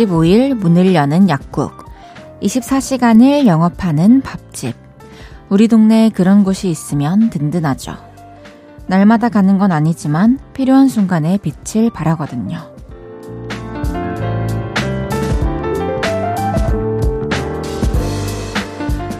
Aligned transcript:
365일 0.00 0.54
문을 0.54 0.94
여는 0.94 1.28
약국. 1.28 1.84
24시간을 2.42 3.46
영업하는 3.46 4.22
밥집. 4.22 4.74
우리 5.48 5.68
동네에 5.68 6.10
그런 6.10 6.44
곳이 6.44 6.70
있으면 6.70 7.28
든든하죠. 7.30 7.96
날마다 8.86 9.28
가는 9.28 9.58
건 9.58 9.72
아니지만 9.72 10.38
필요한 10.54 10.88
순간에 10.88 11.38
빛을 11.38 11.90
발하거든요. 11.90 12.58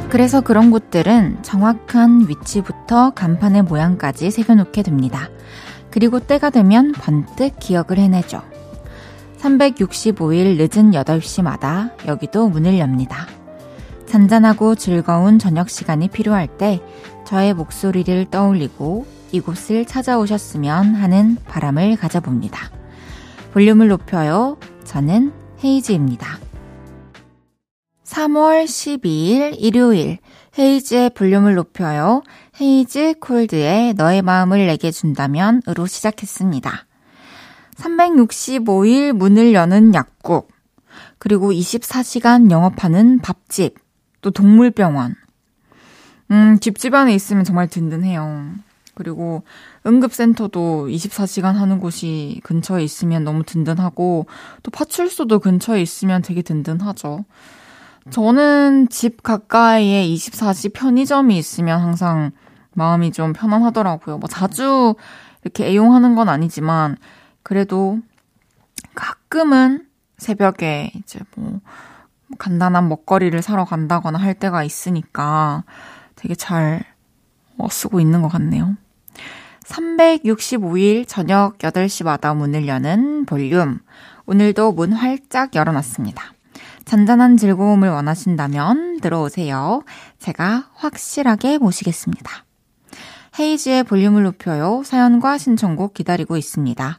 그래서 0.09 0.41
그런 0.41 0.71
곳들은 0.71 1.43
정확한 1.43 2.27
위치부터 2.29 3.11
간판의 3.11 3.63
모양까지 3.63 4.31
새겨놓게 4.31 4.83
됩니다. 4.83 5.29
그리고 5.91 6.19
때가 6.19 6.51
되면 6.51 6.93
번뜩 6.93 7.59
기억을 7.61 7.99
해내죠. 7.99 8.50
365일 9.41 10.57
늦은 10.57 10.93
8시마다 10.93 11.93
여기도 12.07 12.49
문을 12.49 12.79
엽니다. 12.79 13.27
잔잔하고 14.07 14.75
즐거운 14.75 15.39
저녁 15.39 15.71
시간이 15.71 16.09
필요할 16.09 16.59
때 16.59 16.81
저의 17.25 17.55
목소리를 17.55 18.27
떠올리고 18.31 19.07
이곳을 19.33 19.85
찾아오셨으면 19.85 20.95
하는 20.95 21.37
바람을 21.47 21.97
가져봅니다. 21.97 22.71
볼륨을 23.53 23.89
높여요. 23.89 24.59
저는 24.85 25.33
헤이즈입니다. 25.63 26.39
3월 28.05 28.65
12일 28.65 29.55
일요일 29.57 30.19
헤이즈의 30.59 31.11
볼륨을 31.11 31.55
높여요. 31.55 32.23
헤이즈 32.61 33.15
콜드의 33.21 33.95
너의 33.95 34.23
마음을 34.23 34.67
내게 34.67 34.91
준다면으로 34.91 35.87
시작했습니다. 35.87 36.90
365일 37.81 39.13
문을 39.13 39.55
여는 39.55 39.95
약국, 39.95 40.49
그리고 41.19 41.51
24시간 41.51 42.51
영업하는 42.51 43.21
밥집, 43.21 43.75
또 44.21 44.31
동물병원. 44.31 45.15
음, 46.31 46.59
집 46.61 46.79
주변에 46.79 47.15
있으면 47.15 47.45
정말 47.45 47.69
든든해요. 47.69 48.53
그리고 48.95 49.45
응급센터도 49.87 50.89
24시간 50.89 51.55
하는 51.55 51.81
곳이 51.81 52.41
근처에 52.45 52.85
있으면 52.85 53.25
너무 53.25 53.45
든든하고, 53.45 54.27
또 54.63 54.71
파출소도 54.71 55.39
근처에 55.39 55.81
있으면 55.81 56.23
되게 56.23 56.43
든든하죠. 56.43 57.25
저는 58.11 58.89
집 58.89 59.23
가까이에 59.23 60.07
24시 60.07 60.73
편의점이 60.75 61.37
있으면 61.39 61.81
항상 61.81 62.33
마음이 62.75 63.13
좀 63.13 63.33
편안하더라고요. 63.33 64.19
뭐 64.19 64.29
자주 64.29 64.95
이렇게 65.43 65.67
애용하는 65.67 66.15
건 66.15 66.29
아니지만, 66.29 66.97
그래도 67.43 68.01
가끔은 68.95 69.87
새벽에 70.19 70.93
이제 70.97 71.21
뭐 71.37 71.61
간단한 72.39 72.89
먹거리를 72.89 73.41
사러 73.43 73.65
간다거나 73.65 74.19
할 74.19 74.35
때가 74.35 74.63
있으니까 74.65 75.65
되게 76.15 76.35
잘 76.35 76.85
어, 77.57 77.69
쓰고 77.69 78.01
있는 78.01 78.23
것 78.23 78.29
같네요. 78.29 78.77
365일 79.65 81.07
저녁 81.07 81.59
8시마다 81.59 82.37
문을 82.37 82.67
여는 82.67 83.27
볼륨. 83.27 83.81
오늘도 84.27 84.73
문 84.73 84.93
활짝 84.93 85.55
열어놨습니다. 85.55 86.23
잔잔한 86.85 87.37
즐거움을 87.37 87.89
원하신다면 87.89 89.01
들어오세요. 89.01 89.83
제가 90.19 90.71
확실하게 90.75 91.59
모시겠습니다. 91.59 92.45
헤이지의 93.39 93.85
볼륨을 93.85 94.25
높여요. 94.25 94.83
사연과 94.85 95.39
신청곡 95.39 95.95
기다리고 95.95 96.37
있습니다. 96.37 96.99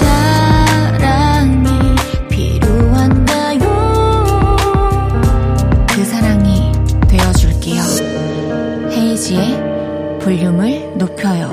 이은지의 9.31 10.19
볼륨을 10.19 10.97
높여요. 10.97 11.49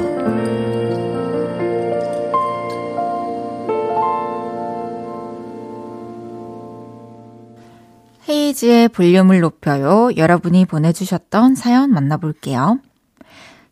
헤이지의 8.28 8.88
볼륨을 8.88 9.40
높여요. 9.40 10.10
여러분이 10.16 10.64
보내주셨던 10.66 11.54
사연 11.54 11.90
만나볼게요. 11.92 12.80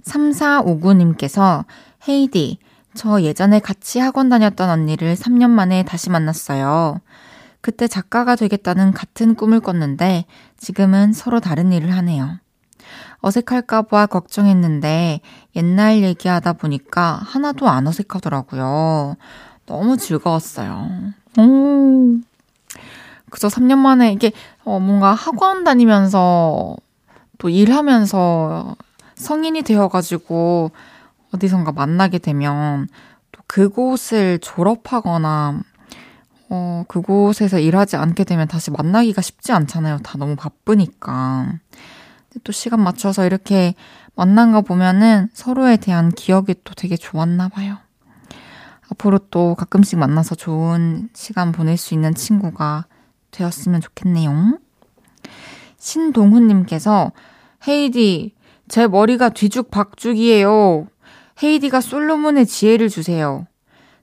3459님께서 0.05 1.65
헤이디, 2.09 2.59
저 2.94 3.21
예전에 3.23 3.59
같이 3.59 3.99
학원 3.99 4.28
다녔던 4.28 4.71
언니를 4.71 5.17
3년 5.17 5.50
만에 5.50 5.84
다시 5.84 6.11
만났어요. 6.11 7.00
그때 7.61 7.88
작가가 7.88 8.37
되겠다는 8.37 8.93
같은 8.93 9.34
꿈을 9.34 9.59
꿨는데 9.59 10.27
지금은 10.56 11.12
서로 11.12 11.41
다른 11.41 11.73
일을 11.73 11.93
하네요. 11.97 12.38
어색할까봐 13.21 14.06
걱정했는데 14.06 15.21
옛날 15.56 16.03
얘기하다 16.03 16.54
보니까 16.54 17.21
하나도 17.22 17.69
안 17.69 17.87
어색하더라고요. 17.87 19.16
너무 19.66 19.97
즐거웠어요. 19.97 20.88
오. 21.38 22.19
그저 23.31 23.49
3년 23.49 23.78
만에 23.78 24.12
이게 24.12 24.32
어 24.65 24.78
뭔가 24.78 25.12
학원 25.12 25.65
다니면서 25.65 26.76
또 27.38 27.49
일하면서 27.49 28.76
성인이 29.16 29.62
되어가지고 29.62 30.71
어디선가 31.34 31.72
만나게 31.72 32.19
되면 32.19 32.88
또 33.32 33.43
그곳을 33.47 34.38
졸업하거나 34.38 35.60
어, 36.49 36.84
그곳에서 36.87 37.59
일하지 37.59 37.97
않게 37.97 38.25
되면 38.25 38.47
다시 38.47 38.71
만나기가 38.71 39.21
쉽지 39.21 39.53
않잖아요. 39.53 39.99
다 39.99 40.16
너무 40.16 40.37
바쁘니까. 40.37 41.55
또 42.45 42.53
시간 42.53 42.81
맞춰서 42.81 43.27
이렇게 43.27 43.75
만난 44.15 44.53
거 44.53 44.63
보면은 44.63 45.29
서로에 45.33 45.77
대한 45.77 46.11
기억이 46.11 46.55
또 46.65 46.75
되게 46.75 46.97
좋았나 46.97 47.49
봐요. 47.49 47.79
앞으로 48.91 49.19
또 49.31 49.55
가끔씩 49.55 49.99
만나서 49.99 50.35
좋은 50.35 51.09
시간 51.13 51.53
보낼 51.53 51.77
수 51.77 51.95
있는 51.95 52.15
친구가 52.15 52.87
되었으면 53.31 53.81
좋겠네요. 53.81 54.59
신동훈님께서 55.79 57.13
헤이디, 57.67 58.35
제 58.69 58.87
머리가 58.87 59.31
뒤죽박죽이에요. 59.31 60.87
헤이디가 61.43 61.81
솔로몬의 61.81 62.47
지혜를 62.47 62.89
주세요. 62.89 63.47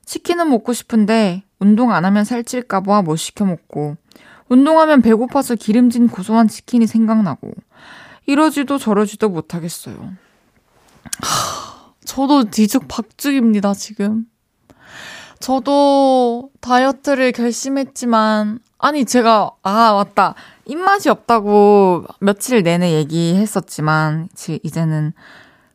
치킨은 0.04 0.50
먹고 0.50 0.72
싶은데 0.72 1.42
운동 1.58 1.92
안 1.92 2.04
하면 2.04 2.24
살찔까봐 2.24 3.02
못 3.02 3.16
시켜 3.16 3.44
먹고 3.44 3.96
운동하면 4.48 5.02
배고파서 5.02 5.54
기름진 5.54 6.08
고소한 6.08 6.46
치킨이 6.48 6.86
생각나고 6.86 7.52
이러지도 8.26 8.78
저러지도 8.78 9.28
못하겠어요. 9.28 9.96
하, 11.22 11.92
저도 12.04 12.44
뒤죽박죽입니다, 12.44 13.74
지금. 13.74 14.26
저도 15.40 16.50
다이어트를 16.60 17.32
결심했지만, 17.32 18.60
아니, 18.78 19.04
제가, 19.04 19.50
아, 19.62 19.92
맞다. 19.92 20.34
입맛이 20.64 21.10
없다고 21.10 22.04
며칠 22.20 22.62
내내 22.62 22.92
얘기했었지만, 22.94 24.28
이제는 24.62 25.12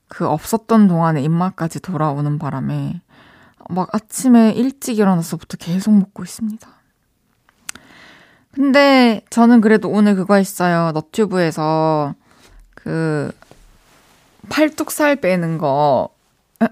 그 0.07 0.27
없었던 0.27 0.87
동안에 0.87 1.21
입맛까지 1.21 1.81
돌아오는 1.81 2.39
바람에, 2.39 3.01
막 3.69 3.93
아침에 3.93 4.51
일찍 4.53 4.97
일어나서부터 4.97 5.57
계속 5.57 5.91
먹고 5.91 6.23
있습니다. 6.23 6.67
근데 8.51 9.21
저는 9.29 9.61
그래도 9.61 9.89
오늘 9.89 10.15
그거 10.15 10.35
했어요. 10.35 10.91
너튜브에서 10.93 12.15
그 12.83 13.31
팔뚝살 14.49 15.17
빼는 15.17 15.57
거 15.57 16.09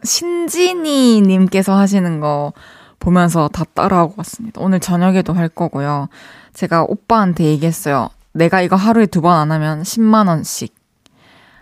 신진이 0.04 1.22
님께서 1.22 1.76
하시는 1.78 2.20
거 2.20 2.54
보면서 3.00 3.48
다 3.48 3.64
따라하고 3.74 4.16
왔습니다. 4.18 4.62
오늘 4.62 4.80
저녁에도 4.80 5.34
할 5.34 5.50
거고요. 5.50 6.10
제가 6.54 6.84
오빠한테 6.84 7.44
얘기했어요. 7.46 8.10
내가 8.34 8.62
이거 8.62 8.76
하루에 8.76 9.06
두 9.06 9.22
번 9.22 9.38
안 9.38 9.52
하면 9.52 9.84
10만 9.84 10.28
원씩. 10.28 10.76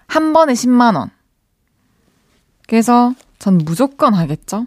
한 0.07 0.33
번에 0.33 0.53
10만 0.53 0.95
원. 0.95 1.09
그래서 2.67 3.13
전 3.39 3.57
무조건 3.59 4.13
하겠죠? 4.13 4.65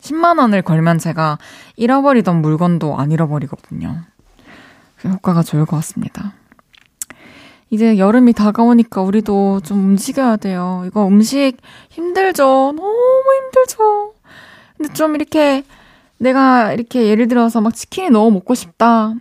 10만 0.00 0.38
원을 0.38 0.62
걸면 0.62 0.98
제가 0.98 1.38
잃어버리던 1.76 2.40
물건도 2.42 2.98
안 2.98 3.10
잃어버리거든요. 3.10 4.02
효과가 5.04 5.42
좋을 5.42 5.64
것 5.66 5.76
같습니다. 5.76 6.32
이제 7.70 7.98
여름이 7.98 8.32
다가오니까 8.32 9.02
우리도 9.02 9.60
좀 9.60 9.78
움직여야 9.90 10.36
돼요. 10.36 10.84
이거 10.86 11.06
음식 11.06 11.56
힘들죠? 11.90 12.44
너무 12.76 13.24
힘들죠? 13.42 14.14
근데 14.76 14.92
좀 14.94 15.14
이렇게 15.14 15.64
내가 16.18 16.72
이렇게 16.72 17.06
예를 17.06 17.28
들어서 17.28 17.60
막 17.60 17.74
치킨이 17.74 18.10
너무 18.10 18.30
먹고 18.32 18.54
싶다. 18.54 19.14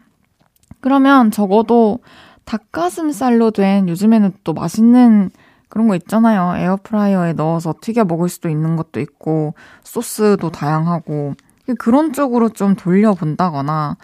그러면 0.79 1.31
적어도 1.31 1.99
닭가슴살로 2.45 3.51
된 3.51 3.89
요즘에는 3.89 4.33
또 4.44 4.53
맛있는 4.53 5.31
그런 5.69 5.88
거 5.88 5.95
있잖아요. 5.95 6.55
에어프라이어에 6.55 7.33
넣어서 7.33 7.73
튀겨 7.81 8.05
먹을 8.05 8.29
수도 8.29 8.47
있는 8.47 8.77
것도 8.77 9.01
있고 9.01 9.53
소스도 9.83 10.49
다양하고 10.49 11.33
그런 11.75 12.14
쪽으로 12.14 12.50
좀 12.50 12.75
돌려본다거나 12.75 13.98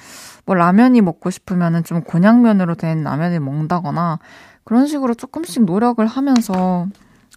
뭐 0.45 0.55
라면이 0.55 1.01
먹고 1.01 1.29
싶으면은 1.29 1.83
좀 1.83 2.01
곤약면으로 2.01 2.75
된 2.75 3.03
라면을 3.03 3.39
먹는다거나 3.39 4.19
그런 4.63 4.87
식으로 4.87 5.13
조금씩 5.13 5.63
노력을 5.65 6.05
하면서 6.05 6.87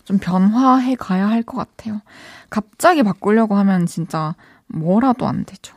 좀 0.04 0.18
변화해 0.18 0.94
가야 0.94 1.28
할 1.28 1.42
것 1.42 1.56
같아요. 1.56 2.00
갑자기 2.50 3.02
바꾸려고 3.02 3.56
하면 3.56 3.86
진짜 3.86 4.34
뭐라도 4.68 5.26
안 5.26 5.44
되죠. 5.44 5.76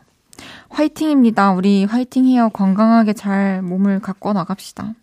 화이팅입니다. 0.69 1.51
우리 1.51 1.86
화이팅 1.86 2.25
해요. 2.25 2.50
건강하게 2.54 3.13
잘 3.13 3.62
몸을 3.62 4.00
갖고 4.00 4.34
나갑시다. 4.34 4.94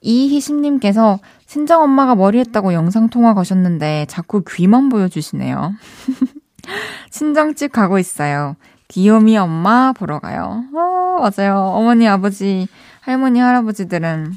이희심님께서 0.00 1.20
친정 1.46 1.82
엄마가 1.82 2.14
머리 2.14 2.38
했다고 2.38 2.72
영상 2.72 3.08
통화 3.08 3.34
거셨는데 3.34 4.06
자꾸 4.08 4.42
귀만 4.48 4.88
보여주시네요. 4.88 5.74
친정집 7.10 7.72
가고 7.72 7.98
있어요. 7.98 8.56
귀요미 8.88 9.36
엄마 9.38 9.92
보러 9.92 10.18
가요. 10.18 10.64
아, 10.74 11.18
맞아요. 11.20 11.58
어머니, 11.58 12.06
아버지, 12.08 12.68
할머니, 13.00 13.40
할아버지들은 13.40 14.34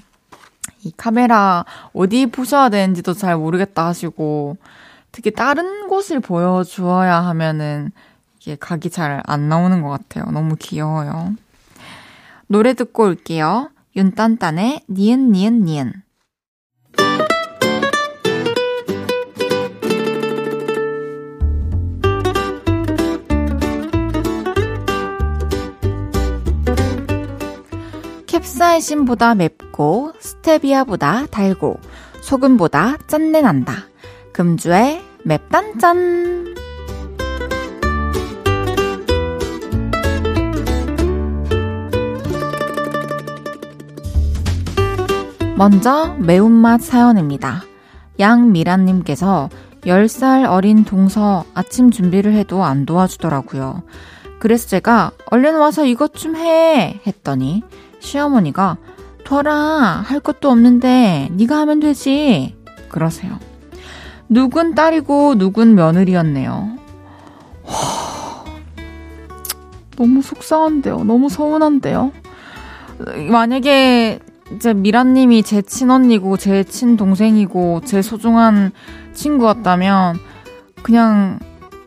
이 0.83 0.93
카메라 0.95 1.65
어디 1.93 2.27
보셔야 2.27 2.69
되는지도 2.69 3.13
잘 3.13 3.37
모르겠다 3.37 3.87
하시고, 3.87 4.57
특히 5.11 5.31
다른 5.31 5.87
곳을 5.87 6.19
보여주어야 6.19 7.21
하면은 7.25 7.91
이게 8.39 8.55
각이 8.55 8.89
잘 8.89 9.21
안 9.25 9.49
나오는 9.49 9.81
것 9.81 9.89
같아요. 9.89 10.25
너무 10.31 10.55
귀여워요. 10.59 11.33
노래 12.47 12.73
듣고 12.73 13.03
올게요. 13.05 13.71
윤딴딴의 13.95 14.81
니은 14.89 15.31
니은 15.31 15.63
니은 15.65 15.93
캡사이신보다 28.35 29.35
맵고 29.35 30.11
스테비아보다 30.19 31.27
달고 31.27 31.79
소금보다 32.21 32.97
짠내 33.07 33.39
난다. 33.39 33.87
금주의 34.33 35.01
맵단짠. 35.23 36.55
먼저 45.55 46.13
매운맛 46.19 46.81
사연입니다. 46.81 47.63
양미란님께서 48.19 49.49
10살 49.85 50.49
어린 50.49 50.83
동서 50.83 51.45
아침 51.53 51.89
준비를 51.89 52.33
해도 52.33 52.65
안 52.65 52.85
도와주더라고요. 52.85 53.83
그래서 54.39 54.67
제가 54.67 55.11
얼른 55.27 55.55
와서 55.55 55.85
이것 55.85 56.13
좀 56.13 56.35
해! 56.35 56.99
했더니 57.07 57.63
시어머니가 58.05 58.77
둬라 59.25 60.03
할 60.05 60.19
것도 60.19 60.49
없는데 60.49 61.29
네가 61.31 61.57
하면 61.61 61.79
되지 61.79 62.55
그러세요. 62.87 63.39
누군 64.29 64.75
딸이고 64.75 65.35
누군 65.35 65.75
며느리였네요. 65.75 66.77
너무 69.97 70.21
속상한데요. 70.21 71.03
너무 71.03 71.29
서운한데요. 71.29 72.11
만약에 73.29 74.19
이제 74.55 74.73
미라님이 74.73 75.41
제 75.43 75.61
친언니고 75.61 76.37
제 76.37 76.63
친동생이고 76.63 77.81
제 77.85 78.01
소중한 78.01 78.71
친구였다면 79.13 80.19
그냥 80.83 81.39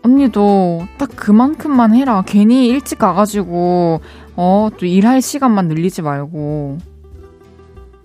언니도 0.02 0.86
딱 0.98 1.10
그만큼만 1.14 1.94
해라. 1.94 2.24
괜히 2.26 2.66
일찍 2.66 2.98
가가지고 2.98 4.00
어, 4.40 4.70
또 4.78 4.86
일할 4.86 5.20
시간만 5.20 5.66
늘리지 5.66 6.00
말고. 6.00 6.78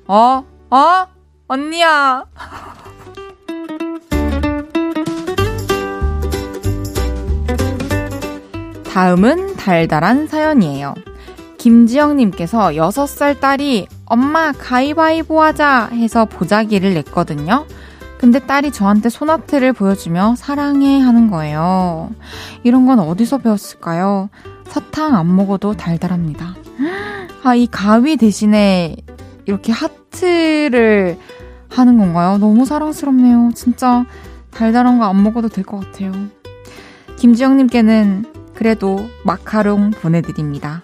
어? 0.07 0.43
어? 0.71 1.07
언니야. 1.47 2.25
다음은 8.91 9.57
달달한 9.57 10.25
사연이에요. 10.25 10.95
김지영님께서 11.59 12.71
6살 12.71 13.39
딸이 13.39 13.85
엄마 14.05 14.51
가위바위보 14.53 15.39
하자 15.39 15.89
해서 15.93 16.25
보자기를 16.25 16.95
냈거든요. 16.95 17.67
근데 18.17 18.39
딸이 18.39 18.71
저한테 18.71 19.09
소나트를 19.09 19.73
보여주며 19.73 20.33
사랑해 20.35 20.99
하는 20.99 21.29
거예요. 21.29 22.09
이런 22.63 22.87
건 22.87 22.97
어디서 22.97 23.37
배웠을까요? 23.37 24.29
사탕 24.67 25.15
안 25.15 25.35
먹어도 25.35 25.73
달달합니다. 25.73 26.55
아, 27.43 27.55
이 27.55 27.67
가위 27.67 28.17
대신에 28.17 28.95
이렇게 29.45 29.71
하트를 29.71 31.17
하는 31.69 31.97
건가요? 31.97 32.37
너무 32.37 32.65
사랑스럽네요. 32.65 33.51
진짜 33.55 34.05
달달한 34.51 34.99
거 34.99 35.05
안 35.05 35.21
먹어도 35.23 35.49
될 35.49 35.63
것 35.63 35.79
같아요. 35.79 36.11
김지영님께는 37.17 38.25
그래도 38.53 39.07
마카롱 39.25 39.91
보내드립니다. 39.91 40.83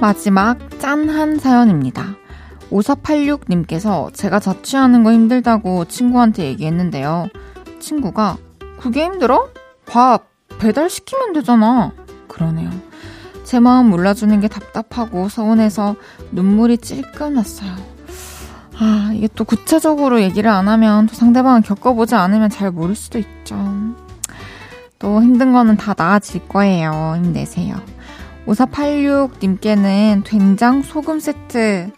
마지막 0.00 0.58
짠한 0.78 1.38
사연입니다. 1.38 2.14
5486님께서 2.70 4.12
제가 4.14 4.40
자취하는 4.40 5.02
거 5.04 5.12
힘들다고 5.12 5.86
친구한테 5.86 6.44
얘기했는데요. 6.44 7.28
친구가 7.80 8.36
그게 8.78 9.04
힘들어? 9.04 9.48
밥 9.86 10.28
배달시키면 10.58 11.32
되잖아. 11.32 11.92
그러네요. 12.26 12.70
제 13.44 13.60
마음 13.60 13.88
몰라주는 13.90 14.40
게 14.40 14.48
답답하고 14.48 15.28
서운해서 15.28 15.96
눈물이 16.32 16.78
찔끔 16.78 17.34
났어요. 17.34 17.74
아, 18.78 19.10
이게 19.14 19.28
또 19.34 19.44
구체적으로 19.44 20.20
얘기를 20.20 20.50
안 20.50 20.68
하면 20.68 21.06
또 21.06 21.14
상대방을 21.14 21.62
겪어보지 21.62 22.14
않으면 22.14 22.50
잘 22.50 22.70
모를 22.70 22.94
수도 22.94 23.18
있죠. 23.18 23.56
또 24.98 25.22
힘든 25.22 25.52
거는 25.52 25.76
다 25.76 25.94
나아질 25.96 26.48
거예요. 26.48 27.14
힘내세요. 27.16 27.76
5486님께는 28.46 30.24
된장 30.24 30.82
소금 30.82 31.20
세트 31.20 31.90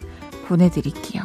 보내드릴게요. 0.51 1.23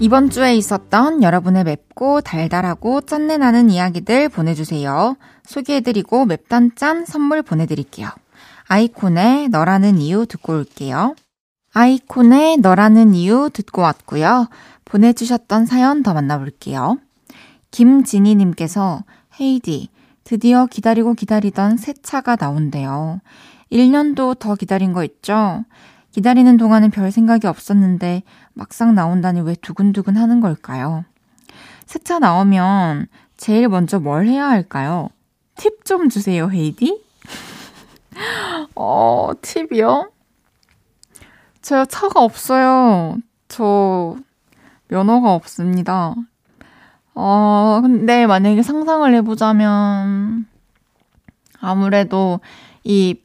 이번 0.00 0.30
주에 0.30 0.56
있었던 0.56 1.22
여러분의 1.22 1.64
맵고 1.64 2.22
달달하고 2.22 3.02
짠내 3.02 3.36
나는 3.36 3.70
이야기들 3.70 4.30
보내주세요. 4.30 5.16
소개해드리고 5.44 6.24
맵단 6.24 6.72
짠 6.76 7.04
선물 7.04 7.42
보내드릴게요. 7.42 8.08
아이콘의 8.68 9.50
너라는 9.50 9.98
이유 9.98 10.24
듣고 10.26 10.54
올게요. 10.54 11.14
아이콘의 11.74 12.56
너라는 12.58 13.14
이유 13.14 13.50
듣고 13.52 13.82
왔고요. 13.82 14.48
보내주셨던 14.86 15.66
사연 15.66 16.02
더 16.02 16.14
만나볼게요. 16.14 16.96
김진희님께서 17.70 19.04
헤이디, 19.40 19.88
드디어 20.32 20.64
기다리고 20.64 21.12
기다리던 21.12 21.76
새 21.76 21.92
차가 21.92 22.36
나온대요. 22.36 23.20
1년도 23.70 24.38
더 24.38 24.54
기다린 24.54 24.94
거 24.94 25.04
있죠? 25.04 25.62
기다리는 26.12 26.56
동안은 26.56 26.90
별 26.90 27.10
생각이 27.12 27.46
없었는데 27.46 28.22
막상 28.54 28.94
나온다니 28.94 29.42
왜 29.42 29.54
두근두근 29.54 30.16
하는 30.16 30.40
걸까요? 30.40 31.04
새 31.84 31.98
차 31.98 32.18
나오면 32.18 33.08
제일 33.36 33.68
먼저 33.68 34.00
뭘 34.00 34.26
해야 34.26 34.48
할까요? 34.48 35.10
팁 35.56 35.84
좀 35.84 36.08
주세요, 36.08 36.48
헤이디. 36.50 37.04
어, 38.74 39.32
팁이요? 39.42 40.10
제가 41.60 41.84
차가 41.84 42.22
없어요. 42.24 43.18
저 43.48 44.16
면허가 44.88 45.34
없습니다. 45.34 46.14
어, 47.14 47.80
근데 47.82 48.26
만약에 48.26 48.62
상상을 48.62 49.12
해보자면, 49.14 50.46
아무래도 51.60 52.40
이 52.84 53.16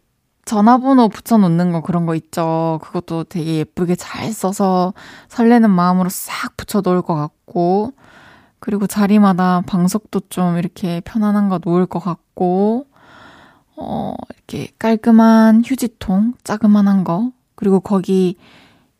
전화번호 0.46 1.10
붙여놓는 1.10 1.72
거 1.72 1.82
그런 1.82 2.06
거 2.06 2.15
있죠. 2.15 2.79
그것도 2.84 3.25
되게 3.25 3.56
예쁘게 3.58 3.96
잘 3.96 4.32
써서 4.32 4.94
설레는 5.29 5.70
마음으로 5.70 6.10
싹 6.10 6.56
붙여놓을 6.58 7.01
것 7.01 7.15
같고, 7.15 7.94
그리고 8.60 8.88
자리마다 8.88 9.62
방석도 9.67 10.22
좀 10.29 10.58
이렇게 10.58 11.01
편안한 11.01 11.50
거 11.50 11.60
놓을 11.63 11.86
것 11.86 12.00
같고, 12.00 12.88
어, 13.75 14.15
이렇게 14.36 14.72
깔끔한 14.79 15.63
휴지통, 15.65 16.34
자그만한 16.44 17.03
거, 17.03 17.32
그리고 17.56 17.79
거기 17.79 18.38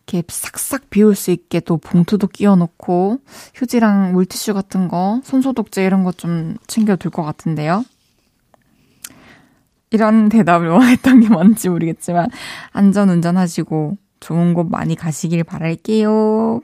이렇게 0.08 0.24
싹싹 0.30 0.90
비울 0.90 1.16
수 1.16 1.32
있게 1.32 1.60
또 1.60 1.78
봉투도 1.78 2.28
끼워 2.28 2.56
놓고, 2.56 3.20
휴지랑 3.54 4.14
물티슈 4.14 4.54
같은 4.54 4.88
거, 4.88 5.20
손소독제 5.24 5.84
이런 5.84 6.04
거좀 6.06 6.56
챙겨 6.68 6.96
둘 6.96 7.12
것 7.12 7.24
같은데요. 7.24 7.84
이런 9.90 10.30
대답을 10.30 10.70
원했던 10.70 11.20
게 11.22 11.30
뭔지 11.30 11.68
모르겠지만, 11.70 12.30
안전 12.72 13.10
운전하시고 13.10 13.98
좋은 14.22 14.54
곳 14.54 14.68
많이 14.70 14.96
가시길 14.96 15.44
바랄게요. 15.44 16.62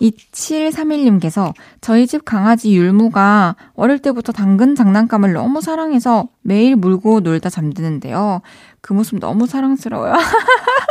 2731님께서 0.00 1.54
저희 1.80 2.06
집 2.08 2.24
강아지 2.24 2.74
율무가 2.74 3.54
어릴 3.74 4.00
때부터 4.00 4.32
당근 4.32 4.74
장난감을 4.74 5.32
너무 5.32 5.60
사랑해서 5.60 6.28
매일 6.42 6.74
물고 6.74 7.20
놀다 7.20 7.48
잠드는데요. 7.48 8.42
그 8.80 8.92
모습 8.92 9.20
너무 9.20 9.46
사랑스러워요. 9.46 10.14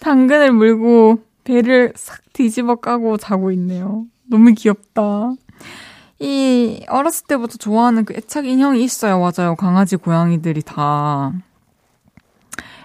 당근을 0.00 0.52
물고 0.52 1.22
배를 1.44 1.92
싹 1.96 2.20
뒤집어 2.32 2.76
까고 2.76 3.16
자고 3.16 3.50
있네요. 3.52 4.04
너무 4.28 4.52
귀엽다. 4.54 5.32
이 6.20 6.84
어렸을 6.88 7.26
때부터 7.26 7.56
좋아하는 7.58 8.04
그 8.04 8.14
애착 8.14 8.46
인형이 8.46 8.82
있어요. 8.82 9.18
맞아요. 9.20 9.56
강아지 9.56 9.96
고양이들이 9.96 10.62
다. 10.62 11.32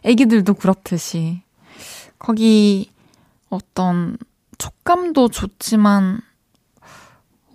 애기들도 0.03 0.53
그렇듯이. 0.55 1.41
거기 2.17 2.91
어떤 3.49 4.17
촉감도 4.57 5.29
좋지만 5.29 6.19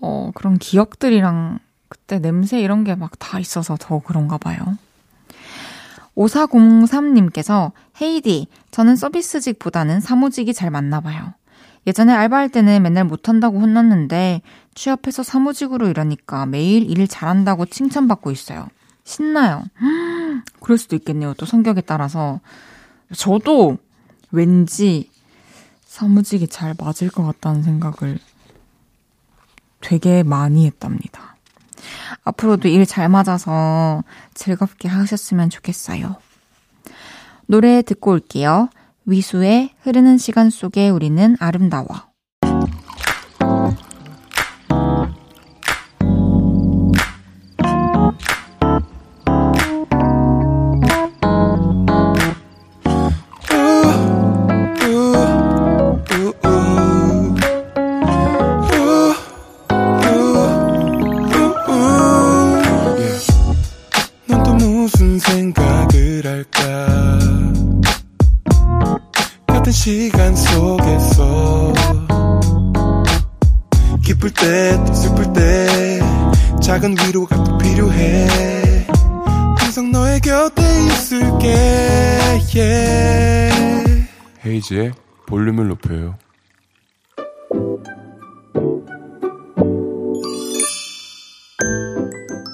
어 0.01 0.31
그런 0.35 0.59
기억들이랑 0.59 1.59
그때 1.89 2.19
냄새 2.19 2.61
이런 2.61 2.85
게 2.85 2.95
막 2.97 3.13
다 3.19 3.39
있어서 3.39 3.77
더 3.79 3.99
그런가 4.01 4.39
봐요. 4.39 4.59
5403님께서 6.17 7.73
헤이디, 8.01 8.49
저는 8.71 8.97
서비스직보다는 8.97 10.01
사무직이 10.01 10.53
잘 10.53 10.71
맞나 10.71 11.01
봐요. 11.01 11.35
예전에 11.87 12.13
알바할 12.13 12.49
때는 12.49 12.83
맨날 12.83 13.05
못한다고 13.05 13.61
혼났는데 13.61 14.41
취업해서 14.75 15.23
사무직으로 15.23 15.89
일하니까 15.89 16.47
매일 16.47 16.91
일 16.91 17.07
잘한다고 17.07 17.67
칭찬받고 17.67 18.31
있어요. 18.31 18.69
신나요. 19.05 19.65
그럴 20.61 20.79
수도 20.79 20.97
있겠네요. 20.97 21.35
또 21.35 21.47
성격에 21.47 21.83
따라서. 21.83 22.41
저도 23.15 23.77
왠지 24.33 25.11
사무직이 25.85 26.49
잘 26.49 26.75
맞을 26.79 27.11
것 27.11 27.23
같다는 27.23 27.63
생각을 27.63 28.19
되게 29.81 30.23
많이 30.23 30.67
했답니다. 30.67 31.37
앞으로도 32.25 32.69
일 32.69 32.87
잘 32.87 33.09
맞아서 33.11 34.03
즐겁게 34.33 34.89
하셨으면 34.89 35.51
좋겠어요. 35.51 36.17
노래 37.47 37.83
듣고 37.83 38.13
올게요. 38.13 38.69
위수의 39.07 39.71
흐르는 39.83 40.19
시간 40.19 40.51
속에 40.51 40.89
우리는 40.89 41.37
아름다워. 41.41 42.14
헤이지의 84.45 84.93
볼륨을 85.27 85.69
높여요. 85.69 86.17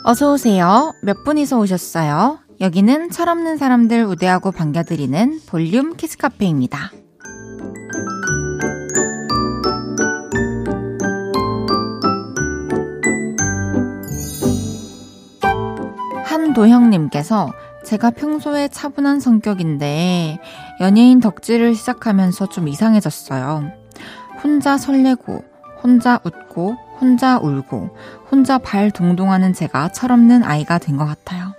어서 0.05 0.33
오세요. 0.33 0.93
몇 1.03 1.25
분이서 1.25 1.59
오셨어요? 1.59 2.39
여기는 2.61 3.11
철없는 3.11 3.57
사람들 3.57 4.05
우대하고 4.05 4.53
반겨드리는 4.53 5.41
볼륨 5.47 5.97
키스카페입니다. 5.97 6.93
한도형님께서 16.51 17.53
제가 17.85 18.11
평소에 18.11 18.69
차분한 18.69 19.21
성격인데 19.21 20.39
연예인 20.81 21.21
덕질을 21.21 21.75
시작하면서 21.75 22.49
좀 22.49 22.69
이상해졌어요. 22.69 23.71
혼자 24.43 24.77
설레고, 24.77 25.45
혼자 25.83 26.21
웃고, 26.25 26.77
혼자 27.01 27.39
울고, 27.39 27.97
혼자 28.31 28.59
발 28.59 28.91
동동하는 28.91 29.53
제가 29.53 29.91
철없는 29.93 30.45
아이가 30.45 30.79
된 30.79 30.97
것 30.99 31.07
같아요. 31.07 31.55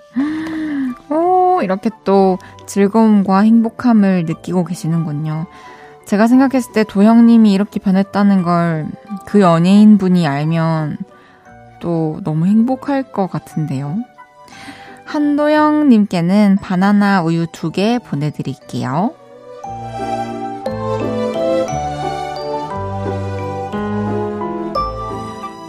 오, 1.10 1.62
이렇게 1.62 1.89
또 2.03 2.38
즐거움과 2.67 3.39
행복함을 3.39 4.25
느끼고 4.25 4.65
계시는군요. 4.65 5.48
제가 6.05 6.27
생각했을 6.27 6.74
때 6.74 6.83
도형님이 6.83 7.51
이렇게 7.53 7.79
변했다는 7.79 8.43
걸 8.43 8.88
그 9.25 9.39
연예인 9.39 9.98
분이 9.98 10.25
알면 10.27 10.98
또 11.79 12.19
너무 12.24 12.48
행복할 12.48 13.03
것 13.03 13.27
같은데요. 13.27 13.98
한도영님께는 15.12 16.58
바나나 16.62 17.22
우유 17.24 17.46
두개 17.51 18.00
보내드릴게요. 18.00 19.13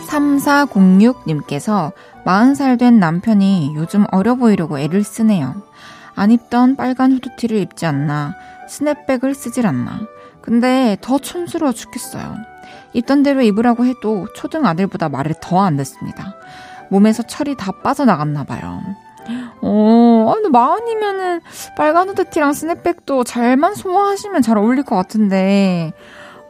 3406님께서 0.06 1.92
40살 2.25 2.78
된 2.78 3.00
남편이 3.00 3.72
요즘 3.75 4.04
어려 4.12 4.37
보이려고 4.37 4.78
애를 4.78 5.02
쓰네요. 5.02 5.56
안 6.14 6.30
입던 6.30 6.76
빨간 6.76 7.11
후드티를 7.11 7.58
입지 7.58 7.84
않나, 7.84 8.34
스냅백을 8.68 9.34
쓰질 9.34 9.66
않나. 9.66 10.02
근데 10.40 10.96
더 11.00 11.18
촌스러워 11.18 11.72
죽겠어요. 11.72 12.37
입던 12.92 13.25
대로 13.25 13.42
입으라고 13.42 13.87
해도 13.87 14.28
초등 14.37 14.66
아들보다 14.66 15.08
말을 15.08 15.34
더 15.40 15.58
안 15.64 15.76
듣습니다. 15.78 16.37
몸에서 16.90 17.25
철이 17.25 17.56
다 17.56 17.72
빠져나갔나 17.82 18.44
봐요. 18.44 18.82
어, 19.62 20.26
아, 20.28 20.35
근데 20.35 20.49
마흔이면은 20.49 21.40
빨간 21.76 22.09
후드티랑 22.09 22.52
스냅백도 22.52 23.25
잘만 23.25 23.75
소화하시면 23.75 24.42
잘 24.42 24.59
어울릴 24.59 24.83
것 24.83 24.97
같은데, 24.97 25.92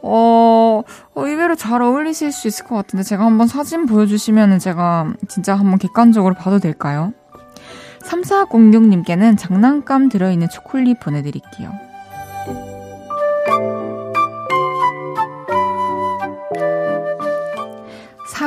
어, 0.01 0.81
어, 1.13 1.21
의외로 1.25 1.55
잘 1.55 1.81
어울리실 1.81 2.31
수 2.31 2.47
있을 2.47 2.65
것 2.65 2.75
같은데, 2.75 3.03
제가 3.03 3.23
한번 3.23 3.47
사진 3.47 3.85
보여주시면은 3.85 4.57
제가 4.57 5.13
진짜 5.27 5.55
한번 5.55 5.77
객관적으로 5.77 6.33
봐도 6.33 6.59
될까요? 6.59 7.13
3406님께는 8.01 9.37
장난감 9.37 10.09
들어있는 10.09 10.49
초콜릿 10.49 10.99
보내드릴게요. 10.99 11.71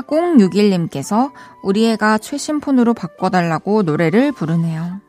4061님께서 0.02 1.32
우리 1.62 1.86
애가 1.90 2.18
최신 2.18 2.60
폰으로 2.60 2.94
바꿔달라고 2.94 3.82
노래를 3.82 4.32
부르네요. 4.32 5.00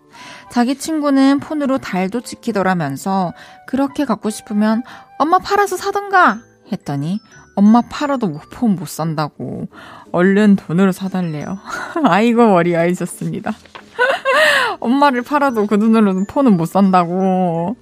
자기 0.50 0.78
친구는 0.78 1.40
폰으로 1.40 1.78
달도 1.78 2.22
찍히더라면서 2.22 3.34
그렇게 3.68 4.06
갖고 4.06 4.30
싶으면 4.30 4.84
엄마 5.20 5.40
팔아서 5.40 5.78
사던가 5.78 6.40
했더니 6.72 7.20
엄마 7.56 7.82
팔아도 7.82 8.40
폰 8.52 8.76
못 8.76 8.88
산다고 8.88 9.68
얼른 10.12 10.56
돈으로 10.56 10.92
사달래요. 10.92 11.58
아이고 12.04 12.48
머리 12.48 12.76
아이셨습니다. 12.76 13.52
엄마를 14.80 15.24
팔아도 15.24 15.66
그 15.66 15.80
돈으로는 15.80 16.28
폰은 16.28 16.56
못 16.56 16.66
산다고. 16.66 17.76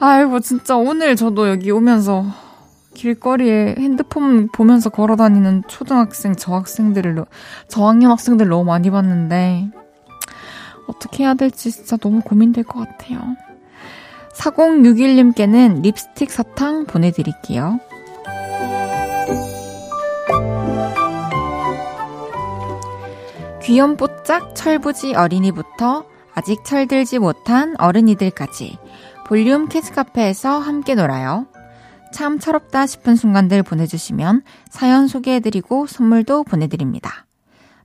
아이고 0.00 0.40
진짜 0.40 0.76
오늘 0.76 1.16
저도 1.16 1.48
여기 1.48 1.70
오면서 1.70 2.26
길거리에 2.94 3.74
핸드폰 3.78 4.48
보면서 4.48 4.88
걸어 4.88 5.16
다니는 5.16 5.64
초등학생, 5.68 6.34
저학생들을, 6.34 7.24
저학년 7.68 8.10
학생들 8.12 8.48
너무 8.48 8.64
많이 8.64 8.90
봤는데, 8.90 9.68
어떻게 10.86 11.24
해야 11.24 11.34
될지 11.34 11.70
진짜 11.70 11.96
너무 11.96 12.20
고민될 12.20 12.64
것 12.64 12.80
같아요. 12.80 13.20
4061님께는 14.34 15.82
립스틱 15.82 16.30
사탕 16.30 16.86
보내드릴게요. 16.86 17.78
귀염뽀짝 23.62 24.54
철부지 24.54 25.14
어린이부터 25.14 26.04
아직 26.34 26.64
철들지 26.64 27.18
못한 27.18 27.74
어른이들까지 27.78 28.76
볼륨 29.26 29.68
캐스카페에서 29.68 30.58
함께 30.58 30.94
놀아요. 30.94 31.46
참 32.14 32.38
철없다 32.38 32.86
싶은 32.86 33.16
순간들 33.16 33.64
보내주시면 33.64 34.42
사연 34.70 35.08
소개해드리고 35.08 35.88
선물도 35.88 36.44
보내드립니다. 36.44 37.26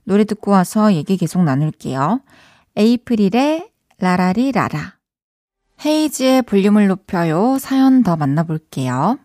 노래 0.04 0.22
듣고 0.22 0.52
와서 0.52 0.94
얘기 0.94 1.16
계속 1.16 1.42
나눌게요. 1.42 2.20
에이프릴의 2.76 3.68
라라리 3.98 4.52
라라. 4.52 4.94
헤이지의 5.84 6.42
볼륨을 6.42 6.86
높여요. 6.86 7.58
사연 7.58 8.04
더 8.04 8.14
만나볼게요. 8.14 9.18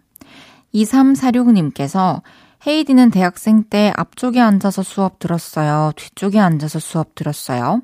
2346님께서 0.73 2.23
헤이디는 2.65 3.11
대학생 3.11 3.63
때 3.63 3.93
앞쪽에 3.95 4.41
앉아서 4.41 4.81
수업 4.81 5.19
들었어요. 5.19 5.91
뒤쪽에 5.95 6.39
앉아서 6.39 6.79
수업 6.79 7.13
들었어요. 7.13 7.83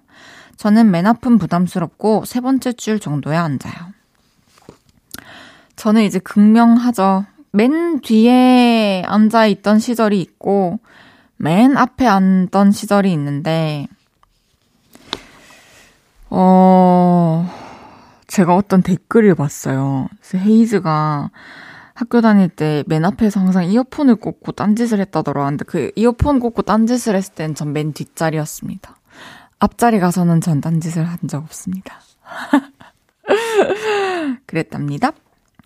저는 0.57 0.89
맨 0.89 1.05
앞은 1.05 1.37
부담스럽고 1.37 2.25
세 2.25 2.41
번째 2.41 2.73
줄 2.73 2.99
정도에 2.99 3.37
앉아요. 3.37 4.00
저는 5.81 6.03
이제 6.03 6.19
극명하죠. 6.19 7.25
맨 7.53 8.01
뒤에 8.01 9.01
앉아 9.03 9.47
있던 9.47 9.79
시절이 9.79 10.21
있고, 10.21 10.79
맨 11.37 11.75
앞에 11.75 12.05
앉던 12.05 12.69
시절이 12.71 13.11
있는데, 13.13 13.87
어, 16.29 17.49
제가 18.27 18.55
어떤 18.55 18.83
댓글을 18.83 19.33
봤어요. 19.33 20.07
그래서 20.19 20.37
헤이즈가 20.37 21.31
학교 21.95 22.21
다닐 22.21 22.47
때 22.47 22.83
맨 22.85 23.03
앞에서 23.03 23.39
항상 23.39 23.65
이어폰을 23.65 24.17
꽂고 24.17 24.51
딴짓을 24.51 24.99
했다더라. 24.99 25.45
근데 25.45 25.65
그 25.65 25.91
이어폰 25.95 26.39
꽂고 26.39 26.61
딴짓을 26.61 27.15
했을 27.15 27.33
땐 27.33 27.55
전 27.55 27.73
맨 27.73 27.93
뒷자리였습니다. 27.93 28.97
앞자리 29.57 29.99
가서는 29.99 30.41
전 30.41 30.61
딴짓을 30.61 31.05
한 31.05 31.17
적 31.27 31.41
없습니다. 31.43 31.99
그랬답니다. 34.45 35.13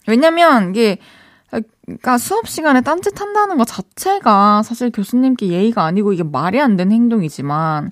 왜냐면 0.08 0.72
이게 0.72 0.98
그러니까 1.86 2.18
수업 2.18 2.48
시간에 2.48 2.82
딴짓 2.82 3.20
한다는 3.20 3.58
것 3.58 3.66
자체가 3.66 4.64
사실 4.64 4.92
교수님께 4.92 5.48
예의가 5.48 5.84
아니고 5.86 6.14
이게 6.14 6.24
말이 6.24 6.60
안 6.60 6.76
되는 6.76 6.92
행동이지만 6.92 7.92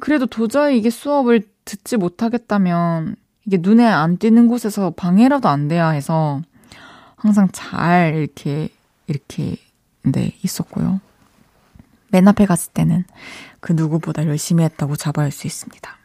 그래도 0.00 0.26
도저히 0.26 0.78
이게 0.78 0.90
수업을 0.90 1.42
듣지 1.64 1.96
못하겠다면 1.96 3.16
이게 3.46 3.58
눈에 3.60 3.86
안 3.86 4.18
띄는 4.18 4.48
곳에서 4.48 4.90
방해라도 4.90 5.48
안 5.48 5.68
돼야 5.68 5.90
해서 5.90 6.42
항상 7.16 7.48
잘 7.52 8.14
이렇게, 8.14 8.68
이렇게, 9.06 9.56
네, 10.02 10.32
있었고요. 10.42 11.00
맨 12.08 12.28
앞에 12.28 12.46
갔을 12.46 12.72
때는 12.72 13.04
그 13.60 13.72
누구보다 13.72 14.26
열심히 14.26 14.64
했다고 14.64 14.96
잡아야 14.96 15.24
할수 15.24 15.46
있습니다. 15.46 15.96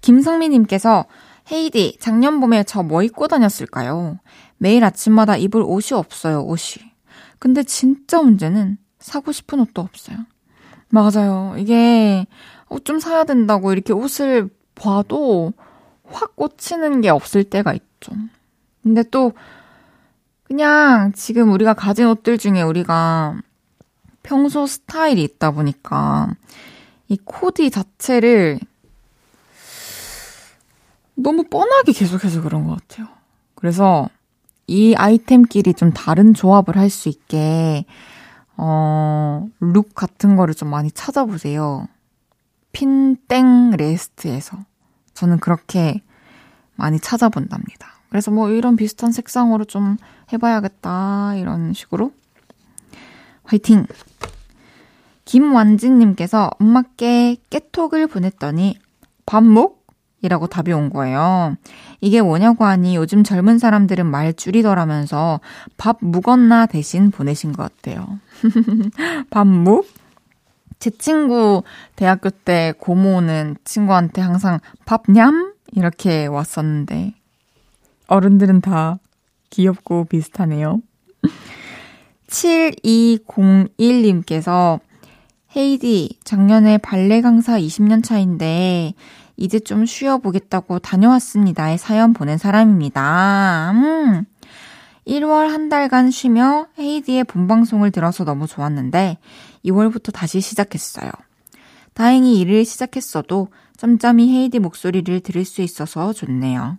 김성미님께서 0.00 1.06
헤이디, 1.52 1.98
작년 2.00 2.40
봄에 2.40 2.64
저 2.64 2.82
뭐 2.82 3.02
입고 3.02 3.28
다녔을까요? 3.28 4.18
매일 4.58 4.84
아침마다 4.84 5.36
입을 5.36 5.62
옷이 5.62 5.96
없어요, 5.98 6.42
옷이. 6.42 6.82
근데 7.38 7.62
진짜 7.62 8.22
문제는 8.22 8.78
사고 8.98 9.32
싶은 9.32 9.60
옷도 9.60 9.82
없어요. 9.82 10.16
맞아요. 10.88 11.54
이게 11.58 12.26
옷 12.68 12.84
좀 12.84 13.00
사야 13.00 13.24
된다고 13.24 13.72
이렇게 13.72 13.92
옷을 13.92 14.48
봐도 14.74 15.52
확 16.04 16.36
꽂히는 16.36 17.00
게 17.00 17.08
없을 17.10 17.44
때가 17.44 17.72
있죠. 17.74 18.12
근데 18.82 19.02
또 19.10 19.32
그냥 20.44 21.12
지금 21.14 21.50
우리가 21.52 21.74
가진 21.74 22.06
옷들 22.06 22.38
중에 22.38 22.62
우리가 22.62 23.40
평소 24.22 24.66
스타일이 24.66 25.22
있다 25.22 25.50
보니까 25.50 26.34
이 27.08 27.18
코디 27.24 27.70
자체를 27.70 28.60
너무 31.22 31.44
뻔하게 31.44 31.92
계속해서 31.92 32.42
그런 32.42 32.66
것 32.66 32.80
같아요. 32.88 33.08
그래서 33.54 34.08
이 34.66 34.94
아이템끼리 34.94 35.74
좀 35.74 35.92
다른 35.92 36.34
조합을 36.34 36.76
할 36.76 36.90
수 36.90 37.08
있게, 37.08 37.84
어, 38.56 39.46
룩 39.60 39.94
같은 39.94 40.36
거를 40.36 40.54
좀 40.54 40.68
많이 40.68 40.90
찾아보세요. 40.90 41.88
핀땡 42.72 43.72
레스트에서. 43.72 44.58
저는 45.14 45.38
그렇게 45.38 46.02
많이 46.74 46.98
찾아본답니다. 46.98 47.88
그래서 48.08 48.30
뭐 48.30 48.50
이런 48.50 48.76
비슷한 48.76 49.12
색상으로 49.12 49.64
좀 49.64 49.96
해봐야겠다. 50.32 51.36
이런 51.36 51.72
식으로. 51.72 52.12
화이팅! 53.44 53.86
김완진님께서 55.24 56.50
엄마께 56.58 57.36
깨톡을 57.50 58.06
보냈더니 58.06 58.78
밥묵? 59.26 59.81
이라고 60.22 60.46
답이 60.46 60.72
온 60.72 60.88
거예요. 60.88 61.56
이게 62.00 62.22
뭐냐고 62.22 62.64
하니 62.64 62.96
요즘 62.96 63.24
젊은 63.24 63.58
사람들은 63.58 64.06
말 64.06 64.32
줄이더라면서 64.32 65.40
밥 65.76 65.98
묵었나 66.00 66.64
대신 66.66 67.10
보내신 67.10 67.52
것 67.52 67.76
같아요. 67.76 68.20
밥 69.30 69.46
묵? 69.46 69.86
제 70.78 70.90
친구 70.90 71.62
대학교 71.96 72.30
때 72.30 72.72
고모는 72.78 73.56
친구한테 73.64 74.20
항상 74.20 74.60
밥냠? 74.84 75.52
이렇게 75.74 76.26
왔었는데 76.26 77.14
어른들은 78.06 78.60
다 78.60 78.98
귀엽고 79.50 80.04
비슷하네요. 80.06 80.80
7201님께서 82.28 84.80
헤이디, 85.54 86.18
작년에 86.24 86.78
발레 86.78 87.20
강사 87.20 87.58
20년 87.58 88.02
차인데, 88.02 88.94
이제 89.42 89.58
좀 89.58 89.86
쉬어보겠다고 89.86 90.78
다녀왔습니다의 90.78 91.76
사연 91.76 92.12
보낸 92.12 92.38
사람입니다. 92.38 93.72
음. 93.74 94.24
1월 95.04 95.48
한 95.48 95.68
달간 95.68 96.12
쉬며 96.12 96.68
헤이디의 96.78 97.24
본방송을 97.24 97.90
들어서 97.90 98.22
너무 98.22 98.46
좋았는데, 98.46 99.18
2월부터 99.64 100.12
다시 100.12 100.40
시작했어요. 100.40 101.10
다행히 101.92 102.38
일을 102.38 102.64
시작했어도 102.64 103.48
짬짬이 103.76 104.32
헤이디 104.32 104.60
목소리를 104.60 105.18
들을 105.18 105.44
수 105.44 105.60
있어서 105.60 106.12
좋네요. 106.12 106.78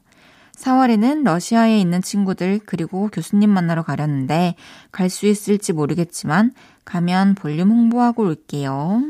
4월에는 0.56 1.24
러시아에 1.26 1.78
있는 1.78 2.02
친구들 2.02 2.62
그리고 2.66 3.10
교수님 3.12 3.50
만나러 3.50 3.84
가려는데 3.84 4.56
갈 4.94 5.10
수 5.10 5.26
있을지 5.26 5.74
모르겠지만 5.74 6.54
가면 6.86 7.36
볼륨 7.36 7.72
홍보하고 7.72 8.24
올게요. 8.24 9.02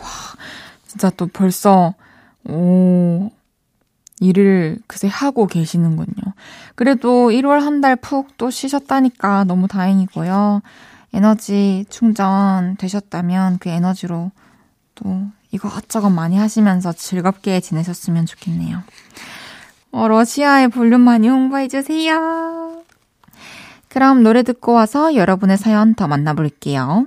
와, 0.00 0.08
진짜 0.86 1.08
또 1.08 1.28
벌써 1.28 1.94
오 2.48 3.30
일을 4.20 4.78
그새 4.86 5.08
하고 5.08 5.46
계시는군요. 5.46 6.34
그래도 6.74 7.30
1월 7.30 7.60
한 7.60 7.80
달 7.80 7.96
푹 7.96 8.36
또 8.36 8.50
쉬셨다니까 8.50 9.44
너무 9.44 9.66
다행이고요. 9.68 10.62
에너지 11.14 11.84
충전 11.90 12.76
되셨다면 12.78 13.58
그 13.58 13.68
에너지로 13.68 14.30
또 14.94 15.26
이거저것 15.50 16.08
많이 16.10 16.38
하시면서 16.38 16.92
즐겁게 16.92 17.60
지내셨으면 17.60 18.26
좋겠네요. 18.26 18.82
어, 19.92 20.08
러시아의 20.08 20.68
볼륨 20.68 21.02
많이 21.02 21.28
홍보해주세요. 21.28 22.82
그럼 23.88 24.22
노래 24.22 24.42
듣고 24.42 24.72
와서 24.72 25.14
여러분의 25.14 25.58
사연 25.58 25.94
더 25.94 26.08
만나볼게요. 26.08 27.06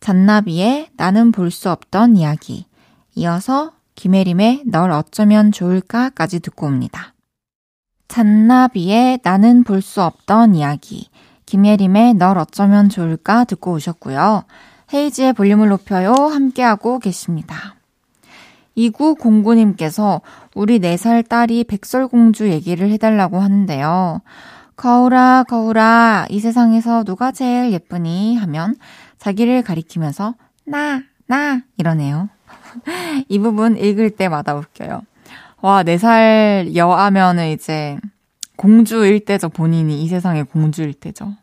잔나비의 0.00 0.90
나는 0.96 1.32
볼 1.32 1.50
수 1.50 1.70
없던 1.70 2.16
이야기. 2.16 2.66
이어서 3.16 3.72
김혜림의 3.94 4.64
널 4.66 4.90
어쩌면 4.90 5.52
좋을까까지 5.52 6.40
듣고 6.40 6.66
옵니다. 6.66 7.14
잔나비의 8.08 9.20
나는 9.22 9.64
볼 9.64 9.80
수 9.80 10.02
없던 10.02 10.54
이야기. 10.54 11.08
김혜림의 11.46 12.14
널 12.14 12.38
어쩌면 12.38 12.88
좋을까 12.88 13.44
듣고 13.44 13.72
오셨고요. 13.72 14.44
헤이지의 14.92 15.32
볼륨을 15.32 15.68
높여요. 15.68 16.12
함께하고 16.12 16.98
계십니다. 16.98 17.76
2909님께서 18.76 20.20
우리 20.54 20.80
4살 20.80 21.28
딸이 21.28 21.64
백설공주 21.64 22.50
얘기를 22.50 22.90
해달라고 22.90 23.40
하는데요. 23.40 24.20
거울아, 24.76 25.44
거울아, 25.48 26.26
이 26.28 26.40
세상에서 26.40 27.04
누가 27.04 27.30
제일 27.30 27.72
예쁘니? 27.72 28.36
하면 28.36 28.74
자기를 29.18 29.62
가리키면서 29.62 30.34
나, 30.66 31.02
나, 31.26 31.62
이러네요. 31.78 32.28
이 33.28 33.38
부분 33.38 33.76
읽을 33.76 34.10
때마다 34.10 34.54
웃겨요. 34.54 35.02
와, 35.60 35.82
4살 35.82 36.74
여하면은 36.74 37.48
이제 37.48 37.98
공주일 38.56 39.24
때죠, 39.24 39.48
본인이. 39.48 40.02
이 40.02 40.08
세상의 40.08 40.44
공주일 40.44 40.94
때죠. 40.94 41.34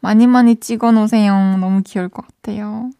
많이 0.00 0.26
많이 0.26 0.56
찍어 0.56 0.92
놓으세요. 0.92 1.56
너무 1.58 1.82
귀여울 1.84 2.08
것 2.08 2.24
같아요. 2.26 2.90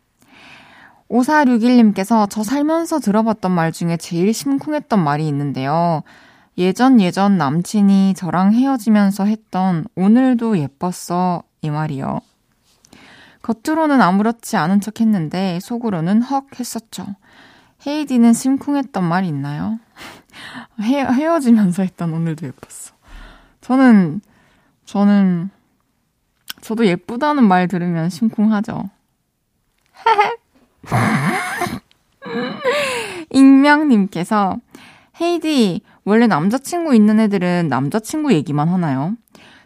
5461님께서 1.10 2.28
저 2.28 2.42
살면서 2.42 2.98
들어봤던 2.98 3.52
말 3.52 3.72
중에 3.72 3.96
제일 3.96 4.34
심쿵했던 4.34 5.02
말이 5.02 5.26
있는데요. 5.28 6.02
예전 6.58 7.00
예전 7.00 7.36
남친이 7.38 8.14
저랑 8.14 8.54
헤어지면서 8.54 9.24
했던 9.26 9.86
오늘도 9.94 10.58
예뻤어 10.58 11.42
이 11.60 11.70
말이요. 11.70 12.20
겉으로는 13.46 14.02
아무렇지 14.02 14.56
않은 14.56 14.80
척 14.80 15.00
했는데 15.00 15.60
속으로는 15.60 16.22
헉 16.22 16.46
했었죠. 16.58 17.06
헤이디는 17.86 18.32
심쿵했던 18.32 19.04
말 19.04 19.24
있나요? 19.24 19.78
헤, 20.82 21.04
헤어지면서 21.04 21.84
했던 21.84 22.12
오늘도 22.12 22.44
예뻤어. 22.44 22.96
저는, 23.60 24.20
저는, 24.84 25.50
저도 26.60 26.86
예쁘다는 26.86 27.46
말 27.46 27.68
들으면 27.68 28.10
심쿵하죠. 28.10 28.90
익명님께서 33.30 34.56
헤이디, 35.20 35.82
원래 36.04 36.26
남자친구 36.26 36.96
있는 36.96 37.20
애들은 37.20 37.68
남자친구 37.68 38.32
얘기만 38.32 38.68
하나요? 38.68 39.14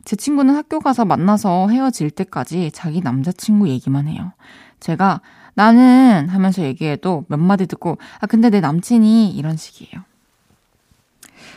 제 0.04 0.16
친구는 0.16 0.54
학교 0.54 0.80
가서 0.80 1.04
만나서 1.04 1.68
헤어질 1.68 2.10
때까지 2.10 2.70
자기 2.72 3.00
남자친구 3.00 3.68
얘기만 3.68 4.08
해요. 4.08 4.32
제가 4.80 5.20
나는 5.54 6.28
하면서 6.28 6.62
얘기해도 6.62 7.24
몇 7.28 7.38
마디 7.38 7.66
듣고 7.66 7.98
아 8.20 8.26
근데 8.26 8.50
내 8.50 8.60
남친이 8.60 9.30
이런 9.30 9.56
식이에요. 9.56 10.04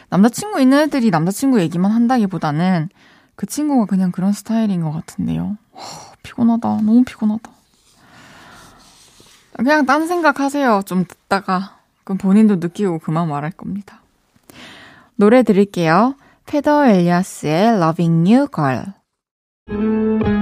남자친구 0.10 0.62
있는 0.62 0.80
애들이 0.80 1.10
남자친구 1.10 1.60
얘기만 1.62 1.92
한다기보다는 1.92 2.90
그 3.36 3.46
친구가 3.46 3.86
그냥 3.86 4.12
그런 4.12 4.32
스타일인 4.32 4.82
것 4.82 4.92
같은데요. 4.92 5.58
허, 5.74 6.16
피곤하다. 6.22 6.68
너무 6.68 7.04
피곤하다. 7.04 7.52
그냥 9.58 9.86
딴 9.86 10.08
생각 10.08 10.40
하세요. 10.40 10.82
좀 10.86 11.06
듣다가. 11.06 11.78
그럼 12.04 12.18
본인도 12.18 12.58
느끼고 12.58 13.00
그만 13.00 13.30
말할 13.30 13.52
겁니다. 13.52 14.02
노래 15.16 15.44
들을게요. 15.44 16.16
페더 16.47 16.87
엘리아스의 16.87 17.77
Loving 17.77 18.33
You 18.33 18.47
Girl. 18.55 20.42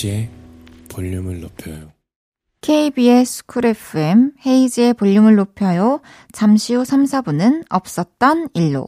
헤이지의 0.00 0.30
볼륨을 0.88 1.40
높여요. 1.40 1.92
KBS 2.62 3.46
쿨 3.46 3.66
FM 3.66 4.32
헤이지의 4.46 4.94
볼륨을 4.94 5.36
높여요. 5.36 6.00
잠시 6.32 6.74
후 6.74 6.84
3, 6.84 7.04
4분은 7.04 7.64
없었던 7.68 8.48
일로 8.54 8.86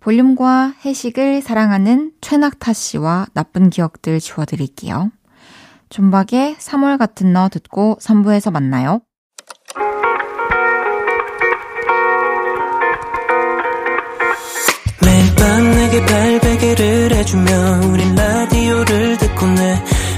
볼륨과 0.00 0.74
해식을 0.84 1.42
사랑하는 1.42 2.12
최낙타 2.20 2.72
씨와 2.72 3.26
나쁜 3.34 3.70
기억들 3.70 4.20
지워드릴게요. 4.20 5.10
존박의 5.88 6.56
3월 6.56 6.98
같은 6.98 7.32
너 7.32 7.48
듣고 7.48 7.96
3부에서 8.00 8.50
만나요. 8.50 9.00
매일 15.02 15.34
밤 15.36 15.70
내게 15.70 16.06
발베개를 16.06 17.14
해주며 17.14 17.52
우린 17.92 18.14
라디오를 18.14 19.18
듣고 19.18 19.46
내 19.46 19.99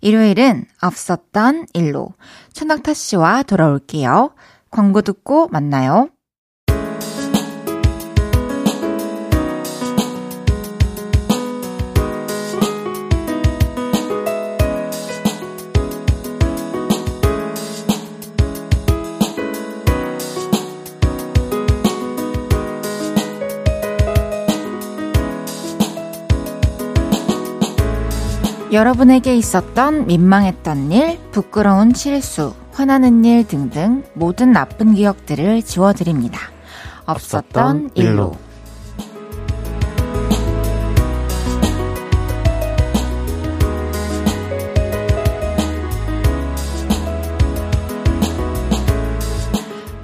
일요일은 0.00 0.66
없었던 0.82 1.66
일로 1.74 2.12
최낙타 2.52 2.94
씨와 2.94 3.42
돌아올게요. 3.42 4.32
광고 4.70 5.02
듣고 5.02 5.48
만나요. 5.48 6.10
여러분에게 28.70 29.34
있었던 29.34 30.06
민망했던 30.06 30.92
일, 30.92 31.18
부끄러운 31.30 31.94
실수, 31.94 32.54
화나는 32.72 33.24
일 33.24 33.46
등등 33.46 34.04
모든 34.12 34.52
나쁜 34.52 34.94
기억들을 34.94 35.62
지워드립니다. 35.62 36.38
없었던 37.06 37.92
일로. 37.94 38.36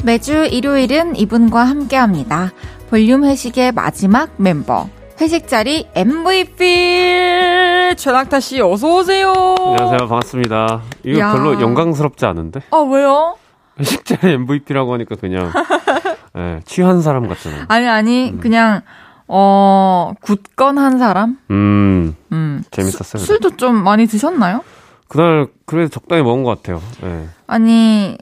매주 0.03 0.47
일요일은 0.47 1.17
이분과 1.17 1.65
함께 1.65 1.97
합니다. 1.97 2.53
볼륨 2.89 3.25
회식의 3.25 3.73
마지막 3.73 4.31
멤버. 4.39 4.89
회식 5.21 5.49
자리 5.49 5.87
MVP 5.95 7.95
최낙타 7.97 8.41
씨 8.41 8.61
어서 8.61 8.97
오세요. 8.97 9.33
안녕하세요. 9.33 10.09
반갑습니다. 10.09 10.83
이거 11.05 11.19
야. 11.21 11.33
별로 11.33 11.61
영광스럽지 11.61 12.27
않은데? 12.27 12.61
아 12.71 12.79
왜요? 12.79 13.37
회식 13.79 14.05
자리 14.05 14.33
MVP라고 14.33 14.93
하니까 14.95 15.17
그냥 15.17 15.51
예, 16.37 16.61
취한 16.65 17.01
사람 17.03 17.29
같잖아요. 17.29 17.65
아니 17.69 17.89
아니 17.89 18.31
음. 18.31 18.41
그냥 18.41 18.83
어 19.29 20.13
굳건한 20.21 20.99
사람. 20.99 21.39
음, 21.51 22.17
음 22.33 22.63
재밌었어요. 22.71 23.21
수- 23.21 23.27
술도 23.27 23.57
좀 23.57 23.77
많이 23.83 24.07
드셨나요? 24.07 24.63
그날 25.09 25.47
그래도 25.65 25.89
적당히 25.91 26.23
먹은 26.23 26.43
것 26.43 26.63
같아요. 26.63 26.83
예. 27.05 27.29
아니 27.47 28.19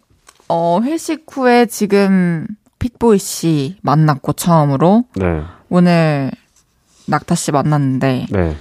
어 0.48 0.80
회식 0.82 1.24
후에 1.30 1.66
지금 1.66 2.46
픽보이 2.78 3.18
씨 3.18 3.76
만났고 3.82 4.34
처음으로 4.34 5.04
네, 5.16 5.42
오늘 5.70 6.30
낙타 7.06 7.34
씨 7.34 7.52
만났는데 7.52 8.26
네. 8.30 8.56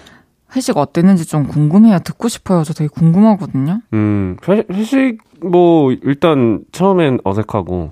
회식 0.55 0.77
어땠는지 0.77 1.25
좀 1.25 1.47
궁금해요. 1.47 1.99
듣고 1.99 2.27
싶어요. 2.27 2.63
저 2.63 2.73
되게 2.73 2.87
궁금하거든요. 2.89 3.81
음, 3.93 4.37
회, 4.47 4.63
회식 4.71 5.19
뭐 5.41 5.91
일단 5.91 6.63
처음엔 6.71 7.19
어색하고 7.23 7.91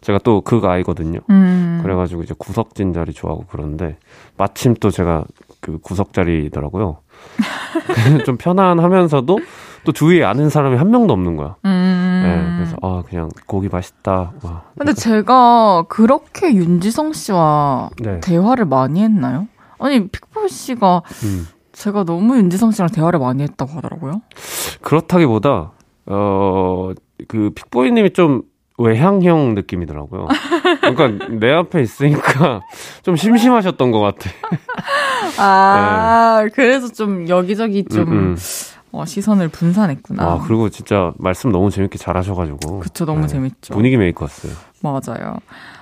제가 0.00 0.18
또 0.22 0.42
그가 0.42 0.72
아이거든요. 0.72 1.20
음. 1.30 1.80
그래가지고 1.82 2.22
이제 2.22 2.34
구석진 2.36 2.92
자리 2.92 3.12
좋아하고 3.12 3.46
그러는데 3.46 3.96
마침 4.36 4.74
또 4.74 4.90
제가 4.90 5.24
그 5.60 5.78
구석 5.78 6.12
자리더라고요. 6.12 6.98
좀 8.26 8.36
편안하면서도 8.36 9.38
또 9.84 9.92
주위에 9.92 10.24
아는 10.24 10.50
사람이 10.50 10.76
한 10.76 10.90
명도 10.90 11.12
없는 11.12 11.36
거야. 11.36 11.56
음. 11.64 12.22
네, 12.24 12.56
그래서 12.56 12.76
아 12.82 13.02
그냥 13.08 13.30
고기 13.46 13.68
맛있다. 13.68 14.32
와. 14.42 14.62
근데 14.76 14.92
제가 14.92 15.84
그렇게 15.88 16.54
윤지성 16.54 17.12
씨와 17.12 17.90
네. 17.98 18.20
대화를 18.20 18.64
많이 18.66 19.02
했나요? 19.02 19.46
아니 19.78 20.08
픽보이 20.08 20.48
씨가 20.48 21.02
음. 21.24 21.48
제가 21.72 22.04
너무 22.04 22.36
윤지성 22.36 22.70
씨랑 22.70 22.90
대화를 22.90 23.18
많이 23.18 23.42
했다고 23.42 23.72
하더라고요. 23.72 24.22
그렇다기보다 24.80 25.72
어그 26.06 27.50
픽보이님이 27.54 28.12
좀 28.12 28.42
외향형 28.78 29.54
느낌이더라고요. 29.54 30.28
그러니까 30.80 31.26
내 31.40 31.52
앞에 31.52 31.82
있으니까 31.82 32.60
좀 33.02 33.16
심심하셨던 33.16 33.90
것 33.90 34.00
같아. 34.00 34.30
아 35.38 36.46
그래서 36.54 36.88
좀 36.88 37.28
여기저기 37.28 37.84
좀 37.84 38.02
음, 38.08 38.12
음. 38.12 38.36
어, 38.94 39.04
시선을 39.04 39.48
분산했구나. 39.48 40.22
아, 40.22 40.44
그리고 40.46 40.68
진짜 40.68 41.12
말씀 41.18 41.50
너무 41.50 41.68
재밌게 41.68 41.98
잘하셔가지고. 41.98 42.78
그쵸, 42.78 43.04
너무 43.04 43.22
네, 43.22 43.26
재밌죠. 43.26 43.74
분위기 43.74 43.96
메이커였어요. 43.96 44.52
맞아요. 44.82 45.38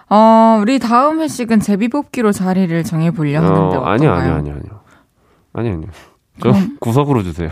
어, 0.08 0.58
우리 0.60 0.78
다음 0.78 1.20
회식은 1.20 1.60
제비뽑기로 1.60 2.32
자리를 2.32 2.82
정해보려 2.84 3.38
하는데 3.42 3.76
어? 3.76 3.82
아니요, 3.84 4.12
아니요, 4.12 4.34
아니요, 4.34 4.54
아니요. 4.54 4.80
아니, 5.54 5.70
아니요. 5.70 5.88
저 6.42 6.50
그럼- 6.52 6.76
구석으로 6.80 7.22
주세요. 7.22 7.50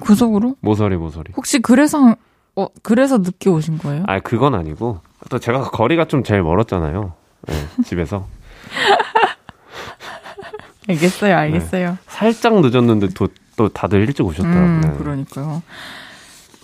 구석으로? 0.00 0.56
모서리, 0.60 0.96
모서리. 0.96 1.32
혹시 1.36 1.58
그래서 1.60 2.14
어, 2.56 2.66
그래서 2.82 3.18
늦게 3.18 3.50
오신 3.50 3.78
거예요? 3.78 4.04
아, 4.06 4.18
그건 4.20 4.54
아니고. 4.54 5.00
또 5.30 5.38
제가 5.38 5.70
거리가 5.70 6.06
좀 6.06 6.22
제일 6.24 6.42
멀었잖아요. 6.42 7.12
네, 7.46 7.54
집에서. 7.84 8.26
알겠어요, 10.88 11.36
알겠어요. 11.36 11.98
살짝 12.06 12.60
늦었는데 12.60 13.08
또, 13.14 13.28
또 13.56 13.68
다들 13.68 14.00
일찍 14.02 14.24
오셨더라고요. 14.24 14.64
음, 14.64 14.80
네. 14.80 14.90
그러니까요. 14.96 15.62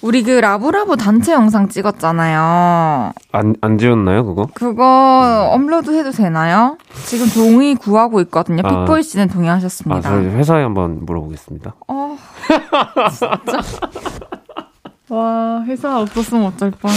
우리 0.05 0.23
그 0.23 0.33
라브라브 0.33 0.99
단체 0.99 1.33
영상 1.33 1.71
찍었잖아요. 1.71 3.13
안, 3.33 3.55
안 3.63 3.79
지웠나요, 3.79 4.27
그거? 4.27 4.47
그거 4.53 5.49
업로드 5.51 5.99
해도 5.99 6.11
되나요? 6.11 6.77
지금 7.07 7.27
동의 7.29 7.75
구하고 7.75 8.21
있거든요. 8.21 8.61
아. 8.67 8.69
픽보이 8.85 9.03
씨는 9.03 9.31
아, 9.31 9.33
동의하셨습니다. 9.33 10.03
저희 10.03 10.27
회사에 10.27 10.63
한번 10.63 11.07
물어보겠습니다. 11.07 11.75
어, 11.89 12.19
진짜. 13.09 13.63
와, 15.09 15.63
회사 15.67 15.99
없었으면 15.99 16.49
어쩔 16.49 16.71
뻔. 16.71 16.91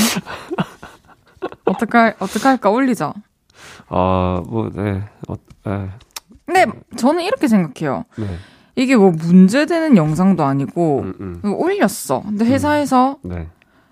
어떡할, 1.63 2.15
어떡할까, 2.19 2.69
올리자. 2.69 3.13
아, 3.87 4.41
뭐, 4.45 4.69
네. 4.73 5.01
어, 5.29 5.35
네. 5.63 5.89
근데 6.45 6.65
저는 6.97 7.23
이렇게 7.23 7.47
생각해요. 7.47 8.03
네. 8.17 8.27
이게 8.77 8.95
뭐 8.95 9.09
문제되는 9.09 9.97
영상도 9.97 10.43
아니고, 10.43 10.99
음, 11.19 11.41
음. 11.43 11.53
올렸어. 11.55 12.21
근데 12.23 12.45
회사에서 12.45 13.17
네. 13.23 13.47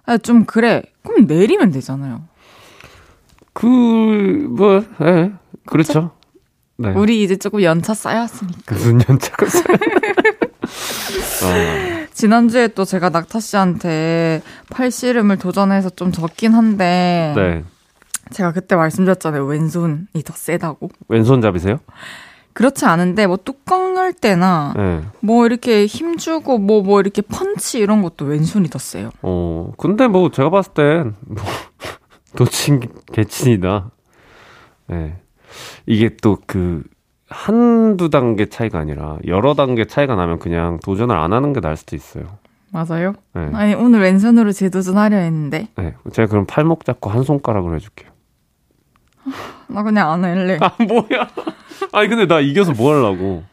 아, 0.06 0.17
좀 0.19 0.45
그래. 0.45 0.84
그럼 1.04 1.26
내리면 1.26 1.71
되잖아요. 1.71 2.21
그, 3.52 3.65
뭐, 3.65 4.86
예. 5.02 5.32
그렇죠. 5.65 6.12
네. 6.78 6.89
우리 6.91 7.24
이제 7.24 7.36
조금 7.36 7.63
연차 7.63 7.95
쌓였으니까. 7.95 8.76
무슨 8.76 9.00
연차가 9.10 9.45
있어요? 9.48 9.65
어, 11.41 12.08
지난주에 12.13 12.67
또 12.69 12.86
제가 12.86 13.10
낙타 13.10 13.39
씨한테 13.39 14.43
팔씨름을 14.69 15.39
도전해서 15.39 15.89
좀 15.89 16.12
졌긴 16.12 16.54
한데, 16.54 17.34
네. 17.36 17.63
제가 18.32 18.52
그때 18.54 18.76
말씀드렸잖아요. 18.76 19.45
왼손이 19.45 20.21
더 20.24 20.34
세다고. 20.36 20.89
왼손잡이세요? 21.08 21.80
그렇지 22.55 22.85
않은데, 22.85 23.27
뭐 23.27 23.35
뚜껑 23.35 23.97
열 23.97 24.13
때나, 24.13 24.73
네. 24.77 25.01
뭐 25.19 25.45
이렇게 25.45 25.85
힘 25.85 26.15
주고, 26.15 26.57
뭐, 26.57 26.81
뭐 26.81 27.01
이렇게 27.01 27.21
펀치 27.21 27.79
이런 27.79 28.01
것도 28.01 28.23
왼손이 28.23 28.69
더 28.69 28.79
세요. 28.79 29.11
어, 29.21 29.73
근데 29.77 30.07
뭐, 30.07 30.31
제가 30.31 30.49
봤을 30.49 30.73
땐, 30.73 31.15
뭐, 31.19 31.43
도친, 32.37 32.79
개친이다. 33.11 33.91
네. 34.87 35.17
이게 35.85 36.15
또 36.21 36.37
그, 36.47 36.83
한두 37.27 38.09
단계 38.09 38.45
차이가 38.45 38.79
아니라, 38.79 39.17
여러 39.27 39.53
단계 39.53 39.83
차이가 39.83 40.15
나면 40.15 40.39
그냥 40.39 40.79
도전을 40.81 41.13
안 41.13 41.33
하는 41.33 41.51
게 41.51 41.59
나을 41.59 41.75
수도 41.75 41.97
있어요. 41.97 42.23
맞아요? 42.71 43.15
네. 43.33 43.49
아니, 43.51 43.73
오늘 43.73 43.99
왼손으로 43.99 44.53
재도전하려 44.53 45.17
했는데, 45.17 45.67
네. 45.75 45.93
제가 46.13 46.29
그럼 46.29 46.45
팔목 46.47 46.85
잡고 46.85 47.09
한 47.09 47.23
손가락으로 47.23 47.75
해줄게요. 47.75 48.11
나 49.67 49.84
그냥 49.84 50.12
안 50.12 50.23
할래. 50.23 50.58
아, 50.62 50.71
뭐야. 50.84 51.28
아니, 51.91 52.08
근데 52.08 52.28
나 52.28 52.39
이겨서 52.39 52.73
뭐 52.73 52.93
하려고. 52.93 53.43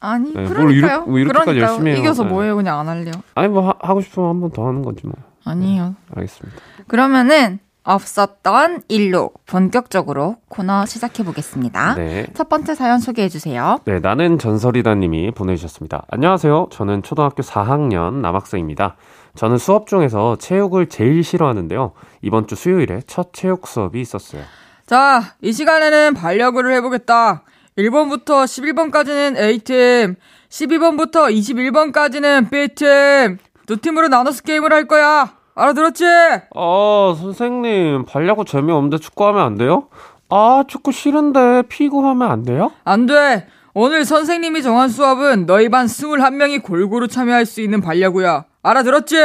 아니, 0.00 0.32
네, 0.34 0.42
뭘 0.42 0.48
그러니까요. 0.48 0.72
이렇게- 0.72 1.10
뭐 1.10 1.18
이렇게까지 1.18 1.44
그러니까요. 1.46 1.70
열심히 1.70 1.90
해요. 1.92 2.00
이겨서 2.00 2.24
네. 2.24 2.28
뭐해요? 2.30 2.56
그냥 2.56 2.78
안 2.78 2.88
할래요. 2.88 3.12
아니, 3.34 3.48
뭐, 3.48 3.66
하, 3.68 3.74
하고 3.80 4.00
싶으면 4.00 4.28
한 4.28 4.40
번 4.40 4.50
더 4.50 4.66
하는 4.68 4.82
거지 4.82 5.06
뭐. 5.06 5.14
아니에요. 5.44 5.94
알겠습니다. 6.14 6.58
그러면은 6.88 7.58
없었던 7.86 8.82
일로 8.88 9.30
본격적으로 9.46 10.36
코너 10.48 10.86
시작해 10.86 11.22
보겠습니다. 11.22 11.94
네. 11.96 12.26
첫 12.34 12.48
번째 12.48 12.74
사연 12.74 12.98
소개해 12.98 13.28
주세요. 13.28 13.78
네, 13.84 13.98
나는 14.00 14.38
전설이다님이 14.38 15.32
보내주셨습니다. 15.32 16.04
안녕하세요. 16.10 16.68
저는 16.70 17.02
초등학교 17.02 17.42
4학년 17.42 18.14
남학생입니다. 18.20 18.96
저는 19.34 19.58
수업 19.58 19.86
중에서 19.86 20.36
체육을 20.36 20.88
제일 20.88 21.22
싫어하는데요. 21.22 21.92
이번 22.22 22.46
주 22.46 22.54
수요일에 22.54 23.00
첫 23.06 23.32
체육 23.34 23.66
수업이 23.66 24.00
있었어요. 24.00 24.42
자, 24.86 25.34
이 25.40 25.52
시간에는 25.52 26.14
반려구를 26.14 26.74
해보겠다. 26.74 27.42
1번부터 27.78 28.44
11번까지는 28.44 29.36
A팀, 29.38 30.16
12번부터 30.50 31.32
21번까지는 31.34 32.50
B팀. 32.50 33.38
두 33.66 33.78
팀으로 33.78 34.08
나눠서 34.08 34.42
게임을 34.42 34.72
할 34.72 34.86
거야. 34.86 35.32
알아들었지? 35.54 36.04
아, 36.04 37.16
선생님, 37.18 38.04
반려고 38.04 38.44
재미없는데 38.44 38.98
축구하면 38.98 39.42
안 39.42 39.54
돼요? 39.56 39.88
아, 40.28 40.64
축구 40.68 40.92
싫은데 40.92 41.62
피구하면 41.68 42.30
안 42.30 42.42
돼요? 42.42 42.72
안 42.84 43.06
돼. 43.06 43.46
오늘 43.72 44.04
선생님이 44.04 44.62
정한 44.62 44.88
수업은 44.88 45.46
너희 45.46 45.68
반 45.68 45.86
21명이 45.86 46.62
골고루 46.62 47.08
참여할 47.08 47.46
수 47.46 47.60
있는 47.60 47.80
발야구야. 47.80 48.44
알아들었지? 48.62 49.16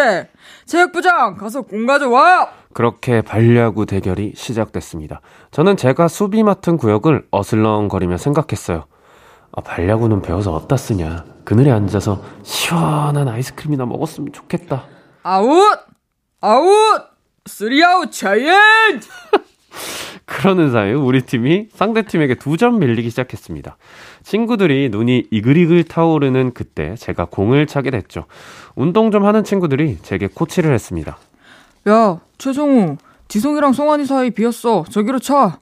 체육부장, 0.70 1.36
가서 1.36 1.64
공 1.64 1.86
가져와! 1.86 2.50
그렇게 2.74 3.22
발야구 3.22 3.88
대결이 3.88 4.34
시작됐습니다. 4.36 5.22
저는 5.52 5.76
제가 5.76 6.08
수비 6.08 6.44
맡은 6.44 6.78
구역을 6.78 7.28
어슬렁거리며 7.32 8.18
생각했어요. 8.18 8.86
아, 9.52 9.62
발야구는 9.62 10.22
배워서 10.22 10.54
어디다 10.54 10.78
쓰냐. 10.78 11.26
그늘에 11.44 11.72
앉아서 11.72 12.22
시원한 12.44 13.28
아이스크림이나 13.28 13.86
먹었으면 13.88 14.32
좋겠다. 14.32 14.86
아웃! 15.24 15.80
아웃! 16.40 17.04
쓰리아웃 17.48 18.12
체인지! 18.12 19.08
그러는 20.26 20.72
사이 20.72 20.94
우리 20.94 21.22
팀이 21.22 21.70
상대 21.74 22.04
팀에게 22.04 22.36
두 22.36 22.58
점 22.58 22.80
밀리기 22.80 23.10
시작했습니다. 23.10 23.78
친구들이 24.24 24.90
눈이 24.90 25.28
이글이글 25.32 25.86
타오르는 25.86 26.54
그때 26.54 26.96
제가 26.96 27.26
공을 27.26 27.68
차게 27.68 27.90
됐죠. 27.92 28.26
운동 28.76 29.12
좀 29.12 29.26
하는 29.26 29.44
친구들이 29.44 29.98
제게 30.02 30.28
코치를 30.28 30.74
했습니다. 30.74 31.18
야, 31.88 32.20
최성우, 32.38 32.98
지성이랑 33.30 33.74
송환이 33.74 34.06
사이 34.06 34.32
비었어. 34.32 34.84
저기로 34.90 35.20
차. 35.20 35.60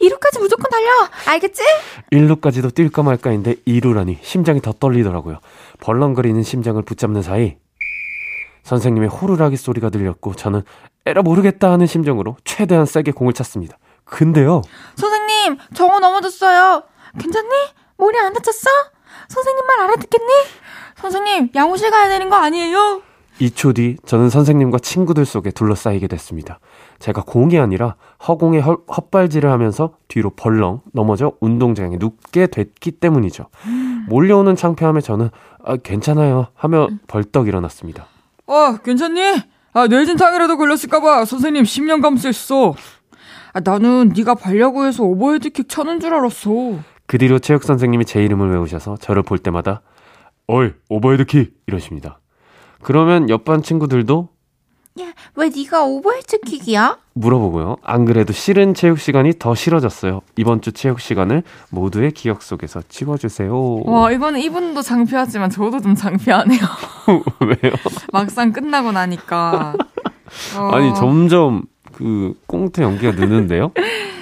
2루까지 0.00 0.40
무조건 0.40 0.68
달려. 0.70 0.88
알겠지? 1.28 1.62
1루까지도 2.12 2.72
뛸까 2.74 3.04
말까인데 3.04 3.56
2루라니 3.66 4.16
심장이 4.22 4.60
더 4.60 4.72
떨리더라고요. 4.72 5.38
벌렁거리는 5.80 6.42
심장을 6.42 6.80
붙잡는 6.82 7.22
사이 7.22 7.56
선생님의 8.64 9.08
호루라기 9.10 9.56
소리가 9.56 9.90
들렸고 9.90 10.34
저는 10.34 10.62
에라 11.06 11.22
모르겠다 11.22 11.70
하는 11.72 11.86
심정으로 11.86 12.36
최대한 12.44 12.86
세게 12.86 13.12
공을 13.12 13.32
찼습니다. 13.32 13.78
근데요. 14.04 14.62
선생님, 14.96 15.58
정우 15.74 15.98
넘어졌어요. 16.00 16.84
괜찮니? 17.18 17.48
머리 17.96 18.18
안 18.18 18.32
다쳤어? 18.32 18.68
선생님 19.28 19.66
말 19.66 19.80
알아듣겠니? 19.80 20.32
선생님, 20.96 21.50
양호실 21.54 21.90
가야 21.90 22.08
되는 22.08 22.28
거 22.28 22.36
아니에요? 22.36 23.02
2초 23.40 23.74
뒤 23.74 23.96
저는 24.06 24.28
선생님과 24.30 24.78
친구들 24.78 25.24
속에 25.24 25.50
둘러싸이게 25.50 26.06
됐습니다. 26.06 26.60
제가 26.98 27.22
공이 27.22 27.58
아니라 27.58 27.96
허공에 28.28 28.60
헛, 28.60 28.84
헛발질을 28.94 29.50
하면서 29.50 29.94
뒤로 30.06 30.30
벌렁 30.30 30.82
넘어져 30.92 31.32
운동장에 31.40 31.96
눕게 31.98 32.48
됐기 32.48 32.92
때문이죠. 32.92 33.46
몰려오는 34.08 34.54
창피함에 34.54 35.00
저는 35.00 35.30
아, 35.64 35.76
괜찮아요 35.76 36.48
하며 36.54 36.88
벌떡 37.08 37.48
일어났습니다. 37.48 38.06
어, 38.46 38.76
괜찮니? 38.76 39.42
아, 39.74 39.86
뇌진탕이라도 39.86 40.56
걸렸을까봐 40.58 41.24
선생님 41.24 41.64
10년 41.64 42.02
감수했어. 42.02 42.74
아, 43.54 43.60
나는 43.60 44.12
네가 44.14 44.34
발야구에서 44.34 45.02
오버헤드킥 45.04 45.68
차는 45.68 46.00
줄 46.00 46.14
알았어. 46.14 46.50
그 47.06 47.18
뒤로 47.18 47.38
체육 47.38 47.64
선생님이 47.64 48.04
제 48.04 48.22
이름을 48.22 48.50
외우셔서 48.50 48.96
저를 48.98 49.22
볼 49.22 49.38
때마다 49.38 49.82
어이 50.46 50.70
오버헤드킥 50.88 51.54
이러십니다. 51.66 52.20
그러면 52.82 53.30
옆반 53.30 53.62
친구들도 53.62 54.28
야, 55.00 55.06
왜 55.36 55.48
네가 55.48 55.84
오버헤드 55.84 56.40
킥이야? 56.40 56.98
물어보고요. 57.14 57.76
안 57.82 58.04
그래도 58.04 58.32
싫은 58.34 58.74
체육 58.74 58.98
시간이 58.98 59.34
더 59.38 59.54
싫어졌어요. 59.54 60.20
이번 60.36 60.60
주 60.60 60.72
체육 60.72 61.00
시간을 61.00 61.42
모두의 61.70 62.10
기억 62.12 62.42
속에서 62.42 62.82
지워주세요. 62.88 63.82
와, 63.84 64.12
이번에 64.12 64.42
이분도 64.42 64.82
창피하지만 64.82 65.48
저도 65.48 65.80
좀 65.80 65.94
창피하네요. 65.94 66.60
왜요? 67.40 67.72
막상 68.12 68.52
끝나고 68.52 68.92
나니까. 68.92 69.74
어, 70.58 70.70
아니 70.72 70.94
점점 70.94 71.62
그 71.92 72.34
꽁트 72.46 72.82
연기가 72.82 73.12
느는데요. 73.12 73.72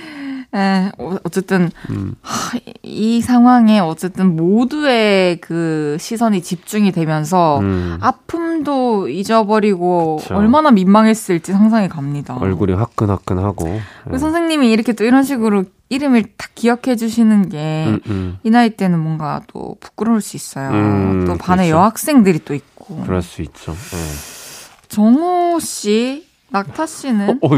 에, 0.52 0.90
어, 0.98 1.16
어쨌든 1.22 1.70
음. 1.90 2.14
하, 2.22 2.58
이 2.82 3.20
상황에 3.20 3.78
어쨌든 3.78 4.34
모두의 4.34 5.40
그 5.40 5.96
시선이 6.00 6.42
집중이 6.42 6.90
되면서 6.90 7.60
음, 7.60 7.98
아픔도 8.00 9.08
잊어버리고 9.08 10.16
그쵸. 10.20 10.34
얼마나 10.36 10.72
민망했을지 10.72 11.52
상상이 11.52 11.88
갑니다. 11.88 12.36
얼굴이 12.40 12.72
화끈화끈하고. 12.72 13.64
네. 13.64 13.80
그 14.10 14.18
선생님이 14.18 14.70
이렇게 14.72 14.92
또 14.92 15.04
이런 15.04 15.22
식으로 15.22 15.64
이름을 15.88 16.24
딱 16.36 16.50
기억해 16.54 16.96
주시는 16.96 17.48
게이 17.48 17.86
음, 17.86 18.00
음. 18.06 18.38
나이 18.50 18.70
때는 18.70 18.98
뭔가 18.98 19.42
또 19.46 19.76
부끄러울 19.80 20.20
수 20.20 20.36
있어요. 20.36 20.70
음, 20.70 21.24
또 21.26 21.36
반에 21.36 21.64
그렇죠. 21.64 21.76
여학생들이 21.76 22.40
또 22.44 22.54
있고. 22.54 23.02
그럴 23.04 23.22
수 23.22 23.42
있죠. 23.42 23.72
네. 23.72 24.88
정호 24.88 25.60
씨, 25.60 26.26
낙타 26.50 26.86
씨는 26.86 27.30
어, 27.42 27.48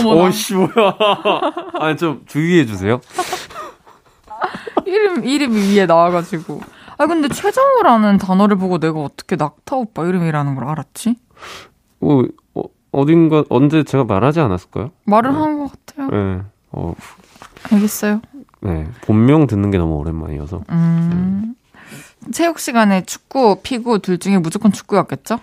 어머나. 0.00 0.24
어, 0.24 0.30
씨, 0.30 0.54
뭐야. 0.54 0.70
아니, 1.80 1.96
좀 1.96 2.22
주의해 2.26 2.66
주세요. 2.66 3.00
이름 4.86 5.24
이름이 5.24 5.74
위에 5.74 5.86
나와가지고. 5.86 6.60
아 6.98 7.06
근데 7.06 7.28
최정호라는 7.28 8.18
단어를 8.18 8.56
보고 8.56 8.78
내가 8.78 9.00
어떻게 9.00 9.36
낙타 9.36 9.76
오빠 9.76 10.04
이름이라는 10.04 10.54
걸 10.54 10.64
알았지? 10.68 11.16
어, 12.00 12.20
어, 12.54 12.62
어딘가, 12.92 13.44
언제 13.48 13.82
제가 13.82 14.04
말하지 14.04 14.40
않았을까요? 14.40 14.90
말을 15.04 15.34
한것 15.34 15.72
같아요. 15.86 16.08
네. 16.10 16.42
어, 16.72 16.94
알겠어요. 17.72 18.20
네. 18.60 18.86
본명 19.02 19.46
듣는 19.46 19.70
게 19.70 19.78
너무 19.78 19.94
오랜만이어서. 19.96 20.62
음. 20.70 21.54
체육 22.30 22.58
시간에 22.60 23.02
축구, 23.04 23.58
피구 23.62 23.98
둘 23.98 24.18
중에 24.18 24.38
무조건 24.38 24.70
축구였겠죠? 24.70 25.40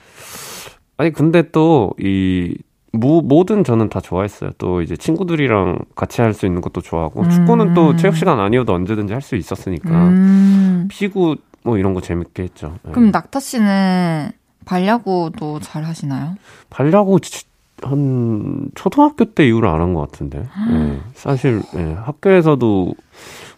아니, 0.97 1.11
근데 1.11 1.49
또, 1.51 1.91
이, 1.99 2.55
뭐, 2.91 3.21
뭐든 3.21 3.63
저는 3.63 3.89
다 3.89 3.99
좋아했어요. 4.01 4.51
또 4.57 4.81
이제 4.81 4.97
친구들이랑 4.97 5.79
같이 5.95 6.21
할 6.21 6.33
수 6.33 6.45
있는 6.45 6.61
것도 6.61 6.81
좋아하고, 6.81 7.21
음. 7.21 7.29
축구는 7.29 7.73
또 7.75 7.95
체육 7.95 8.15
시간 8.15 8.39
아니어도 8.39 8.73
언제든지 8.73 9.13
할 9.13 9.21
수 9.21 9.35
있었으니까, 9.35 9.89
음. 9.89 10.87
피구 10.89 11.35
뭐 11.63 11.77
이런 11.77 11.93
거 11.93 12.01
재밌게 12.01 12.43
했죠. 12.43 12.75
네. 12.83 12.91
그럼 12.91 13.11
낙타 13.11 13.39
씨는 13.39 14.31
발야구도 14.65 15.59
잘 15.59 15.83
하시나요? 15.83 16.35
발야구 16.69 17.19
지- 17.19 17.45
한 17.81 18.69
초등학교 18.75 19.23
때 19.23 19.47
이후로 19.47 19.69
안 19.69 19.79
한 19.79 19.93
것 19.93 20.01
같은데. 20.11 20.39
네. 20.69 20.99
사실 21.13 21.61
네, 21.73 21.93
학교에서도 21.93 22.93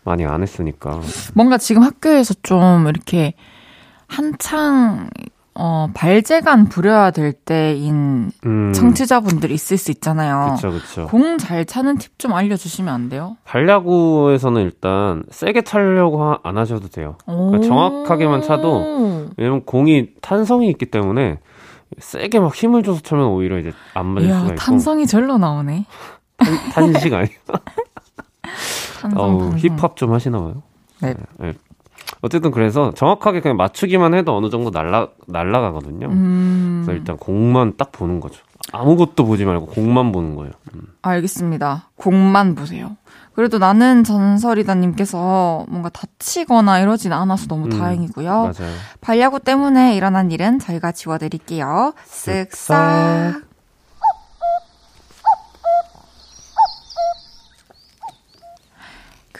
많이 0.03 0.25
안 0.25 0.43
했으니까. 0.43 0.99
뭔가 1.33 1.57
지금 1.57 1.81
학교에서 1.83 2.35
좀 2.43 2.87
이렇게 2.87 3.33
한창 4.07 5.09
어, 5.53 5.87
발재간 5.93 6.69
부려야 6.69 7.11
될 7.11 7.33
때인 7.33 8.31
음, 8.45 8.71
청취자분들 8.73 9.51
있을 9.51 9.77
수 9.77 9.91
있잖아요. 9.91 10.53
그쵸 10.55 10.71
그쵸. 10.71 11.07
공 11.07 11.37
잘 11.37 11.65
차는 11.65 11.97
팁 11.97 12.17
좀 12.17 12.33
알려주시면 12.33 12.93
안 12.93 13.09
돼요? 13.09 13.35
발야구에서는 13.43 14.61
일단 14.61 15.23
세게 15.29 15.63
차려고 15.63 16.23
하- 16.23 16.39
안 16.43 16.57
하셔도 16.57 16.87
돼요. 16.87 17.17
그러니까 17.25 17.59
정확하게만 17.67 18.41
차도 18.43 19.29
왜냐면 19.37 19.63
공이 19.65 20.09
탄성이 20.21 20.69
있기 20.69 20.85
때문에 20.85 21.39
세게 21.97 22.39
막 22.39 22.55
힘을 22.55 22.83
줘서 22.83 23.01
차면 23.01 23.25
오히려 23.25 23.59
이제 23.59 23.73
안 23.93 24.05
맞을 24.07 24.29
수가 24.29 24.39
이야, 24.39 24.45
있고. 24.45 24.55
탄성이 24.55 25.05
절로 25.05 25.37
나오네. 25.37 25.85
탄, 26.37 26.93
탄식 26.93 27.13
아니. 27.13 27.27
탄성, 29.01 29.19
어우. 29.19 29.51
힙합 29.57 29.95
좀 29.97 30.13
하시나 30.13 30.39
봐요. 30.39 30.61
네. 31.01 31.13
네. 31.39 31.53
어쨌든 32.21 32.51
그래서 32.51 32.91
정확하게 32.91 33.41
그냥 33.41 33.57
맞추기만 33.57 34.13
해도 34.13 34.35
어느 34.35 34.49
정도 34.49 34.69
날라 34.69 35.07
날라가거든요. 35.27 36.07
음, 36.07 36.83
그래서 36.85 36.97
일단 36.97 37.17
공만 37.17 37.73
딱 37.77 37.91
보는 37.91 38.19
거죠. 38.19 38.43
아무것도 38.71 39.25
보지 39.25 39.45
말고 39.45 39.67
공만 39.67 40.11
보는 40.11 40.35
거예요. 40.35 40.51
음. 40.75 40.81
알겠습니다. 41.01 41.89
공만 41.95 42.53
보세요. 42.55 42.95
그래도 43.33 43.57
나는 43.57 44.03
전설이다님께서 44.03 45.65
뭔가 45.69 45.89
다치거나 45.89 46.79
이러진 46.79 47.13
않아서 47.13 47.47
너무 47.47 47.65
음, 47.65 47.69
다행이고요. 47.69 48.29
맞아요. 48.29 48.73
발야구 48.99 49.39
때문에 49.39 49.95
일어난 49.95 50.31
일은 50.31 50.59
저희가 50.59 50.91
지워드릴게요. 50.91 51.93
쓱싹. 52.07 53.50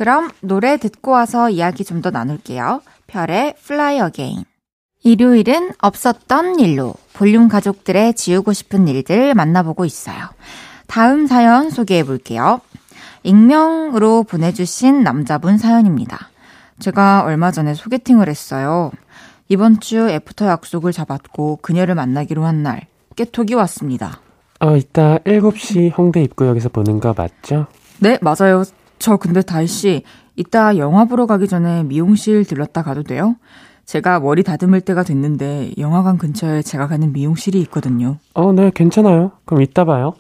그럼 0.02 0.30
노래 0.42 0.78
듣고 0.78 1.12
와서 1.12 1.50
이야기 1.52 1.84
좀 1.86 2.02
더 2.02 2.10
나눌게요. 2.10 2.82
별의 3.06 3.54
Fly 3.64 4.00
Again. 4.08 4.46
일요일은 5.04 5.74
없었던 5.80 6.58
일로 6.60 6.96
볼륨 7.14 7.48
가족들의 7.48 8.16
지우고 8.16 8.52
싶은 8.54 8.88
일들 8.88 9.36
만나보고 9.36 9.86
있어요. 9.86 10.18
다음 10.88 11.28
사연 11.28 11.70
소개해 11.70 12.04
볼게요. 12.04 12.62
익명으로 13.22 14.24
보내주신 14.24 15.04
남자분 15.04 15.60
사연입니다. 15.60 16.30
제가 16.80 17.22
얼마 17.24 17.52
전에 17.52 17.76
소개팅을 17.76 18.28
했어요. 18.28 18.92
이번 19.50 19.80
주 19.82 20.10
애프터 20.10 20.48
약속을 20.48 20.94
잡았고 20.94 21.60
그녀를 21.62 21.94
만나기로 21.94 22.44
한 22.44 22.64
날 22.64 22.88
깨톡이 23.16 23.54
왔습니다. 23.54 24.20
어, 24.62 24.76
이따 24.78 25.20
7시 25.20 25.96
홍대 25.96 26.24
입구역에서 26.24 26.70
보는 26.70 27.00
거 27.00 27.14
맞죠? 27.16 27.68
네, 28.00 28.18
맞아요. 28.22 28.64
저 29.02 29.18
근데 29.18 29.42
다희씨, 29.42 30.04
이따 30.36 30.78
영화 30.78 31.06
보러 31.06 31.26
가기 31.26 31.48
전에 31.48 31.84
미용실 31.84 32.46
들렀다 32.46 32.84
가도 32.84 33.02
돼요? 33.02 33.36
제가 33.86 34.20
머리 34.20 34.44
다듬을 34.44 34.82
때가 34.82 35.02
됐는데 35.04 35.72
영화관 35.80 36.20
근처에 36.20 36.62
제가 36.62 36.88
가는 36.88 37.12
미용실이 37.12 37.60
있거든요. 37.62 38.18
어, 38.36 38.54
네, 38.54 38.72
괜찮아요. 38.74 39.32
그럼 39.46 39.64
이따 39.64 39.86
봐요. 39.86 40.14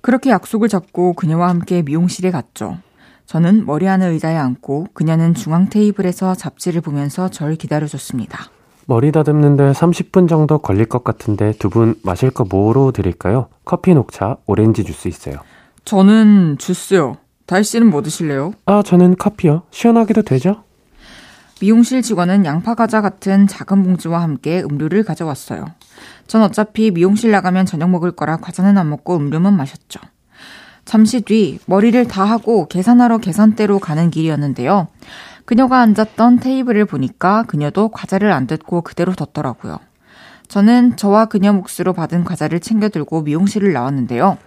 그렇게 0.00 0.30
약속을 0.30 0.68
잡고 0.68 1.12
그녀와 1.12 1.50
함께 1.50 1.82
미용실에 1.82 2.30
갔죠. 2.30 2.78
저는 3.26 3.66
머리 3.66 3.84
하는 3.86 4.10
의자에 4.12 4.36
앉고 4.36 4.88
그녀는 4.94 5.34
중앙 5.34 5.68
테이블에서 5.68 6.34
잡지를 6.34 6.80
보면서 6.80 7.28
절 7.28 7.54
기다려줬습니다. 7.56 8.46
머리 8.86 9.12
다듬는데 9.12 9.72
30분 9.72 10.26
정도 10.28 10.58
걸릴 10.58 10.86
것 10.86 11.04
같은데 11.04 11.52
두 11.58 11.68
분 11.68 11.94
마실 12.02 12.30
거 12.30 12.44
뭐로 12.44 12.92
드릴까요? 12.92 13.48
커피 13.66 13.92
녹차, 13.94 14.38
오렌지 14.46 14.84
주스 14.84 15.06
있어요. 15.06 15.36
저는 15.84 16.56
주스요. 16.58 17.16
다희 17.52 17.64
씨는 17.64 17.90
뭐 17.90 18.00
드실래요? 18.00 18.54
아, 18.64 18.82
저는 18.82 19.16
커피요. 19.16 19.64
시원하게도 19.72 20.22
되죠? 20.22 20.64
미용실 21.60 22.00
직원은 22.00 22.46
양파 22.46 22.74
과자 22.74 23.02
같은 23.02 23.46
작은 23.46 23.82
봉지와 23.82 24.22
함께 24.22 24.62
음료를 24.62 25.02
가져왔어요. 25.02 25.66
전 26.26 26.40
어차피 26.40 26.90
미용실 26.90 27.30
나가면 27.30 27.66
저녁 27.66 27.90
먹을 27.90 28.10
거라 28.10 28.38
과자는 28.38 28.78
안 28.78 28.88
먹고 28.88 29.16
음료만 29.16 29.54
마셨죠. 29.54 30.00
잠시 30.86 31.20
뒤 31.20 31.58
머리를 31.66 32.08
다 32.08 32.24
하고 32.24 32.68
계산하러 32.68 33.18
계산대로 33.18 33.80
가는 33.80 34.10
길이었는데요. 34.10 34.88
그녀가 35.44 35.80
앉았던 35.80 36.40
테이블을 36.40 36.86
보니까 36.86 37.42
그녀도 37.42 37.90
과자를 37.90 38.32
안 38.32 38.46
듣고 38.46 38.80
그대로 38.80 39.12
뒀더라고요. 39.12 39.78
저는 40.48 40.96
저와 40.96 41.26
그녀 41.26 41.52
몫으로 41.52 41.92
받은 41.92 42.24
과자를 42.24 42.60
챙겨 42.60 42.88
들고 42.88 43.20
미용실을 43.20 43.74
나왔는데요. 43.74 44.38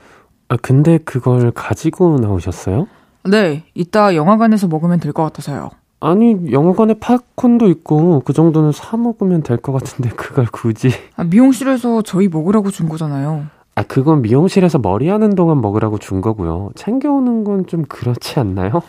아, 0.47 0.58
근데 0.62 0.97
그걸 0.99 1.51
가지고 1.51 2.17
나오셨어요? 2.19 2.88
네, 3.23 3.63
이따 3.73 4.15
영화관에서 4.15 4.67
먹으면 4.67 4.99
될 4.99 5.12
것 5.13 5.23
같아서요. 5.23 5.71
아니, 5.99 6.51
영화관에 6.51 6.95
팝콘도 6.99 7.67
있고 7.69 8.21
그 8.25 8.34
정도는 8.34 8.71
사 8.71 8.95
먹으면 8.97 9.41
될 9.41 9.58
것 9.58 9.71
같은데 9.73 10.10
그걸 10.15 10.45
굳이. 10.51 10.89
아, 11.15 11.23
미용실에서 11.23 12.03
저희 12.03 12.27
먹으라고 12.27 12.69
준 12.69 12.88
거잖아요. 12.89 13.45
아, 13.75 13.84
그건 13.84 14.21
미용실에서 14.21 14.77
머리 14.79 15.10
하는 15.10 15.36
동안 15.36 15.62
먹으라고 15.62 15.97
준 15.97 16.21
거고요. 16.21 16.69
챙겨오는 16.75 17.43
건 17.43 17.65
좀 17.65 17.84
그렇지 17.84 18.39
않나요? 18.39 18.81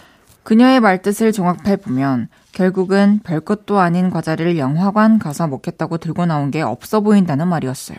그녀의 0.43 0.79
말뜻을 0.81 1.33
종합해 1.33 1.77
보면 1.77 2.29
결국은 2.53 3.19
별것도 3.25 3.81
아닌 3.81 4.11
과자를 4.11 4.59
영화관 4.59 5.19
가서 5.19 5.49
먹겠다고 5.49 5.99
들고 5.99 6.27
나온 6.27 6.51
게 6.53 6.61
없어 6.63 7.01
보인다는 7.01 7.49
말이었어요. 7.49 7.99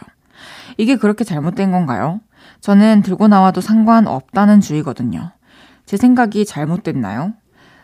이게 0.77 0.95
그렇게 0.95 1.23
잘못된 1.25 1.71
건가요? 1.71 2.21
저는 2.61 3.01
들고 3.01 3.27
나와도 3.27 3.61
상관없다는 3.61 4.61
주의거든요. 4.61 5.31
제 5.85 5.97
생각이 5.97 6.45
잘못됐나요? 6.45 7.33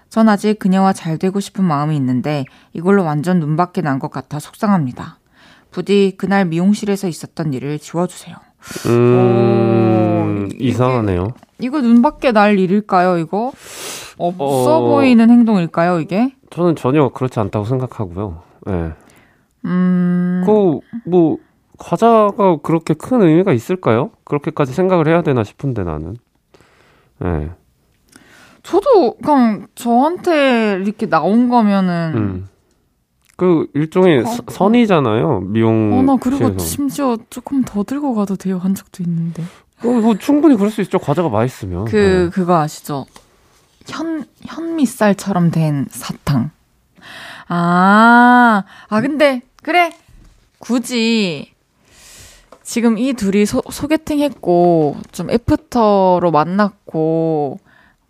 전 0.10 0.30
아직 0.30 0.60
그녀와 0.60 0.94
잘 0.94 1.18
되고 1.18 1.40
싶은 1.40 1.64
마음이 1.64 1.96
있는데 1.96 2.46
이걸로 2.74 3.04
완전 3.04 3.40
눈밖에 3.40 3.82
난 3.82 4.00
것 4.00 4.12
같아 4.12 4.40
속상합니다. 4.40 5.18
부디 5.72 6.14
그날 6.18 6.46
미용실에서 6.46 7.08
있었던 7.08 7.54
일을 7.54 7.80
지워주세요. 7.80 8.36
음, 8.88 10.48
오, 10.52 10.56
이상하네요. 10.60 11.30
이거 11.60 11.82
눈밖에 11.82 12.32
날 12.32 12.60
일일까요, 12.60 13.18
이거? 13.18 13.52
없어 14.18 14.78
어. 14.78 14.88
보이는 14.90 15.30
행동일까요, 15.30 16.00
이게? 16.00 16.34
저는 16.52 16.76
전혀 16.76 17.10
그렇지 17.10 17.40
않다고 17.40 17.66
생각하고요. 17.66 18.44
예. 18.70 18.92
음, 19.66 20.44
그, 20.46 20.80
뭐, 21.10 21.38
과자가 21.78 22.58
그렇게 22.64 22.94
큰 22.94 23.22
의미가 23.22 23.54
있을까요? 23.54 24.12
그렇게까지 24.24 24.74
생각을 24.74 25.08
해야 25.08 25.22
되나 25.22 25.44
싶은데 25.44 25.84
나는. 25.84 26.18
예. 27.24 27.52
저도 28.64 29.16
그냥 29.18 29.68
저한테 29.76 30.80
이렇게 30.84 31.08
나온 31.08 31.50
거면은, 31.50 32.14
음. 32.16 32.50
그 33.36 33.68
일종의 33.74 34.20
어, 34.22 34.26
서- 34.26 34.44
선이잖아요. 34.48 35.42
미용. 35.42 36.00
어, 36.00 36.02
나 36.04 36.16
그리고 36.22 36.58
심지어 36.60 37.18
조금 37.30 37.64
더 37.64 37.84
들고 37.84 38.14
가도 38.14 38.36
돼요, 38.36 38.58
한 38.60 38.74
적도 38.76 39.04
있는데. 39.04 39.44
어, 39.84 39.88
뭐 39.88 40.16
충분히 40.18 40.56
그럴 40.56 40.70
수 40.72 40.82
있죠. 40.82 40.98
과자가 41.00 41.28
맛있으면. 41.30 41.86
그, 41.86 41.96
네. 41.96 42.30
그거 42.30 42.58
아시죠? 42.60 43.06
현, 43.88 44.24
현미쌀처럼 44.46 45.52
된 45.52 45.88
사탕. 45.90 46.52
아, 47.50 48.64
아, 48.88 49.02
근데, 49.02 49.42
그래. 49.62 49.92
굳이, 50.60 51.53
지금 52.64 52.98
이 52.98 53.14
둘이 53.14 53.46
소, 53.46 53.62
소개팅 53.70 54.20
했고, 54.20 54.96
좀 55.12 55.30
애프터로 55.30 56.32
만났고, 56.32 57.60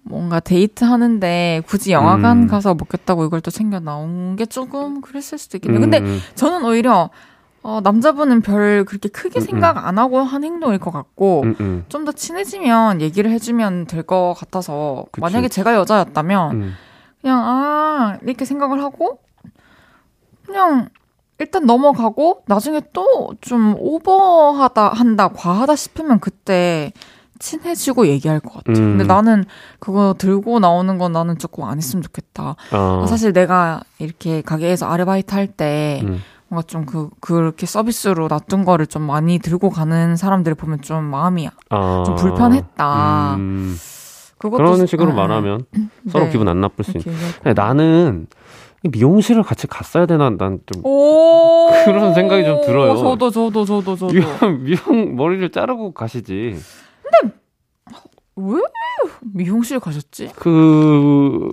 뭔가 0.03 0.39
데이트 0.39 0.83
하는데, 0.83 1.61
굳이 1.65 1.91
영화관 1.91 2.43
음. 2.43 2.47
가서 2.47 2.75
먹겠다고 2.75 3.25
이걸 3.25 3.41
또 3.41 3.51
챙겨 3.51 3.79
나온 3.79 4.35
게 4.35 4.45
조금 4.45 5.01
그랬을 5.01 5.37
수도 5.37 5.57
있겠네요. 5.57 5.79
근데 5.81 5.99
음, 5.99 6.19
저는 6.35 6.63
오히려, 6.65 7.09
어, 7.63 7.79
남자분은 7.81 8.41
별 8.41 8.83
그렇게 8.85 9.07
크게 9.09 9.39
음, 9.39 9.41
생각 9.41 9.87
안 9.87 9.97
하고 9.97 10.19
한 10.19 10.43
행동일 10.43 10.77
것 10.79 10.91
같고, 10.91 11.43
음, 11.43 11.55
음, 11.61 11.85
좀더 11.87 12.11
친해지면 12.11 13.01
얘기를 13.01 13.31
해주면 13.31 13.87
될 13.87 14.03
것 14.03 14.35
같아서, 14.37 15.05
그치. 15.11 15.21
만약에 15.21 15.47
제가 15.47 15.73
여자였다면, 15.75 16.51
음. 16.55 16.73
그냥, 17.21 17.39
아, 17.41 18.17
이렇게 18.21 18.43
생각을 18.45 18.83
하고, 18.83 19.19
그냥, 20.45 20.89
일단 21.39 21.65
넘어가고, 21.65 22.43
나중에 22.47 22.81
또 22.93 23.03
좀 23.41 23.75
오버하다, 23.77 24.89
한다, 24.89 25.27
과하다 25.29 25.75
싶으면 25.75 26.19
그때 26.19 26.91
친해지고 27.39 28.07
얘기할 28.07 28.39
것 28.39 28.53
같아. 28.53 28.71
음. 28.71 28.97
근데 28.97 29.03
나는 29.03 29.43
그거 29.79 30.15
들고 30.17 30.59
나오는 30.59 30.97
건 30.97 31.11
나는 31.11 31.37
조금 31.37 31.65
안 31.65 31.77
했으면 31.77 32.01
좋겠다. 32.03 32.55
어, 32.71 33.05
사실 33.07 33.33
내가 33.33 33.81
이렇게 33.99 34.41
가게에서 34.41 34.85
아르바이트 34.87 35.33
할 35.33 35.47
때, 35.47 36.01
음. 36.05 36.21
뭔가 36.47 36.65
좀 36.67 36.85
그, 36.85 37.09
그렇게 37.19 37.65
서비스로 37.65 38.27
놔둔 38.27 38.63
거를 38.63 38.85
좀 38.87 39.01
많이 39.01 39.39
들고 39.39 39.71
가는 39.71 40.15
사람들을 40.15 40.55
보면 40.55 40.81
좀 40.81 41.03
마음이 41.03 41.49
아, 41.69 42.03
좀 42.05 42.15
불편했다. 42.15 43.35
음, 43.35 43.75
그런 44.37 44.85
식으로 44.85 45.11
아, 45.11 45.15
말하면 45.15 45.65
서로 46.11 46.25
네. 46.25 46.31
기분 46.31 46.47
안 46.47 46.61
나쁠 46.61 46.85
수 46.85 46.91
있는. 46.97 47.13
나는 47.55 48.27
미용실을 48.83 49.43
같이 49.43 49.67
갔어야 49.67 50.05
되나 50.05 50.29
난좀오 50.29 51.69
그런 51.85 52.13
생각이 52.13 52.43
좀 52.43 52.61
들어요. 52.61 52.97
저도 52.97 53.29
저도 53.29 53.65
저도 53.65 53.95
저도 53.95 54.13
미용, 54.13 54.63
미용 54.63 55.15
머리를 55.15 55.49
자르고 55.51 55.93
가시지. 55.93 56.55
왜 58.35 58.61
미용실 59.33 59.79
가셨지? 59.79 60.31
그 60.35 61.49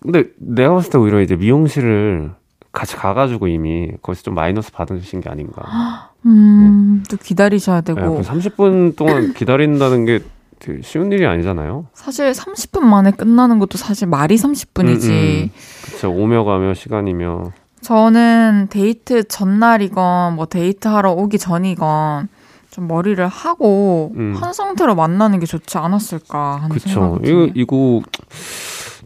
근데 0.00 0.24
내가 0.38 0.74
봤을 0.74 0.90
때 0.90 0.98
오히려 0.98 1.20
이제 1.20 1.36
미용실을 1.36 2.32
같이 2.72 2.96
가가지고 2.96 3.48
이미 3.48 3.90
거기서 4.00 4.22
좀 4.22 4.34
마이너스 4.34 4.70
받으신 4.72 5.20
게 5.20 5.28
아닌가. 5.28 6.12
음또 6.24 7.16
기다리셔야 7.16 7.80
되고 7.80 8.00
네, 8.00 8.06
그 8.06 8.22
30분 8.22 8.96
동안 8.96 9.32
기다린다는 9.34 10.04
게 10.04 10.20
되게 10.60 10.80
쉬운 10.82 11.10
일이 11.10 11.26
아니잖아요. 11.26 11.86
사실 11.94 12.30
30분 12.30 12.82
만에 12.82 13.10
끝나는 13.10 13.58
것도 13.58 13.78
사실 13.78 14.06
말이 14.06 14.36
30분이지. 14.36 15.08
음, 15.10 15.12
음. 15.44 15.50
그쵸 15.84 16.12
오며 16.12 16.44
가며 16.44 16.74
시간이며. 16.74 17.50
저는 17.80 18.68
데이트 18.70 19.24
전날이건 19.26 20.36
뭐 20.36 20.46
데이트하러 20.46 21.12
오기 21.12 21.38
전이건 21.38 22.28
좀 22.70 22.86
머리를 22.86 23.26
하고 23.26 24.12
음. 24.16 24.34
한 24.36 24.52
상태로 24.52 24.94
만나는 24.94 25.40
게 25.40 25.46
좋지 25.46 25.78
않았을까 25.78 26.56
하는 26.56 26.68
그쵸. 26.68 26.88
생각이 26.88 27.28
이거 27.28 27.38
드네요. 27.38 27.52
이거 27.54 28.02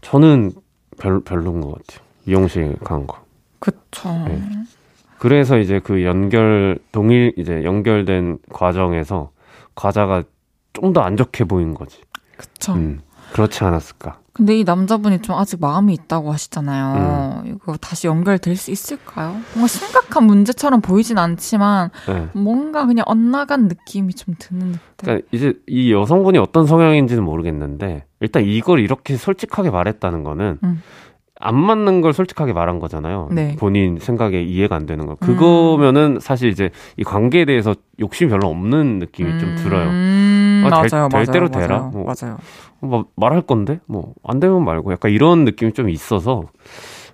저는 0.02 0.52
별 0.98 1.20
별로인 1.20 1.60
것 1.60 1.68
같아요. 1.68 2.04
미용실 2.24 2.76
간 2.82 3.06
거. 3.06 3.18
그쵸. 3.60 4.10
네. 4.26 4.42
그래서 5.18 5.56
이제 5.58 5.80
그 5.82 6.04
연결 6.04 6.78
동일 6.92 7.32
이제 7.36 7.62
연결된 7.64 8.38
과정에서 8.52 9.30
과자가 9.74 10.24
좀 10.74 10.92
더 10.92 11.00
안 11.02 11.16
좋게 11.16 11.44
보인 11.44 11.72
거지. 11.74 12.00
그쵸. 12.36 12.74
음, 12.74 13.00
그렇지 13.32 13.64
않았을까? 13.64 14.18
근데 14.32 14.58
이 14.58 14.64
남자분이 14.64 15.22
좀 15.22 15.36
아직 15.36 15.60
마음이 15.60 15.94
있다고 15.94 16.32
하시잖아요. 16.32 17.42
음. 17.44 17.54
이거 17.54 17.76
다시 17.76 18.08
연결될 18.08 18.56
수 18.56 18.72
있을까요? 18.72 19.36
뭔가 19.54 19.68
심각한 19.68 20.24
문제처럼 20.24 20.80
보이진 20.80 21.18
않지만 21.18 21.90
네. 22.08 22.28
뭔가 22.34 22.84
그냥 22.86 23.04
엇나간 23.06 23.68
느낌이 23.68 24.12
좀 24.14 24.34
드는 24.36 24.72
듯. 24.72 25.06
그러니까 25.06 25.28
이제 25.30 25.54
이 25.68 25.92
여성분이 25.92 26.38
어떤 26.38 26.66
성향인지는 26.66 27.22
모르겠는데 27.22 28.06
일단 28.18 28.42
이걸 28.44 28.80
이렇게 28.80 29.16
솔직하게 29.16 29.70
말했다는 29.70 30.24
거는 30.24 30.58
음. 30.64 30.82
안 31.44 31.54
맞는 31.56 32.00
걸 32.00 32.12
솔직하게 32.14 32.54
말한 32.54 32.78
거잖아요. 32.80 33.28
네. 33.30 33.54
본인 33.58 33.98
생각에 34.00 34.42
이해가 34.42 34.74
안 34.76 34.86
되는 34.86 35.06
거. 35.06 35.14
그거면은 35.16 36.18
사실 36.20 36.48
이제 36.48 36.70
이 36.96 37.04
관계에 37.04 37.44
대해서 37.44 37.74
욕심이 38.00 38.30
별로 38.30 38.48
없는 38.48 38.98
느낌이 38.98 39.38
좀 39.38 39.54
들어요. 39.56 39.88
음, 39.90 40.62
아, 40.66 40.70
될- 40.80 40.88
맞아요, 40.90 41.08
될 41.08 41.20
맞아요, 41.20 41.24
대로 41.32 41.48
맞아요, 41.52 41.66
되라? 41.66 41.78
뭐. 41.92 42.04
맞아요. 42.06 42.38
뭐 42.80 43.04
말할 43.16 43.42
건데 43.42 43.80
뭐 43.86 44.14
안 44.26 44.40
되면 44.40 44.64
말고 44.64 44.90
약간 44.92 45.10
이런 45.10 45.44
느낌이 45.44 45.72
좀 45.74 45.88
있어서 45.90 46.44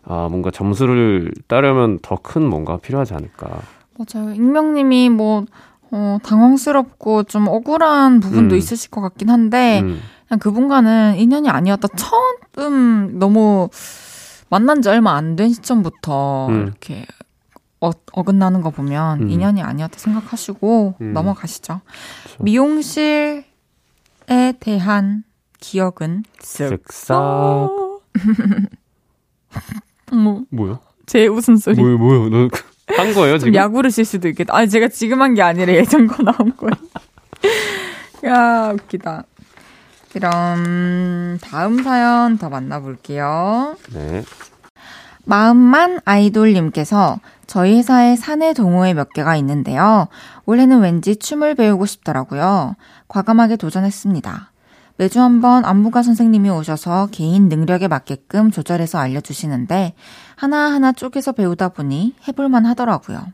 아 0.04 0.28
뭔가 0.30 0.50
점수를 0.52 1.32
따려면 1.48 1.98
더 2.00 2.16
큰 2.16 2.44
뭔가 2.48 2.76
필요하지 2.76 3.14
않을까. 3.14 3.48
맞아요. 3.98 4.32
익명님이 4.32 5.10
뭐, 5.10 5.44
어, 5.90 6.18
당황스럽고 6.22 7.24
좀 7.24 7.48
억울한 7.48 8.20
부분도 8.20 8.54
음. 8.54 8.56
있으실 8.56 8.90
것 8.90 9.00
같긴 9.02 9.28
한데, 9.28 9.80
음, 9.80 10.00
그냥 10.28 10.38
그분과는 10.38 11.16
인연이 11.18 11.50
아니었다. 11.50 11.88
처음 11.96 13.18
너무 13.18 13.68
만난 14.50 14.82
지 14.82 14.88
얼마 14.88 15.14
안 15.16 15.36
된 15.36 15.52
시점부터 15.52 16.48
음. 16.48 16.62
이렇게 16.66 17.06
어, 17.80 17.90
어긋나는 18.12 18.60
거 18.60 18.70
보면 18.70 19.22
음. 19.22 19.30
인연이 19.30 19.62
아니었다 19.62 19.98
생각하시고 19.98 20.96
음. 21.00 21.12
넘어가시죠. 21.14 21.80
그쵸. 22.24 22.36
미용실에 22.42 23.44
대한 24.60 25.24
기억은 25.60 26.24
쓱싹. 26.42 27.14
뭐, 30.12 30.42
뭐야? 30.50 30.80
제 31.06 31.26
웃음소리. 31.26 31.80
뭐야 31.80 31.96
뭐야 31.96 32.28
너 32.28 32.48
한 32.96 33.14
거예요 33.14 33.34
좀 33.38 33.46
지금? 33.46 33.54
야구를 33.54 33.92
실 33.92 34.04
수도 34.04 34.26
있겠다. 34.28 34.56
아니, 34.56 34.68
제가 34.68 34.88
지금 34.88 35.22
한 35.22 35.34
게 35.34 35.42
아니라 35.42 35.72
예전 35.72 36.08
거 36.08 36.24
나온 36.24 36.56
거예요. 36.56 36.74
야, 38.26 38.72
웃기다. 38.74 39.24
그럼, 40.12 41.38
다음 41.40 41.82
사연 41.82 42.38
더 42.38 42.48
만나볼게요. 42.48 43.76
네. 43.92 44.24
마음만 45.24 46.00
아이돌님께서 46.04 47.20
저희 47.46 47.76
회사에 47.78 48.16
사내 48.16 48.52
동호회 48.52 48.94
몇 48.94 49.12
개가 49.12 49.36
있는데요. 49.36 50.08
올해는 50.46 50.80
왠지 50.80 51.16
춤을 51.16 51.54
배우고 51.54 51.86
싶더라고요. 51.86 52.74
과감하게 53.08 53.56
도전했습니다. 53.56 54.50
매주 54.96 55.20
한번 55.20 55.64
안무가 55.64 56.02
선생님이 56.02 56.50
오셔서 56.50 57.08
개인 57.10 57.48
능력에 57.48 57.88
맞게끔 57.88 58.50
조절해서 58.50 58.98
알려주시는데 58.98 59.94
하나하나 60.36 60.92
쪼개서 60.92 61.32
배우다 61.32 61.70
보니 61.70 62.16
해볼만 62.28 62.66
하더라고요. 62.66 63.26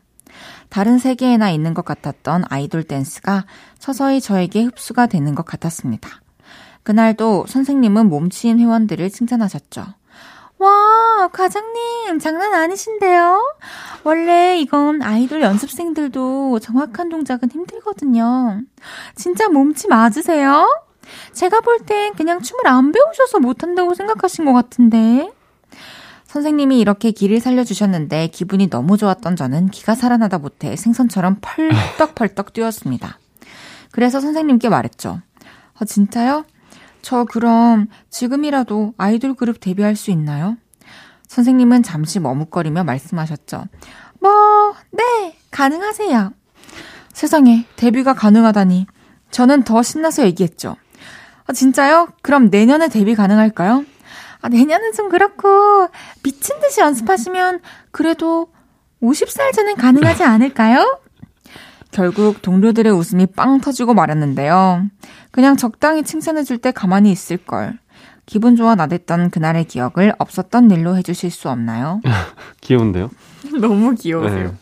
다른 0.69 0.97
세계에나 0.97 1.49
있는 1.49 1.73
것 1.73 1.83
같았던 1.83 2.45
아이돌 2.49 2.83
댄스가 2.83 3.45
서서히 3.79 4.21
저에게 4.21 4.63
흡수가 4.63 5.07
되는 5.07 5.35
것 5.35 5.45
같았습니다. 5.45 6.09
그날도 6.87 7.47
선생님은 7.49 8.07
몸치인 8.07 8.59
회원들을 8.61 9.09
칭찬하셨죠. 9.09 9.83
와, 10.57 11.27
과장님, 11.33 12.17
장난 12.19 12.53
아니신데요? 12.53 13.43
원래 14.05 14.57
이건 14.57 15.01
아이돌 15.01 15.41
연습생들도 15.41 16.59
정확한 16.59 17.09
동작은 17.09 17.51
힘들거든요. 17.51 18.61
진짜 19.15 19.49
몸치 19.49 19.89
맞으세요? 19.89 20.65
제가 21.33 21.59
볼 21.59 21.79
땐 21.85 22.13
그냥 22.13 22.41
춤을 22.41 22.65
안 22.67 22.93
배우셔서 22.93 23.39
못한다고 23.39 23.93
생각하신 23.93 24.45
것 24.45 24.53
같은데. 24.53 25.29
선생님이 26.27 26.79
이렇게 26.79 27.11
길을 27.11 27.41
살려주셨는데 27.41 28.27
기분이 28.27 28.69
너무 28.69 28.95
좋았던 28.95 29.35
저는 29.35 29.71
기가 29.71 29.93
살아나다 29.93 30.37
못해 30.37 30.77
생선처럼 30.77 31.39
펄떡펄떡 31.41 32.53
뛰었습니다. 32.53 33.19
그래서 33.91 34.21
선생님께 34.21 34.69
말했죠. 34.69 35.19
아, 35.77 35.83
진짜요? 35.85 36.45
저 37.07 37.23
그럼 37.23 37.87
지금이라도 38.09 38.93
아이돌 38.97 39.35
그룹 39.35 39.61
데뷔할 39.61 39.95
수 39.95 40.11
있나요? 40.11 40.57
선생님은 41.27 41.81
잠시 41.81 42.19
머뭇거리며 42.19 42.83
말씀하셨죠. 42.83 43.63
뭐, 44.19 44.75
네, 44.91 45.37
가능하세요. 45.49 46.33
세상에, 47.13 47.65
데뷔가 47.77 48.13
가능하다니. 48.13 48.87
저는 49.31 49.63
더 49.63 49.83
신나서 49.83 50.25
얘기했죠. 50.25 50.75
아, 51.45 51.53
진짜요? 51.53 52.09
그럼 52.23 52.49
내년에 52.49 52.89
데뷔 52.89 53.15
가능할까요? 53.15 53.85
아, 54.41 54.49
내년은 54.49 54.91
좀 54.91 55.07
그렇고, 55.07 55.87
미친 56.23 56.59
듯이 56.59 56.81
연습하시면 56.81 57.61
그래도 57.91 58.51
50살 59.01 59.53
전엔 59.53 59.77
가능하지 59.77 60.25
않을까요? 60.25 60.99
결국 62.01 62.43
동료들의 62.43 62.91
웃음이 62.93 63.25
빵 63.25 63.59
터지고 63.59 63.95
말았는데요. 63.95 64.83
그냥 65.31 65.57
적당히 65.57 66.03
칭찬해줄 66.03 66.59
때 66.59 66.71
가만히 66.71 67.11
있을걸. 67.11 67.79
기분 68.27 68.55
좋아 68.55 68.75
나댔던 68.75 69.31
그날의 69.31 69.63
기억을 69.65 70.13
없었던 70.19 70.69
일로 70.69 70.95
해주실 70.95 71.31
수 71.31 71.49
없나요? 71.49 71.99
귀여운데요? 72.61 73.09
너무 73.59 73.95
귀여우세요. 73.95 74.49
네. 74.49 74.53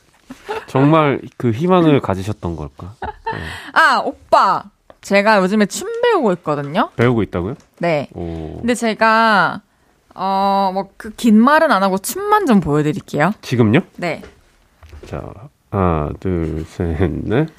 정말 0.68 1.20
그 1.36 1.52
희망을 1.52 2.00
가지셨던 2.00 2.56
걸까? 2.56 2.94
네. 3.02 3.40
아, 3.74 3.98
오빠! 4.00 4.64
제가 5.02 5.40
요즘에 5.40 5.66
춤 5.66 5.90
배우고 6.04 6.32
있거든요? 6.36 6.90
배우고 6.96 7.22
있다고요? 7.24 7.56
네. 7.80 8.08
오. 8.14 8.60
근데 8.60 8.74
제가, 8.76 9.62
어, 10.16 10.72
뭐, 10.74 10.88
그 10.96 11.12
긴 11.18 11.38
말은 11.38 11.70
안 11.70 11.84
하고 11.84 11.98
춤만 11.98 12.46
좀 12.46 12.62
보여드릴게요. 12.62 13.34
지금요? 13.42 13.82
네. 13.98 14.22
자, 15.06 15.22
하나, 15.76 16.10
둘, 16.22 16.64
셋, 16.66 17.12
넷. 17.26 17.50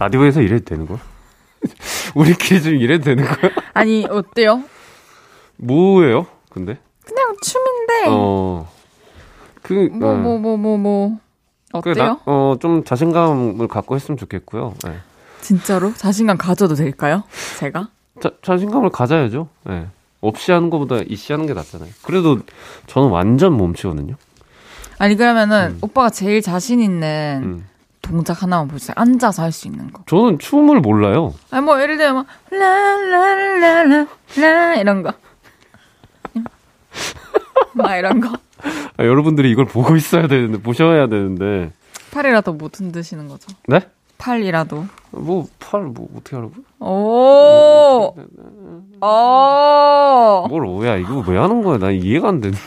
라디오에서 0.00 0.40
이래도 0.40 0.64
되는 0.64 0.84
거야? 0.84 0.98
우리끼리 2.16 2.60
좀 2.60 2.74
이래도 2.74 3.04
되는 3.04 3.24
거야? 3.24 3.52
아니, 3.72 4.04
어때요? 4.04 4.64
뭐예요? 5.58 6.26
근데? 6.50 6.76
그냥 7.04 7.36
춤인데, 7.40 8.04
어. 8.08 8.68
그, 9.62 9.74
뭐, 9.92 10.16
뭐, 10.16 10.38
뭐, 10.38 10.56
뭐, 10.56 10.76
뭐. 10.76 11.18
그 11.80 11.90
어때요? 11.90 11.94
나, 11.94 12.20
어, 12.26 12.56
좀 12.60 12.82
자신감을 12.82 13.68
갖고 13.68 13.94
했으면 13.94 14.18
좋겠고요. 14.18 14.74
네. 14.84 14.96
진짜로? 15.40 15.94
자신감 15.94 16.36
가져도 16.36 16.74
될까요? 16.74 17.22
제가? 17.60 17.90
자, 18.20 18.32
자신감을 18.42 18.90
가져야죠. 18.90 19.48
네. 19.66 19.86
없이 20.20 20.50
하는 20.50 20.68
것보다 20.68 21.00
있이 21.06 21.32
하는 21.32 21.46
게 21.46 21.54
낫잖아요. 21.54 21.90
그래도 22.02 22.40
저는 22.88 23.08
완전 23.08 23.52
몸치거든요. 23.52 24.16
아니, 25.02 25.16
그러면은 25.16 25.70
음. 25.72 25.78
오빠가 25.80 26.10
제일 26.10 26.40
자신 26.40 26.78
있는 26.78 27.40
음. 27.42 27.66
동작 28.02 28.40
하나만 28.44 28.68
보세요. 28.68 28.94
앉아서 28.96 29.42
할 29.42 29.50
수 29.50 29.66
있는 29.66 29.90
거. 29.92 30.04
저는 30.06 30.38
춤을 30.38 30.78
몰라요. 30.78 31.34
아니, 31.50 31.64
뭐, 31.64 31.80
예를 31.82 31.96
들면, 31.96 32.24
라라라라라, 32.52 34.06
라, 34.38 34.74
이런 34.76 35.02
거. 35.02 35.12
막 37.72 37.96
이런 37.96 38.20
거. 38.20 38.28
아, 38.96 39.04
여러분들이 39.04 39.50
이걸 39.50 39.64
보고 39.64 39.96
있어야 39.96 40.28
되는데, 40.28 40.58
보셔야 40.62 41.08
되는데. 41.08 41.72
팔이라도 42.12 42.52
못 42.52 42.78
흔드시는 42.78 43.26
거죠. 43.26 43.48
네? 43.66 43.80
팔이라도. 44.18 44.86
뭐, 45.10 45.48
팔, 45.58 45.80
뭐, 45.82 46.06
어떻게 46.14 46.36
하라고? 46.36 46.52
오! 46.78 48.14
오! 49.04 50.46
뭘 50.48 50.64
오야, 50.64 50.94
이거 50.98 51.24
왜 51.26 51.38
하는 51.38 51.62
거야? 51.62 51.78
나 51.78 51.90
이해가 51.90 52.28
안 52.28 52.40
되는데. 52.40 52.62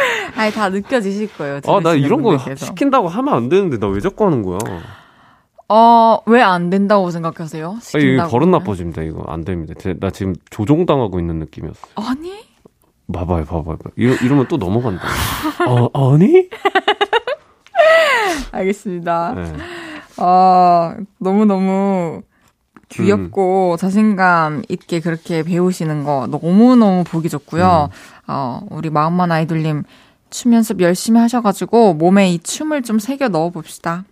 아니, 0.36 0.52
다 0.52 0.68
느껴지실 0.68 1.34
거예요. 1.36 1.60
아, 1.66 1.80
나 1.80 1.94
이런 1.94 2.22
거 2.22 2.30
분들께서. 2.30 2.66
시킨다고 2.66 3.08
하면 3.08 3.34
안 3.34 3.48
되는데, 3.48 3.78
나 3.78 3.88
왜 3.88 4.00
자꾸 4.00 4.24
하는 4.26 4.42
거야? 4.42 4.58
어, 5.68 6.18
왜 6.26 6.42
안 6.42 6.70
된다고 6.70 7.10
생각하세요? 7.10 7.78
아, 7.94 7.98
이거 7.98 8.26
버릇? 8.28 8.48
나빠집니다. 8.48 9.02
이거 9.02 9.22
안 9.28 9.44
됩니다. 9.44 9.74
제- 9.78 9.94
나 10.00 10.10
지금 10.10 10.34
조종당하고 10.50 11.20
있는 11.20 11.38
느낌이었어. 11.38 11.86
아니? 11.94 12.48
봐봐요, 13.12 13.44
봐봐요. 13.44 13.76
이러, 13.96 14.14
이러면 14.14 14.46
또 14.48 14.56
넘어간다. 14.56 15.02
어, 15.68 16.12
아니? 16.12 16.48
알겠습니다. 18.52 19.34
네. 19.34 19.52
아, 20.16 20.96
너무너무 21.18 22.22
음. 22.22 22.30
귀엽고 22.88 23.76
자신감 23.78 24.62
있게 24.68 24.98
그렇게 25.00 25.42
배우시는 25.44 26.02
거 26.04 26.26
너무너무 26.28 27.04
보기 27.04 27.28
좋고요. 27.28 27.90
음. 27.92 28.19
어, 28.30 28.60
우리 28.70 28.90
마음만 28.90 29.32
아이돌님 29.32 29.82
춤 30.30 30.54
연습 30.54 30.80
열심히 30.80 31.18
하셔가지고 31.20 31.94
몸에 31.94 32.30
이 32.30 32.38
춤을 32.38 32.82
좀 32.82 33.00
새겨 33.00 33.28
넣어 33.28 33.50
봅시다. 33.50 34.04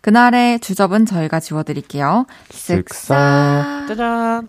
그날의 0.00 0.58
주접은 0.60 1.06
저희가 1.06 1.38
지워드릴게요. 1.40 2.26
쓱싹. 2.48 3.86
짜잔. 3.88 4.48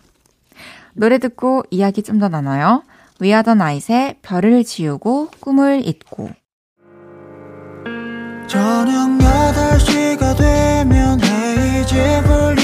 노래 0.94 1.20
듣고 1.20 1.64
이야기 1.70 2.02
좀 2.02 2.20
더 2.20 2.28
나눠요. 2.30 2.84
위아더 3.20 3.54
나잇의 3.54 4.16
별을 4.24 4.64
지우고 4.64 5.30
꿈을 5.40 5.86
잇고. 5.88 6.32
저녁 8.48 9.18
8시가 9.20 10.36
되면 10.38 11.20
헤이즈 11.22 12.24
볼 12.26 12.58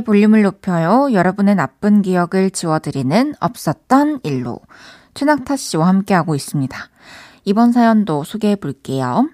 볼륨을 0.00 0.42
높여요. 0.42 1.12
여러분의 1.12 1.54
나쁜 1.54 2.02
기억을 2.02 2.50
지워드리는 2.50 3.34
없었던 3.40 4.20
일로. 4.22 4.60
최낙타 5.14 5.56
씨와 5.56 5.88
함께하고 5.88 6.34
있습니다. 6.34 6.76
이번 7.44 7.72
사연도 7.72 8.24
소개해 8.24 8.56
볼게요. 8.56 9.28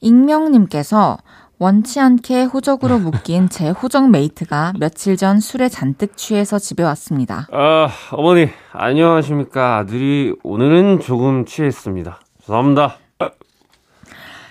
익명님께서 0.00 1.18
원치 1.58 2.00
않게 2.00 2.44
호적으로 2.44 2.98
묶인 2.98 3.48
제 3.48 3.70
호적 3.70 4.10
메이트가 4.10 4.74
며칠 4.78 5.16
전 5.16 5.40
술에 5.40 5.70
잔뜩 5.70 6.16
취해서 6.16 6.58
집에 6.58 6.82
왔습니다. 6.82 7.46
아, 7.50 7.88
어머니, 8.12 8.50
안녕하십니까. 8.72 9.78
아들이 9.78 10.34
오늘은 10.42 11.00
조금 11.00 11.46
취했습니다. 11.46 12.20
죄송합니다. 12.42 12.98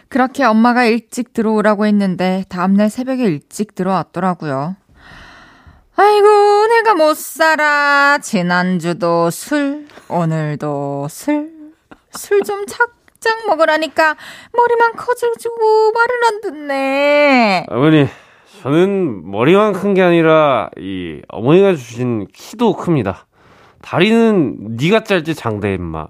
그렇게 0.07 0.43
엄마가 0.45 0.85
일찍 0.85 1.33
들어오라고 1.33 1.85
했는데 1.85 2.45
다음날 2.49 2.89
새벽에 2.89 3.25
일찍 3.25 3.75
들어왔더라고요. 3.75 4.75
아이고, 5.97 6.67
내가 6.67 6.93
못 6.95 7.15
살아. 7.15 8.17
지난주도 8.21 9.29
술, 9.29 9.87
오늘도 10.09 11.07
술. 11.09 11.49
술좀 12.11 12.65
작작 12.67 13.45
먹으라니까 13.47 14.15
머리만 14.53 14.93
커지고 14.95 15.91
말을 15.91 16.15
안 16.27 16.41
듣네. 16.41 17.65
어머니, 17.69 18.07
저는 18.61 19.29
머리만 19.29 19.73
큰 19.73 19.93
게 19.93 20.01
아니라 20.01 20.69
이 20.77 21.21
어머니가 21.29 21.71
주신 21.75 22.27
키도 22.33 22.75
큽니다. 22.75 23.25
다리는 23.81 24.75
네가 24.77 25.03
짧지 25.03 25.35
장대 25.35 25.73
임마. 25.75 26.07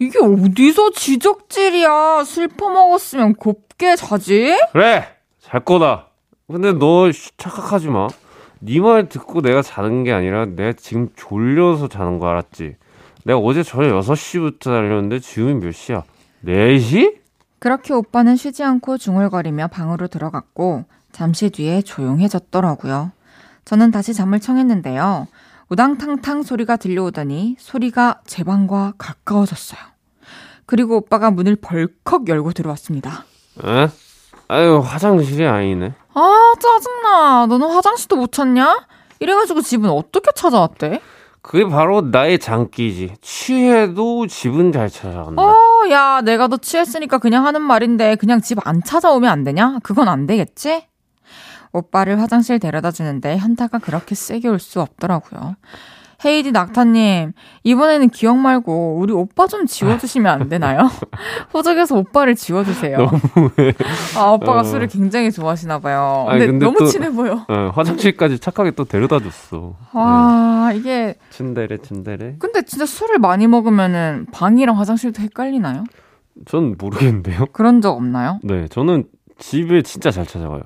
이게 0.00 0.18
어디서 0.18 0.90
지적질이야. 0.90 2.24
술 2.24 2.48
퍼먹었으면 2.48 3.34
곱게 3.36 3.96
자지? 3.96 4.56
그래, 4.72 5.06
잘 5.40 5.60
거다. 5.64 6.08
근데 6.50 6.72
너 6.72 7.10
쉬- 7.12 7.30
착각하지 7.36 7.88
마. 7.88 8.08
네 8.66 8.80
말 8.80 9.08
듣고 9.08 9.42
내가 9.42 9.62
자는 9.62 10.04
게 10.04 10.12
아니라 10.12 10.46
내가 10.46 10.72
지금 10.72 11.08
졸려서 11.16 11.88
자는 11.88 12.18
거 12.18 12.28
알았지? 12.28 12.76
내가 13.24 13.38
어제 13.38 13.62
저녁 13.62 14.00
6시부터 14.00 14.64
달렸는데 14.64 15.18
지금이 15.20 15.54
몇 15.64 15.72
시야? 15.72 16.02
4시? 16.44 17.16
그렇게 17.58 17.94
오빠는 17.94 18.36
쉬지 18.36 18.62
않고 18.62 18.98
중얼거리며 18.98 19.68
방으로 19.68 20.08
들어갔고 20.08 20.84
잠시 21.12 21.50
뒤에 21.50 21.82
조용해졌더라고요. 21.82 23.12
저는 23.64 23.90
다시 23.90 24.12
잠을 24.12 24.40
청했는데요. 24.40 25.26
우당탕탕 25.70 26.42
소리가 26.42 26.76
들려오더니 26.76 27.56
소리가 27.58 28.20
제 28.26 28.44
방과 28.44 28.92
가까워졌어요. 28.98 29.80
그리고 30.66 30.96
오빠가 30.96 31.30
문을 31.30 31.56
벌컥 31.56 32.28
열고 32.28 32.52
들어왔습니다. 32.52 33.24
에? 33.64 33.88
아유, 34.54 34.78
화장실이 34.84 35.44
아니네. 35.46 35.92
아, 36.14 36.52
짜증나. 36.60 37.46
너는 37.46 37.68
화장실도 37.70 38.16
못 38.16 38.30
찾냐? 38.30 38.86
이래가지고 39.18 39.62
집은 39.62 39.90
어떻게 39.90 40.30
찾아왔대? 40.32 41.00
그게 41.42 41.66
바로 41.68 42.00
나의 42.02 42.38
장기지. 42.38 43.14
취해도 43.20 44.26
집은 44.28 44.70
잘 44.72 44.88
찾아간다. 44.88 45.42
어, 45.42 45.54
야, 45.90 46.20
내가 46.22 46.46
너 46.46 46.56
취했으니까 46.56 47.18
그냥 47.18 47.44
하는 47.46 47.62
말인데 47.62 48.14
그냥 48.16 48.40
집 48.40 48.58
안 48.64 48.80
찾아오면 48.82 49.28
안 49.30 49.42
되냐? 49.44 49.78
그건 49.82 50.08
안 50.08 50.26
되겠지? 50.26 50.86
오빠를 51.72 52.20
화장실 52.22 52.60
데려다 52.60 52.92
주는데 52.92 53.36
현타가 53.36 53.78
그렇게 53.78 54.14
세게 54.14 54.48
올 54.48 54.60
수 54.60 54.80
없더라고요. 54.80 55.56
헤이디 56.22 56.52
낙타님, 56.52 57.32
이번에는 57.62 58.10
기억 58.10 58.36
말고 58.36 58.96
우리 58.98 59.12
오빠 59.12 59.46
좀 59.46 59.66
지워주시면 59.66 60.32
안 60.42 60.48
되나요? 60.48 60.90
호적에서 61.54 61.96
오빠를 61.96 62.34
지워주세요. 62.34 62.98
너무해. 62.98 63.72
아, 64.16 64.30
오빠가 64.32 64.60
어. 64.60 64.64
술을 64.64 64.88
굉장히 64.88 65.30
좋아하시나 65.32 65.78
봐요. 65.78 66.26
아니, 66.28 66.40
근데, 66.40 66.52
근데 66.52 66.64
너무 66.66 66.78
또- 66.78 66.86
친해 66.86 67.10
보여. 67.10 67.44
어, 67.48 67.70
화장실까지 67.74 68.38
착하게 68.38 68.72
또 68.72 68.84
데려다 68.84 69.18
줬어. 69.20 69.74
와, 69.92 70.72
이게 70.74 70.90
네. 71.06 71.14
츤데레, 71.30 71.78
츤데레. 71.78 72.36
근데 72.38 72.62
진짜 72.62 72.84
술을 72.86 73.18
많이 73.18 73.46
먹으면은 73.46 74.26
방이랑 74.32 74.78
화장실도 74.78 75.22
헷갈리나요? 75.22 75.84
전 76.46 76.74
모르겠는데요. 76.78 77.46
그런 77.52 77.80
적 77.80 77.92
없나요? 77.96 78.40
네, 78.42 78.66
저는 78.68 79.04
집에 79.38 79.82
진짜 79.82 80.10
잘 80.10 80.26
찾아가요. 80.26 80.62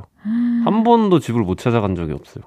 한 0.65 0.83
번도 0.85 1.21
집을 1.21 1.43
못 1.43 1.57
찾아간 1.59 1.95
적이 1.95 2.13
없어요. 2.13 2.45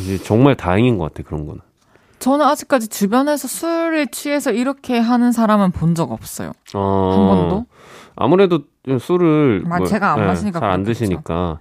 이제 0.00 0.18
정말 0.18 0.56
다행인 0.56 0.98
것 0.98 1.12
같아, 1.12 1.26
그런 1.26 1.46
거는. 1.46 1.60
저는 2.18 2.46
아직까지 2.46 2.88
주변에서 2.88 3.48
술을 3.48 4.06
취해서 4.08 4.52
이렇게 4.52 4.98
하는 4.98 5.32
사람은 5.32 5.72
본 5.72 5.94
적 5.94 6.12
없어요. 6.12 6.52
어, 6.74 7.10
한 7.12 7.26
번도? 7.48 7.66
아무래도 8.14 8.60
좀 8.86 8.98
술을 8.98 9.64
아, 9.70 9.82
제가 9.84 10.12
안 10.12 10.26
마시니까 10.26 10.60
잘안 10.60 10.82
그렇겠죠. 10.84 10.98
드시니까 11.06 11.58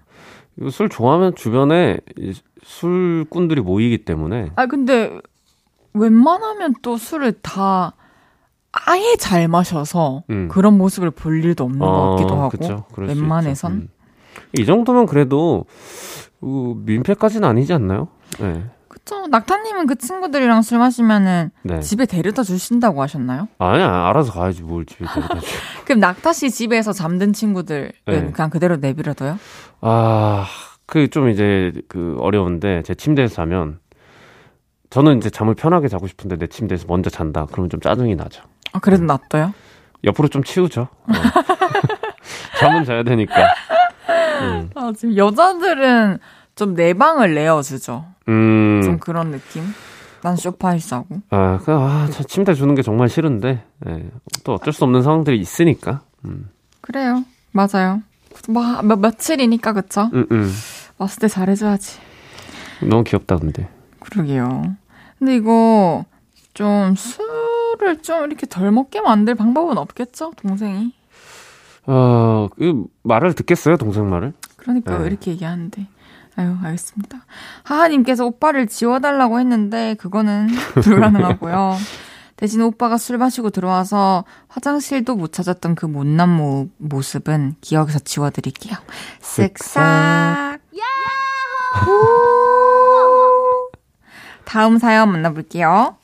술 0.70 0.90
좋아하면 0.90 1.34
주변에 1.36 1.98
이 2.18 2.34
술꾼들이 2.64 3.62
모이기 3.62 4.06
때문에 4.06 4.52
아, 4.56 4.68
근데 4.68 5.18
웬만하면 5.94 6.76
또 6.82 6.98
술을 6.98 7.34
다 7.42 7.94
아예 8.72 9.16
잘 9.18 9.48
마셔서 9.48 10.24
음. 10.30 10.48
그런 10.50 10.78
모습을 10.78 11.10
볼 11.12 11.44
일도 11.44 11.64
없는 11.64 11.80
것 11.80 12.12
같기도 12.12 12.36
하고. 12.36 12.50
그쵸, 12.50 12.86
웬만해선. 12.98 13.72
음. 13.72 13.90
이 14.58 14.66
정도면 14.66 15.08
그래도 15.08 15.66
어, 16.42 16.74
민폐까지는 16.86 17.48
아니지 17.48 17.74
않나요? 17.74 18.08
네. 18.40 18.64
그쵸. 18.88 19.26
낙타님은 19.28 19.88
그 19.88 19.96
친구들이랑 19.96 20.62
술 20.62 20.78
마시면은 20.78 21.52
네. 21.64 21.80
집에 21.80 22.06
데려다 22.06 22.44
주신다고 22.44 23.02
하셨나요? 23.02 23.48
아니야, 23.58 24.08
알아서 24.10 24.32
가야지, 24.34 24.62
뭘 24.64 24.86
집에 24.86 25.06
데려다 25.06 25.40
줘. 25.40 25.46
그럼 25.86 26.00
낙타 26.00 26.34
씨 26.34 26.52
집에서 26.52 26.92
잠든 26.94 27.34
친구들은 27.34 27.92
네. 28.06 28.32
그냥 28.32 28.50
그대로 28.50 28.76
내버려둬요? 28.78 29.40
아, 29.82 30.46
그 30.86 31.08
좀 31.10 31.30
이제 31.30 31.72
그 31.88 32.18
어려운데 32.20 32.84
제 32.84 32.94
침대에서 32.94 33.34
자면 33.36 33.80
저는 34.90 35.18
이제 35.18 35.30
잠을 35.30 35.56
편하게 35.56 35.88
자고 35.88 36.06
싶은데 36.06 36.36
내 36.38 36.48
침대에서 36.48 36.86
먼저 36.90 37.10
잔다. 37.10 37.48
그러면 37.50 37.70
좀 37.70 37.80
짜증이 37.80 38.16
나죠. 38.16 38.44
아, 38.74 38.80
그래도 38.80 39.06
놔둬요? 39.06 39.54
옆으로 40.04 40.28
좀 40.28 40.44
치우죠. 40.44 40.82
어. 40.82 41.12
잠은 42.60 42.84
자야 42.84 43.04
되니까. 43.04 43.34
음, 44.42 44.70
아, 44.76 44.92
지금 44.98 45.16
여자들은 45.16 46.20
좀 46.62 46.76
내 46.76 46.94
방을 46.94 47.34
내어주죠. 47.34 48.06
음, 48.30 48.82
좀 48.84 49.00
그런 49.00 49.32
느낌? 49.32 49.64
난 50.22 50.36
소파에 50.36 50.78
자고. 50.78 51.22
아, 51.32 51.60
그, 51.64 51.72
아, 51.72 52.08
저 52.12 52.24
침대 52.24 52.54
주는 52.54 52.76
게 52.76 52.84
정말 52.84 53.10
싫은데, 53.10 53.64
예, 53.88 54.10
또 54.44 54.54
어쩔 54.54 54.72
수 54.72 54.84
없는 54.84 55.02
상황들이 55.02 55.40
있으니까. 55.40 56.02
음, 56.26 56.50
그래요. 56.82 57.24
맞아요. 57.52 58.02
뭐, 58.48 58.82
몇, 58.84 59.00
며칠이니까, 59.00 59.74
그쵸? 59.74 60.12
음, 60.14 60.26
음. 60.32 60.52
왔을 61.00 61.20
때 61.20 61.28
잘해줘야지. 61.28 61.98
너무 62.88 63.04
귀엽다, 63.04 63.38
근데. 63.38 63.68
그러게요. 64.00 64.76
근데 65.18 65.36
이거 65.36 66.06
좀 66.54 66.94
술을 66.96 68.02
좀 68.04 68.26
이렇게 68.26 68.46
덜 68.48 68.72
먹게 68.72 69.02
만들 69.02 69.34
방법은 69.34 69.78
없겠죠? 69.80 70.34
동생이. 70.38 70.94
어, 71.88 72.48
그 72.56 72.86
말을 73.02 73.34
듣겠어요, 73.34 73.78
동생 73.78 74.08
말을? 74.10 74.34
그러니까 74.58 75.00
네. 75.00 75.08
이렇게 75.08 75.32
얘기하는데. 75.32 75.88
아유, 76.42 76.56
알겠습니다. 76.64 77.26
하하님께서 77.64 78.26
오빠를 78.26 78.68
지워달라고 78.68 79.40
했는데, 79.40 79.96
그거는 79.96 80.48
불가능하고요. 80.82 81.78
대신 82.36 82.62
오빠가 82.62 82.98
술 82.98 83.20
마시고 83.20 83.52
들어와서 83.52 84.26
화장실도 84.48 85.16
못 85.16 85.32
찾았던 85.32 85.76
그 85.76 85.86
못난 85.86 86.30
모, 86.30 86.70
모습은 86.78 87.56
기억에서 87.62 88.00
지워드릴게요. 88.00 88.76
쓱싹. 89.22 90.60
다음 94.44 94.80
사연 94.80 95.12
만나볼게요. 95.12 95.96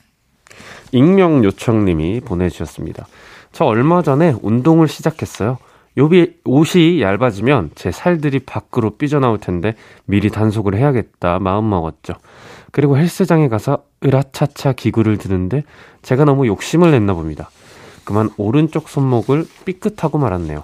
익명 0.91 1.43
요청님이 1.43 2.21
보내주셨습니다. 2.21 3.07
저 3.51 3.65
얼마 3.65 4.03
전에 4.03 4.35
운동을 4.41 4.87
시작했어요. 4.87 5.57
요비 5.97 6.41
옷이 6.45 7.01
얇아지면 7.01 7.71
제 7.73 7.91
살들이 7.91 8.39
밖으로 8.39 8.91
삐져나올 8.91 9.39
텐데 9.39 9.75
미리 10.05 10.29
단속을 10.29 10.75
해야겠다 10.75 11.39
마음 11.39 11.69
먹었죠. 11.69 12.13
그리고 12.71 12.97
헬스장에 12.97 13.49
가서 13.49 13.83
으라차차 14.05 14.73
기구를 14.73 15.17
드는데 15.17 15.63
제가 16.03 16.25
너무 16.25 16.45
욕심을 16.45 16.91
냈나 16.91 17.13
봅니다. 17.13 17.49
그만 18.03 18.29
오른쪽 18.37 18.89
손목을 18.89 19.45
삐끗하고 19.65 20.19
말았네요. 20.19 20.63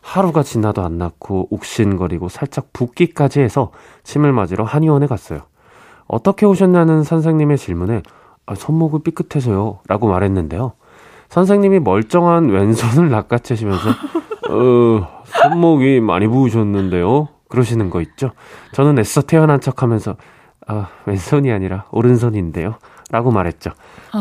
하루가 0.00 0.42
지나도 0.42 0.82
안 0.82 0.98
낫고 0.98 1.48
욱신거리고 1.50 2.28
살짝 2.28 2.72
붓기까지 2.72 3.40
해서 3.40 3.70
침을 4.02 4.32
맞으러 4.32 4.64
한의원에 4.64 5.06
갔어요. 5.06 5.42
어떻게 6.06 6.46
오셨냐는 6.46 7.04
선생님의 7.04 7.58
질문에 7.58 8.02
아, 8.46 8.54
손목을 8.54 9.00
삐끗해서요 9.04 9.80
라고 9.86 10.08
말했는데요. 10.08 10.72
선생님이 11.30 11.80
멀쩡한 11.80 12.50
왼손을 12.50 13.08
낚아채시면서 13.10 13.88
어, 14.50 15.22
손목이 15.24 16.00
많이 16.00 16.26
부으셨는데요. 16.26 17.28
그러시는 17.48 17.90
거 17.90 18.00
있죠. 18.00 18.32
저는 18.72 18.98
애써 18.98 19.22
태어난 19.22 19.60
척 19.60 19.82
하면서 19.82 20.16
아, 20.66 20.88
왼손이 21.06 21.50
아니라 21.52 21.84
오른손인데요. 21.90 22.76
라고 23.10 23.30
말했죠. 23.30 23.70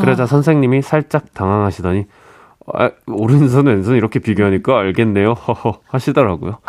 그러자 0.02 0.26
선생님이 0.26 0.82
살짝 0.82 1.34
당황하시더니 1.34 2.06
아, 2.74 2.92
오른손 3.08 3.66
왼손 3.66 3.96
이렇게 3.96 4.20
비교하니까 4.20 4.78
알겠네요. 4.78 5.34
허허 5.34 5.80
하시더라고요. 5.88 6.60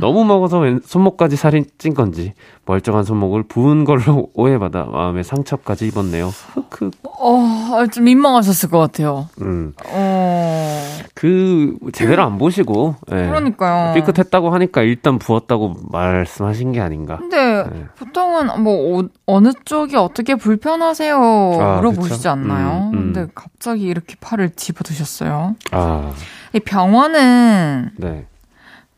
너무 0.00 0.24
먹어서 0.24 0.58
왼, 0.58 0.80
손목까지 0.82 1.36
살이 1.36 1.64
찐 1.78 1.94
건지 1.94 2.34
멀쩡한 2.66 3.04
손목을 3.04 3.44
부은 3.44 3.84
걸로 3.84 4.28
오해받아 4.34 4.84
마음에 4.84 5.22
상처까지 5.22 5.86
입었네요. 5.86 6.26
흑흑. 6.28 6.92
어, 7.04 7.86
좀 7.92 8.04
민망하셨을 8.04 8.68
것 8.68 8.78
같아요. 8.78 9.28
음. 9.40 9.72
어, 9.86 10.82
그 11.14 11.76
제대로 11.92 12.24
안 12.24 12.38
보시고 12.38 12.96
예. 13.12 13.14
그러니까요. 13.14 13.94
삐끗했다고 13.94 14.50
하니까 14.50 14.82
일단 14.82 15.18
부었다고 15.18 15.76
말씀하신 15.90 16.72
게 16.72 16.80
아닌가. 16.80 17.16
근데 17.18 17.64
네. 17.64 17.84
보통은 17.98 18.62
뭐 18.62 19.00
어, 19.00 19.08
어느 19.26 19.52
쪽이 19.64 19.96
어떻게 19.96 20.34
불편하세요 20.34 21.16
아, 21.60 21.76
물어보시지 21.76 22.16
그쵸? 22.18 22.30
않나요? 22.30 22.90
음, 22.92 22.98
음. 22.98 23.12
근데 23.12 23.26
갑자기 23.34 23.84
이렇게 23.84 24.16
팔을 24.20 24.50
집어드셨어요. 24.50 25.54
아, 25.70 26.12
이 26.52 26.60
병원은 26.60 27.90
네. 27.96 28.26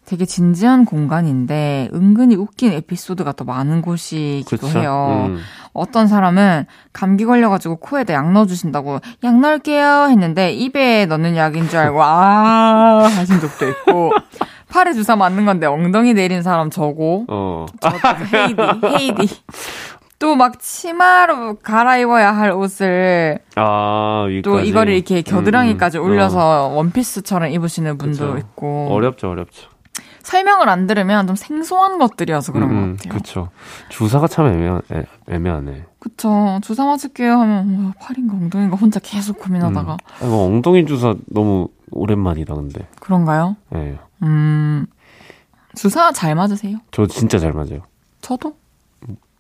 되게 0.09 0.25
진지한 0.25 0.87
공간인데 0.87 1.91
은근히 1.93 2.35
웃긴 2.35 2.73
에피소드가 2.73 3.33
더 3.33 3.45
많은 3.45 3.83
곳이기도 3.83 4.57
그렇죠. 4.69 4.79
해요. 4.79 5.27
음. 5.29 5.39
어떤 5.75 6.07
사람은 6.09 6.65
감기 6.95 7.27
걸려가지고 7.27 7.77
코에다 7.77 8.15
약 8.15 8.33
넣어주신다고 8.33 9.01
약 9.25 9.39
넣을게요 9.39 10.07
했는데 10.09 10.51
입에 10.53 11.05
넣는 11.05 11.37
약인 11.37 11.69
줄 11.69 11.79
알고 11.81 12.03
아 12.03 13.03
하신 13.05 13.39
적도 13.41 13.69
있고 13.69 14.13
팔에 14.73 14.95
주사 14.95 15.15
맞는 15.15 15.45
건데 15.45 15.67
엉덩이 15.67 16.15
내린 16.15 16.43
사람 16.43 16.71
저고 16.71 17.27
어. 17.29 17.67
헤이디 18.33 18.63
헤이디 18.87 19.29
또 20.19 20.35
막 20.35 20.59
치마로 20.59 21.57
갈아입어야 21.63 22.33
할 22.35 22.51
옷을 22.53 23.39
아, 23.57 24.27
또. 24.43 24.59
이거를 24.61 24.95
이렇게 24.95 25.23
겨드랑이까지 25.23 25.99
음, 25.99 26.03
음. 26.03 26.07
올려서 26.09 26.69
원피스처럼 26.75 27.51
입으시는 27.53 27.99
분도 27.99 28.33
그쵸. 28.33 28.39
있고 28.39 28.89
어. 28.91 28.95
어렵죠, 28.95 29.31
어렵죠. 29.31 29.69
설명을 30.29 30.69
안 30.69 30.87
들으면 30.87 31.27
좀 31.27 31.37
생소한 31.37 31.97
것들이어서 31.99 32.53
그런 32.53 32.71
음, 32.71 32.91
것 32.93 32.97
같아요. 32.99 33.11
그렇죠. 33.13 33.49
주사가 33.89 34.29
참 34.29 34.47
애매하, 34.49 34.83
애, 34.93 35.05
애매하네. 35.27 35.87
그쵸. 35.99 36.61
주사 36.63 36.85
맞을게요 36.85 37.33
하면 37.33 37.85
와, 37.87 37.93
팔인가 37.99 38.35
엉덩인가 38.35 38.77
혼자 38.77 39.01
계속 39.01 39.39
고민하다가 39.39 39.93
아, 40.21 40.25
뭐 40.27 40.45
엉덩이 40.45 40.85
주사 40.85 41.15
너무 41.29 41.69
오랜만이다, 41.93 42.55
근데. 42.55 42.87
그런가요? 43.01 43.57
예. 43.75 43.99
음 44.23 44.87
주사 45.75 46.13
잘 46.13 46.35
맞으세요? 46.35 46.77
저 46.91 47.07
진짜 47.07 47.39
잘 47.39 47.53
맞아요. 47.55 47.81
저도? 48.21 48.55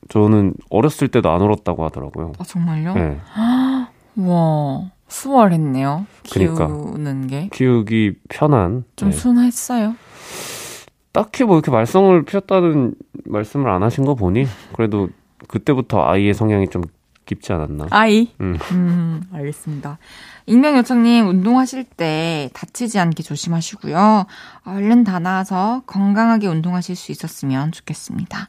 저는 0.09 0.55
어렸을 0.70 1.09
때도 1.09 1.30
안 1.30 1.43
울었다고 1.43 1.84
하더라고요. 1.84 2.32
아 2.39 2.45
정말요? 2.45 2.95
예. 2.97 3.20
와 4.16 4.91
수월했네요. 5.09 6.07
그니까. 6.32 6.66
키우는 6.66 7.26
게. 7.26 7.49
키우기 7.53 8.14
편한. 8.30 8.84
좀 8.97 9.11
네. 9.11 9.16
순했어요. 9.16 9.95
딱히 11.13 11.45
뭐 11.45 11.57
이렇게 11.57 11.71
말썽을 11.71 12.25
피웠다는 12.25 12.95
말씀을 13.25 13.71
안 13.71 13.83
하신 13.83 14.05
거 14.05 14.15
보니 14.15 14.47
그래도 14.75 15.09
그때부터 15.49 16.05
아이의 16.05 16.35
성향이 16.35 16.69
좀 16.69 16.83
깊지 17.27 17.53
않았나. 17.53 17.87
아이. 17.91 18.33
음. 18.41 18.57
음, 18.73 19.23
알겠습니다. 19.33 19.99
익명 20.47 20.77
요청님 20.79 21.29
운동하실 21.29 21.85
때 21.85 22.49
다치지 22.55 22.99
않게 22.99 23.23
조심하시고요. 23.23 24.27
얼른 24.65 25.05
다 25.05 25.19
나아서 25.19 25.83
건강하게 25.87 26.47
운동하실 26.47 26.97
수 26.97 27.13
있었으면 27.13 27.71
좋겠습니다. 27.73 28.49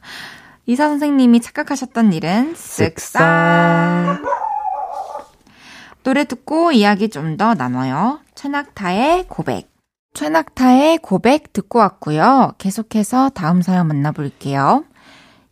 의사 0.66 0.88
선생님이 0.88 1.40
착각하셨던 1.40 2.12
일은 2.14 2.54
쓱싹. 2.54 4.22
노래 6.02 6.24
듣고 6.24 6.72
이야기 6.72 7.08
좀 7.10 7.36
더 7.36 7.54
나눠요. 7.54 8.20
최낙타의 8.34 9.26
고백. 9.28 9.69
최낙타의 10.12 10.98
고백 10.98 11.52
듣고 11.52 11.78
왔고요. 11.78 12.54
계속해서 12.58 13.30
다음 13.30 13.62
사연 13.62 13.86
만나볼게요. 13.86 14.84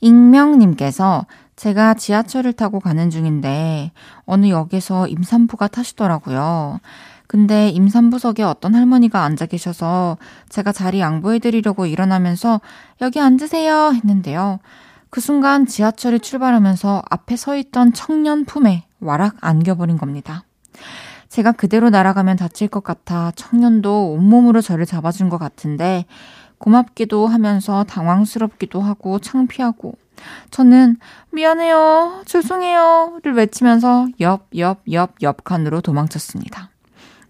익명님께서 0.00 1.26
제가 1.56 1.94
지하철을 1.94 2.52
타고 2.52 2.78
가는 2.80 3.10
중인데 3.10 3.92
어느 4.26 4.48
역에서 4.48 5.08
임산부가 5.08 5.68
타시더라고요. 5.68 6.80
근데 7.26 7.68
임산부석에 7.68 8.42
어떤 8.42 8.74
할머니가 8.74 9.22
앉아 9.22 9.46
계셔서 9.46 10.16
제가 10.48 10.72
자리 10.72 11.00
양보해드리려고 11.00 11.86
일어나면서 11.86 12.60
여기 13.00 13.20
앉으세요 13.20 13.92
했는데요. 13.92 14.60
그 15.10 15.20
순간 15.20 15.66
지하철이 15.66 16.20
출발하면서 16.20 17.02
앞에 17.10 17.36
서 17.36 17.56
있던 17.56 17.92
청년 17.92 18.44
품에 18.44 18.84
와락 19.00 19.36
안겨버린 19.40 19.98
겁니다. 19.98 20.44
제가 21.28 21.52
그대로 21.52 21.90
날아가면 21.90 22.36
다칠 22.36 22.68
것 22.68 22.82
같아 22.82 23.32
청년도 23.36 24.12
온몸으로 24.12 24.60
저를 24.60 24.86
잡아준 24.86 25.28
것 25.28 25.38
같은데 25.38 26.06
고맙기도 26.58 27.26
하면서 27.26 27.84
당황스럽기도 27.84 28.80
하고 28.80 29.18
창피하고 29.18 29.94
저는 30.50 30.96
미안해요, 31.30 32.22
죄송해요를 32.26 33.34
외치면서 33.34 34.08
옆, 34.20 34.48
옆, 34.56 34.80
옆, 34.90 35.14
옆 35.22 35.44
칸으로 35.44 35.80
도망쳤습니다. 35.80 36.70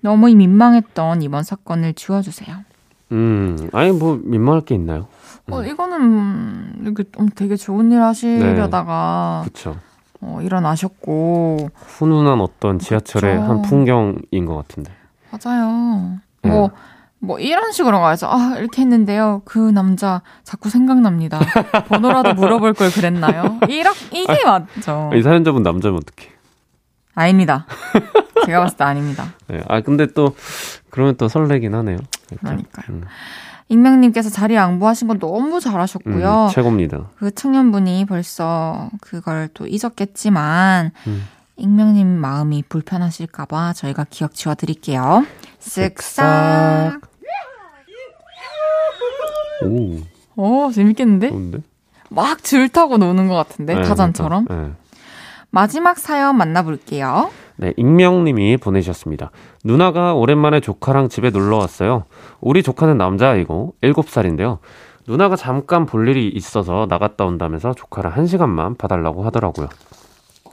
너무 0.01 0.33
민망했던 0.35 1.23
이번 1.23 1.43
사건을 1.43 1.95
지워주세요. 1.95 2.57
음, 3.13 3.69
아니 3.73 3.91
뭐 3.91 4.21
민망할 4.23 4.63
게 4.63 4.75
있나요? 4.75 5.09
어, 5.51 5.63
이거는 5.63 6.01
음, 6.01 6.79
이렇게 6.83 7.05
좀 7.11 7.29
되게 7.35 7.57
좋은 7.57 7.91
일 7.91 8.03
하시려다가 8.03 9.43
그쵸. 9.45 9.77
어, 10.21 10.41
일어나셨고. 10.43 11.71
훈훈한 11.75 12.41
어떤 12.41 12.79
지하철의 12.79 13.37
그쵸. 13.37 13.49
한 13.49 13.63
풍경인 13.63 14.47
것 14.47 14.57
같은데. 14.57 14.93
맞아요. 15.31 16.19
네. 16.43 16.51
뭐, 16.51 16.71
뭐 17.21 17.39
이런 17.39 17.73
식으로 17.73 18.01
가서 18.01 18.29
아 18.31 18.57
이렇게 18.59 18.83
했는데요. 18.83 19.43
그 19.45 19.59
남자 19.59 20.23
자꾸 20.45 20.71
생각납니다. 20.71 21.41
번호라도 21.89 22.35
물어볼 22.35 22.75
걸 22.75 22.91
그랬나요? 22.91 23.59
이렇 23.69 23.93
이게 24.13 24.45
맞죠. 24.45 25.11
이 25.15 25.23
사연자분 25.23 25.63
남자면 25.63 25.99
어떡해. 25.99 26.31
아닙니다. 27.15 27.67
제가 28.47 28.61
봤을 28.61 28.77
때 28.77 28.85
아닙니다. 28.85 29.35
네. 29.49 29.61
아, 29.69 29.81
근데 29.81 30.07
또, 30.07 30.37
그러면 30.91 31.17
또 31.17 31.27
설레긴 31.27 31.75
하네요. 31.75 31.99
일단. 32.31 32.63
그러니까요. 32.63 32.87
음, 32.91 33.05
익명님께서 33.69 34.31
자리 34.31 34.55
양보하신 34.55 35.09
건 35.09 35.19
너무 35.19 35.61
잘하셨고요. 35.61 36.47
음, 36.47 36.51
최고입니다. 36.51 37.11
그 37.19 37.31
청년분이 37.35 38.07
벌써 38.07 38.91
그걸 39.01 39.49
또 39.55 39.67
잊었겠지만 39.67 40.91
음. 41.07 41.27
익명님 41.57 42.07
마음이 42.07 42.65
불편하실까봐 42.69 43.73
저희가 43.75 44.07
기억 44.09 44.35
지워드릴게요. 44.35 45.27
쓱싹. 45.61 47.01
오, 49.65 49.99
오 50.37 50.71
재밌겠는데? 50.73 51.31
좋은데? 51.31 51.59
막 52.11 52.43
줄 52.43 52.69
타고 52.69 52.97
노는 52.97 53.29
것 53.29 53.35
같은데 53.35 53.75
네, 53.75 53.83
타잔처럼. 53.83 54.45
그러니까, 54.47 54.69
네. 54.69 54.75
마지막 55.51 55.99
사연 55.99 56.37
만나볼게요. 56.37 57.31
네, 57.61 57.75
익명님이 57.77 58.57
보내주셨습니다. 58.57 59.33
누나가 59.65 60.15
오랜만에 60.15 60.61
조카랑 60.61 61.09
집에 61.09 61.31
놀러 61.31 61.57
왔어요. 61.57 62.05
우리 62.41 62.63
조카는 62.63 62.97
남자아이고 62.97 63.75
7살인데요. 63.83 64.59
누나가 65.09 65.35
잠깐 65.35 65.85
볼 65.85 66.09
일이 66.09 66.29
있어서 66.29 66.87
나갔다 66.89 67.25
온다면서 67.25 67.75
조카를 67.75 68.17
한 68.17 68.27
시간만 68.27 68.77
봐달라고 68.77 69.25
하더라고요. 69.25 69.69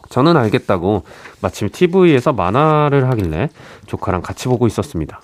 저는 0.10 0.36
알겠다고 0.36 1.04
마침 1.42 1.70
TV에서 1.70 2.34
만화를 2.34 3.08
하길래 3.12 3.50
조카랑 3.86 4.24
같이 4.24 4.48
보고 4.48 4.66
있었습니다. 4.66 5.22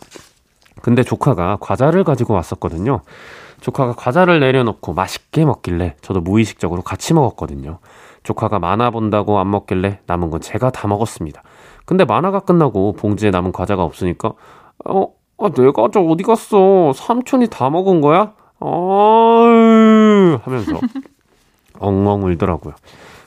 근데 0.84 1.02
조카가 1.02 1.58
과자를 1.60 2.04
가지고 2.04 2.36
왔었거든요. 2.36 3.02
조카가 3.62 3.94
과자를 3.94 4.40
내려놓고 4.40 4.94
맛있게 4.94 5.46
먹길래 5.46 5.96
저도 6.02 6.22
무의식적으로 6.22 6.84
같이 6.84 7.14
먹었거든요. 7.16 7.80
조카가 8.24 8.60
만화 8.60 8.92
본다고 8.92 9.40
안 9.40 9.50
먹길래 9.50 10.00
남은 10.06 10.30
건 10.30 10.42
제가 10.42 10.72
다 10.72 10.88
먹었습니다. 10.88 11.42
근데 11.86 12.06
만화가 12.06 12.42
끝나고 12.42 12.94
봉지에 12.94 13.32
남은 13.32 13.52
과자가 13.52 13.84
없으니까 13.84 14.34
어, 14.86 15.08
아, 15.38 15.50
내 15.50 15.72
과자 15.72 16.00
어디 16.00 16.24
갔어? 16.24 16.94
삼촌이 16.94 17.48
다 17.50 17.70
먹은 17.70 18.02
거야? 18.02 18.34
아 18.60 20.40
하면서 20.44 20.80
엉엉 21.80 22.24
울더라고요. 22.26 22.76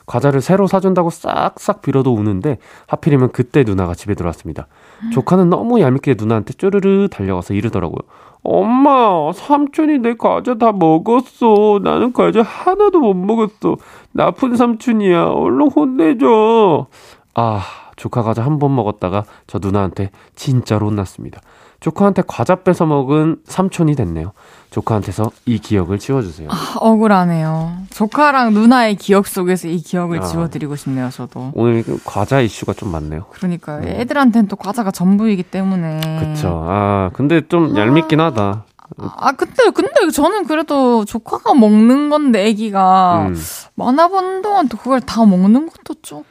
과자를 0.05 0.39
새로 0.41 0.67
사준다고 0.67 1.09
싹싹 1.09 1.81
빌어도 1.81 2.13
우는데 2.13 2.59
하필이면 2.87 3.31
그때 3.31 3.63
누나가 3.63 3.95
집에 3.95 4.13
들어왔습니다. 4.13 4.67
조카는 5.11 5.49
너무 5.49 5.81
얄밉게 5.81 6.15
누나한테 6.17 6.53
쪼르르 6.53 7.09
달려가서 7.09 7.53
이르더라고요. 7.53 7.99
엄마, 8.43 9.31
삼촌이 9.33 9.99
내 9.99 10.13
과자 10.13 10.53
다 10.55 10.71
먹었어. 10.71 11.79
나는 11.83 12.13
과자 12.13 12.43
하나도 12.43 12.99
못 12.99 13.15
먹었어. 13.15 13.77
나쁜 14.11 14.55
삼촌이야. 14.55 15.25
얼른 15.25 15.71
혼내줘. 15.71 16.85
아, 17.33 17.61
조카 17.95 18.21
과자 18.23 18.43
한 18.43 18.59
번 18.59 18.75
먹었다가 18.75 19.23
저 19.47 19.59
누나한테 19.59 20.11
진짜로 20.35 20.87
혼났습니다. 20.87 21.41
조카한테 21.81 22.23
과자 22.25 22.55
뺏어 22.55 22.85
먹은 22.85 23.37
삼촌이 23.45 23.95
됐네요. 23.95 24.31
조카한테서 24.71 25.29
이 25.45 25.59
기억을 25.59 25.99
지워주세요. 25.99 26.47
아, 26.49 26.75
억울하네요. 26.79 27.73
조카랑 27.91 28.53
누나의 28.53 28.95
기억 28.95 29.27
속에서 29.27 29.67
이 29.67 29.77
기억을 29.77 30.19
아. 30.19 30.25
지워드리고 30.25 30.75
싶네요, 30.77 31.09
저도. 31.11 31.51
오늘 31.53 31.83
그 31.83 31.99
과자 32.03 32.39
이슈가 32.41 32.73
좀 32.73 32.91
많네요. 32.91 33.25
그러니까요. 33.29 33.87
애들한테는 33.87 34.47
또 34.47 34.55
과자가 34.55 34.91
전부이기 34.91 35.43
때문에. 35.43 36.33
그쵸. 36.33 36.63
아, 36.65 37.11
근데 37.13 37.41
좀 37.47 37.77
얄밉긴 37.77 38.19
하다. 38.19 38.65
아, 38.97 39.31
근데, 39.33 39.69
근데 39.71 40.09
저는 40.11 40.45
그래도 40.47 41.05
조카가 41.05 41.53
먹는 41.55 42.09
건데, 42.09 42.45
애기가. 42.47 43.27
음, 43.29 43.35
만화 43.75 44.07
보는 44.07 44.41
동안 44.41 44.67
또 44.69 44.77
그걸 44.77 45.01
다 45.01 45.25
먹는 45.25 45.67
것도 45.69 45.95
좀. 46.01 46.23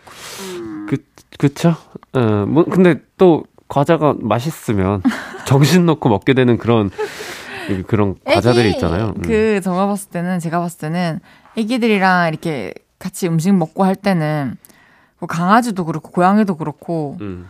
그쵸? 1.38 1.74
어, 2.12 2.20
뭐, 2.46 2.64
근데 2.64 3.00
또 3.16 3.44
과자가 3.68 4.14
맛있으면 4.20 5.02
정신 5.46 5.86
놓고 5.86 6.08
먹게 6.08 6.34
되는 6.34 6.56
그런, 6.58 6.90
그런 7.86 8.14
과자들이 8.24 8.68
애기, 8.68 8.76
있잖아요. 8.76 9.14
음. 9.16 9.22
그, 9.22 9.60
제가 9.62 9.86
봤을 9.86 10.10
때는, 10.10 10.38
제가 10.38 10.60
봤을 10.60 10.78
때는, 10.80 11.20
애기들이랑 11.56 12.28
이렇게 12.28 12.74
같이 12.98 13.26
음식 13.26 13.52
먹고 13.54 13.84
할 13.84 13.96
때는, 13.96 14.56
뭐 15.18 15.26
강아지도 15.26 15.84
그렇고, 15.84 16.10
고양이도 16.10 16.56
그렇고, 16.56 17.16
음, 17.20 17.48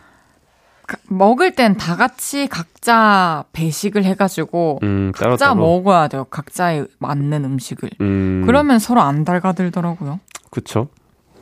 가- 0.87 0.99
먹을 1.09 1.53
땐 1.55 1.77
다 1.77 1.97
같이 1.97 2.47
각자 2.47 3.45
배식을 3.53 4.05
해가지고, 4.05 4.81
음, 4.83 5.13
따로 5.17 5.33
각자 5.33 5.47
따로. 5.49 5.61
먹어야 5.61 6.09
돼요. 6.09 6.25
각자에 6.31 6.85
맞는 6.99 7.45
음식을. 7.45 7.91
음, 8.01 8.43
그러면 8.47 8.79
서로 8.79 9.01
안 9.03 9.25
달가들더라고요. 9.25 10.21
그쵸. 10.51 10.89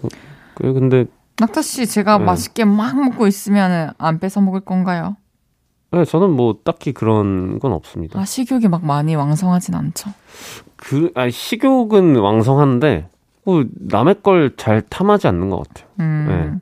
어, 0.02 0.08
그, 0.54 0.72
근데, 0.72 1.04
낙타 1.38 1.62
씨, 1.62 1.86
제가 1.86 2.18
네. 2.18 2.24
맛있게 2.24 2.64
막 2.64 2.96
먹고 2.96 3.26
있으면은 3.26 3.90
안 3.98 4.18
뺏어 4.18 4.40
먹을 4.40 4.60
건가요? 4.60 5.16
네, 5.90 6.04
저는 6.04 6.30
뭐 6.30 6.56
딱히 6.64 6.92
그런 6.92 7.58
건 7.58 7.72
없습니다. 7.72 8.18
아, 8.20 8.24
식욕이 8.24 8.68
막 8.68 8.84
많이 8.84 9.14
왕성하진 9.14 9.74
않죠. 9.74 10.10
그, 10.76 11.10
아 11.14 11.28
식욕은 11.28 12.16
왕성한데, 12.16 13.08
뭐 13.44 13.64
남의 13.74 14.16
걸 14.22 14.54
잘 14.56 14.82
탐하지 14.82 15.26
않는 15.28 15.50
것 15.50 15.66
같아요. 15.68 15.88
음. 16.00 16.60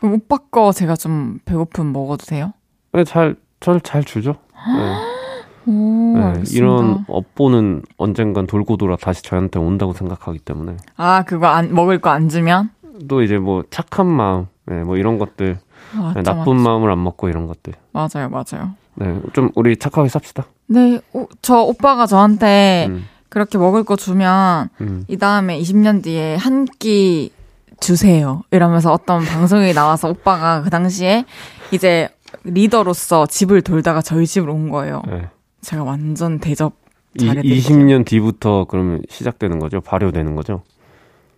그럼 0.00 0.14
오빠 0.14 0.38
거 0.50 0.72
제가 0.72 0.94
좀 0.96 1.38
배고프면 1.44 1.92
먹어도 1.92 2.26
돼요? 2.26 2.52
네, 2.92 3.04
잘, 3.04 3.36
저를 3.60 3.80
잘 3.80 4.04
주죠. 4.04 4.36
네. 4.52 5.16
오, 5.68 6.16
네. 6.16 6.42
이런 6.52 7.04
업보는 7.08 7.82
언젠간 7.96 8.46
돌고 8.46 8.76
돌아 8.76 8.94
다시 8.94 9.22
저한테 9.22 9.58
온다고 9.58 9.92
생각하기 9.92 10.38
때문에 10.40 10.76
아, 10.96 11.24
그거 11.24 11.46
안, 11.48 11.74
먹을 11.74 12.00
거 12.00 12.10
안 12.10 12.28
주면? 12.28 12.70
또 13.08 13.22
이제 13.22 13.38
뭐 13.38 13.62
착한 13.70 14.06
마음, 14.06 14.46
네, 14.66 14.82
뭐 14.82 14.96
이런 14.96 15.18
것들, 15.18 15.58
아, 15.94 16.12
네, 16.14 16.20
맞죠, 16.20 16.22
나쁜 16.22 16.56
맞죠. 16.56 16.68
마음을 16.68 16.90
안 16.90 17.02
먹고 17.02 17.28
이런 17.28 17.46
것들, 17.46 17.74
맞아요, 17.92 18.28
맞아요. 18.30 18.70
네, 18.94 19.20
좀 19.32 19.50
우리 19.54 19.76
착하게 19.76 20.08
삽시다. 20.08 20.46
네, 20.66 21.00
오, 21.12 21.26
저 21.42 21.60
오빠가 21.60 22.06
저한테 22.06 22.86
음, 22.88 23.04
그렇게 23.28 23.58
먹을 23.58 23.84
거 23.84 23.96
주면 23.96 24.68
음. 24.80 25.04
이 25.08 25.16
다음에 25.16 25.58
20년 25.60 26.02
뒤에 26.02 26.36
한 26.36 26.66
끼 26.78 27.30
주세요. 27.78 28.42
이러면서 28.50 28.90
어떤 28.90 29.22
방송에 29.22 29.74
나와서 29.74 30.08
오빠가 30.08 30.62
그 30.62 30.70
당시에 30.70 31.26
이제 31.72 32.08
리더로서 32.44 33.26
집을 33.26 33.60
돌다가 33.60 34.00
저희 34.00 34.26
집으로 34.26 34.54
온 34.54 34.70
거예요. 34.70 35.02
네. 35.06 35.28
제가 35.60 35.84
완전 35.84 36.38
대접 36.40 36.72
이, 37.20 37.26
잘해드릴게요. 37.26 37.60
20년 37.76 38.06
뒤부터 38.06 38.64
그러면 38.68 39.02
시작되는 39.10 39.58
거죠? 39.58 39.82
발효되는 39.82 40.34
거죠? 40.36 40.62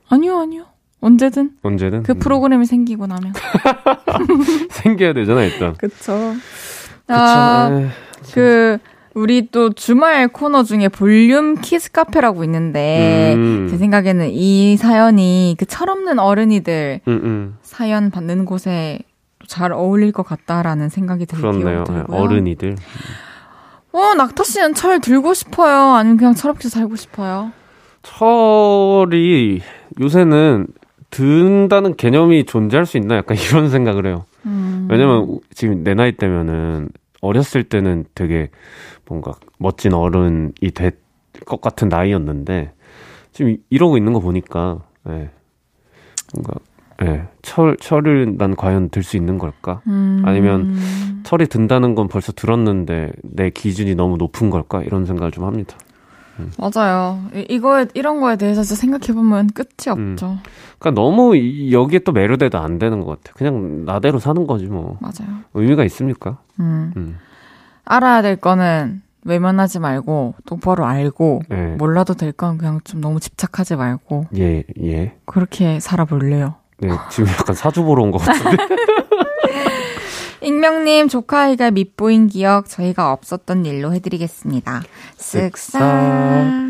아니요, 0.09 0.39
아니요. 0.39 0.65
언제든 1.01 1.53
언제든 1.63 2.03
그 2.03 2.13
음. 2.13 2.19
프로그램이 2.19 2.67
생기고 2.67 3.07
나면. 3.07 3.33
생겨야 4.71 5.13
되잖아 5.13 5.45
일단. 5.45 5.75
그쵸. 5.75 6.35
그쵸. 7.07 7.15
아, 7.15 7.71
에, 7.73 7.89
그 8.33 8.79
우리 9.15 9.49
또 9.51 9.73
주말 9.73 10.29
코너 10.29 10.63
중에 10.63 10.89
볼륨 10.89 11.57
키즈 11.61 11.91
카페라고 11.91 12.45
있는데 12.45 13.35
음. 13.37 13.69
제 13.71 13.77
생각에는 13.79 14.31
이 14.31 14.77
사연이 14.77 15.57
그 15.59 15.67
철없는 15.67 16.19
어른이들 16.19 17.01
음, 17.09 17.13
음. 17.25 17.57
사연 17.63 18.11
받는 18.11 18.45
곳에 18.45 19.01
잘 19.47 19.73
어울릴 19.73 20.13
것 20.13 20.25
같다라는 20.25 20.89
생각이. 20.89 21.27
네, 21.27 21.41
들고요. 21.41 22.07
어른이들. 22.09 22.77
어, 23.93 24.15
낙타 24.15 24.45
씨는 24.45 24.75
철 24.75 25.01
들고 25.01 25.33
싶어요? 25.33 25.95
아니면 25.95 26.19
그냥 26.19 26.35
철없이 26.35 26.69
살고 26.69 26.97
싶어요? 26.97 27.53
철이 28.03 29.61
요새는 30.01 30.67
든다는 31.11 31.97
개념이 31.97 32.45
존재할 32.45 32.87
수 32.87 32.97
있나 32.99 33.17
약간 33.17 33.37
이런 33.37 33.69
생각을 33.71 34.07
해요. 34.07 34.25
음. 34.47 34.87
왜냐면 34.91 35.39
지금 35.55 35.83
내 35.85 35.95
나이 35.95 36.13
때면은 36.13 36.89
어렸을 37.21 37.65
때는 37.65 38.05
되게 38.15 38.51
뭔가 39.07 39.33
멋진 39.59 39.93
어른이 39.95 40.53
될 40.75 40.93
것 41.47 41.61
같은 41.61 41.89
나이였는데 41.89 42.73
지금 43.33 43.57
이러고 43.71 43.97
있는 43.97 44.13
거 44.13 44.19
보니까 44.19 44.81
예. 45.09 45.31
뭔가 46.35 46.55
예. 47.03 47.29
철 47.43 47.77
철을 47.79 48.35
난 48.37 48.57
과연 48.57 48.89
들 48.89 49.05
수 49.05 49.17
있는 49.17 49.39
걸까? 49.39 49.81
음. 49.87 50.23
아니면 50.25 50.77
철이 51.23 51.47
든다는 51.47 51.95
건 51.95 52.09
벌써 52.09 52.33
들었는데 52.33 53.13
내 53.23 53.51
기준이 53.51 53.95
너무 53.95 54.17
높은 54.17 54.51
걸까? 54.51 54.83
이런 54.83 55.07
생각을 55.07 55.31
좀 55.31 55.45
합니다. 55.45 55.77
맞아요. 56.59 57.23
이- 57.35 57.47
이거에 57.49 57.87
이런 57.95 58.21
거에 58.21 58.37
대해서 58.37 58.63
진짜 58.63 58.81
생각해 58.81 59.13
보면 59.15 59.49
끝이 59.49 59.95
음. 59.97 60.13
없죠. 60.13 60.39
그러니까 60.79 61.01
너무 61.01 61.37
이- 61.37 61.73
여기에 61.73 62.01
또 62.01 62.13
매료돼도 62.13 62.59
안 62.59 62.79
되는 62.79 63.01
것 63.01 63.23
같아. 63.23 63.33
그냥 63.37 63.85
나대로 63.85 64.19
사는 64.19 64.47
거지 64.47 64.67
뭐. 64.67 64.97
맞아요. 65.01 65.41
의미가 65.55 65.85
있습니까? 65.85 66.39
음. 66.61 66.93
음. 66.97 67.19
알아야 67.85 68.23
될 68.23 68.37
거는 68.37 69.03
외면하지 69.25 69.79
말고 69.81 70.35
똑바로 70.47 70.87
알고 70.87 71.43
예. 71.51 71.57
몰라도 71.79 72.15
될 72.15 72.33
건 72.33 72.57
그냥 72.59 72.81
좀 72.85 73.01
너무 73.01 73.19
집착하지 73.21 73.77
말고 73.77 74.27
예, 74.39 74.63
예. 74.83 75.15
그렇게 75.27 75.81
살아볼래요. 75.81 76.55
네, 76.81 76.89
지금 77.11 77.29
약간 77.31 77.55
사주 77.57 77.83
보러 77.83 78.03
온 78.05 78.11
것 78.13 78.19
같은데. 78.19 78.57
익명님 80.41 81.09
조카아이가 81.09 81.71
밑보인 81.73 82.29
기억 82.29 82.69
저희가 82.69 83.13
없었던 83.13 83.67
일로 83.67 83.93
해드리겠습니다. 83.95 84.83
쓱싹. 85.17 86.69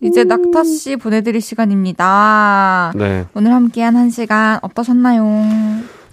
이제 0.00 0.22
낙타 0.22 0.62
씨 0.62 0.96
보내드릴 0.96 1.40
시간입니다. 1.40 2.92
네. 2.94 3.26
오늘 3.34 3.52
함께한 3.52 3.96
한 3.96 4.10
시간 4.10 4.60
어떠셨나요? 4.62 5.24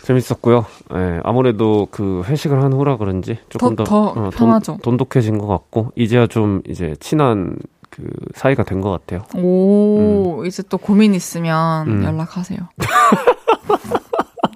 재밌었고요. 0.01 0.65
예, 0.95 1.19
아무래도 1.23 1.87
그 1.91 2.23
회식을 2.25 2.61
한 2.63 2.73
후라 2.73 2.97
그런지 2.97 3.37
조금 3.49 3.75
더- 3.75 3.83
더, 3.83 4.13
더 4.13 4.21
어, 4.21 4.29
편하죠. 4.31 4.77
돈, 4.81 4.97
돈독해진 4.97 5.37
것 5.37 5.47
같고 5.47 5.91
이제야 5.95 6.25
좀 6.27 6.61
이제 6.67 6.95
친한 6.99 7.57
그 7.91 8.03
사이가 8.35 8.63
된 8.63 8.81
것 8.81 8.91
같아요. 8.91 9.23
오, 9.35 10.43
이제 10.45 10.63
또 10.69 10.77
고민 10.79 11.13
있으면 11.13 11.87
음. 11.87 12.03
연락하세요. 12.03 12.59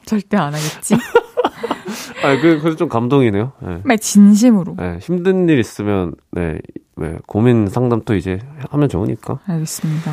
절대 0.06 0.38
안 0.38 0.54
하겠지? 0.54 0.96
아, 2.24 2.36
그 2.42 2.60
그래서 2.60 2.76
좀 2.76 2.90
감동이네요. 2.90 3.52
예. 3.64 3.66
정말 3.66 3.98
진심으로. 3.98 4.76
예, 4.82 4.98
힘든 5.02 5.48
일 5.50 5.60
있으면 5.60 6.14
네, 6.32 6.60
네, 6.98 7.18
고민 7.28 7.68
상담도 7.68 8.16
이제 8.16 8.40
하면 8.70 8.90
좋으니까. 8.90 9.40
알겠습니다. 9.48 10.12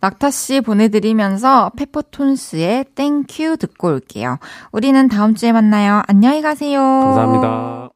낙타 0.00 0.30
씨 0.30 0.60
보내드리면서 0.60 1.70
페퍼톤스의 1.76 2.86
Thank 2.94 3.33
You 3.33 3.56
듣고 3.56 3.88
올게요. 3.88 4.38
우리는 4.72 5.08
다음 5.08 5.34
주에 5.34 5.52
만나요. 5.52 6.02
안녕히 6.06 6.42
가세요. 6.42 6.80
감사합니다. 6.80 7.88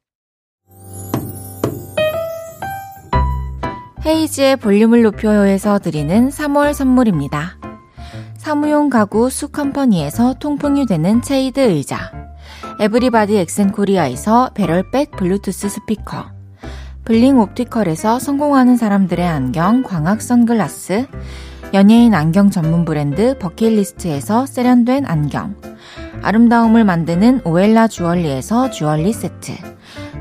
헤이즈의 4.06 4.56
볼륨을 4.56 5.02
높여요에서 5.02 5.80
드리는 5.80 6.28
3월 6.30 6.72
선물입니다. 6.72 7.58
사무용 8.48 8.88
가구 8.88 9.28
수컴퍼니에서 9.28 10.36
통풍이 10.38 10.86
되는 10.86 11.20
체이드 11.20 11.60
의자. 11.60 12.10
에브리바디 12.80 13.36
엑센코리아에서 13.36 14.52
배럴백 14.54 15.10
블루투스 15.10 15.68
스피커. 15.68 16.30
블링 17.04 17.40
옵티컬에서 17.40 18.18
성공하는 18.18 18.78
사람들의 18.78 19.28
안경 19.28 19.82
광학 19.82 20.22
선글라스. 20.22 21.08
연예인 21.74 22.14
안경 22.14 22.48
전문 22.48 22.86
브랜드 22.86 23.36
버킷리스트에서 23.38 24.46
세련된 24.46 25.04
안경. 25.04 25.54
아름다움을 26.22 26.84
만드는 26.84 27.42
오엘라 27.44 27.88
주얼리에서 27.88 28.70
주얼리 28.70 29.12
세트. 29.12 29.52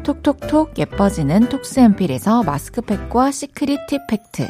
톡톡톡 0.03 0.77
예뻐지는 0.77 1.47
톡스앰필에서 1.47 2.43
마스크팩과 2.43 3.31
시크릿 3.31 3.87
팁 3.87 4.05
팩트 4.09 4.49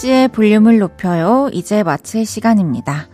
헤이즈의 0.00 0.28
볼륨을 0.28 0.78
높여요. 0.78 1.50
이제 1.52 1.82
마칠 1.82 2.24
시간입니다. 2.24 3.08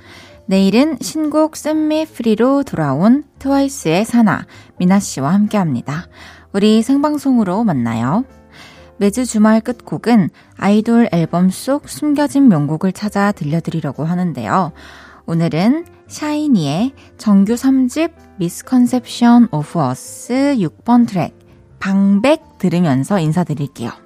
내일은 0.47 0.99
신곡 1.01 1.57
Set 1.57 1.87
Me 1.87 2.07
Free로 2.07 2.62
돌아온 2.62 3.24
트와이스의 3.41 4.05
사나, 4.05 4.47
미나 4.78 5.01
씨와 5.01 5.32
함께 5.32 5.59
합니다. 5.59 6.07
우리 6.53 6.82
생방송으로 6.82 7.64
만나요. 7.64 8.24
매주 8.99 9.26
주말 9.26 9.61
끝곡은 9.61 10.30
아이돌 10.57 11.09
앨범 11.12 11.51
속 11.51 11.89
숨겨진 11.89 12.49
명곡을 12.49 12.93
찾아 12.93 13.32
들려드리려고 13.32 14.05
하는데요. 14.05 14.72
오늘은 15.26 15.87
샤이니의 16.07 16.93
정규 17.18 17.55
3집 17.55 18.12
Misconceptions 18.39 19.49
of 19.51 19.81
Us 19.81 20.57
6번 20.59 21.09
트랙 21.09 21.37
방백 21.80 22.59
들으면서 22.59 23.18
인사드릴게요. 23.18 24.06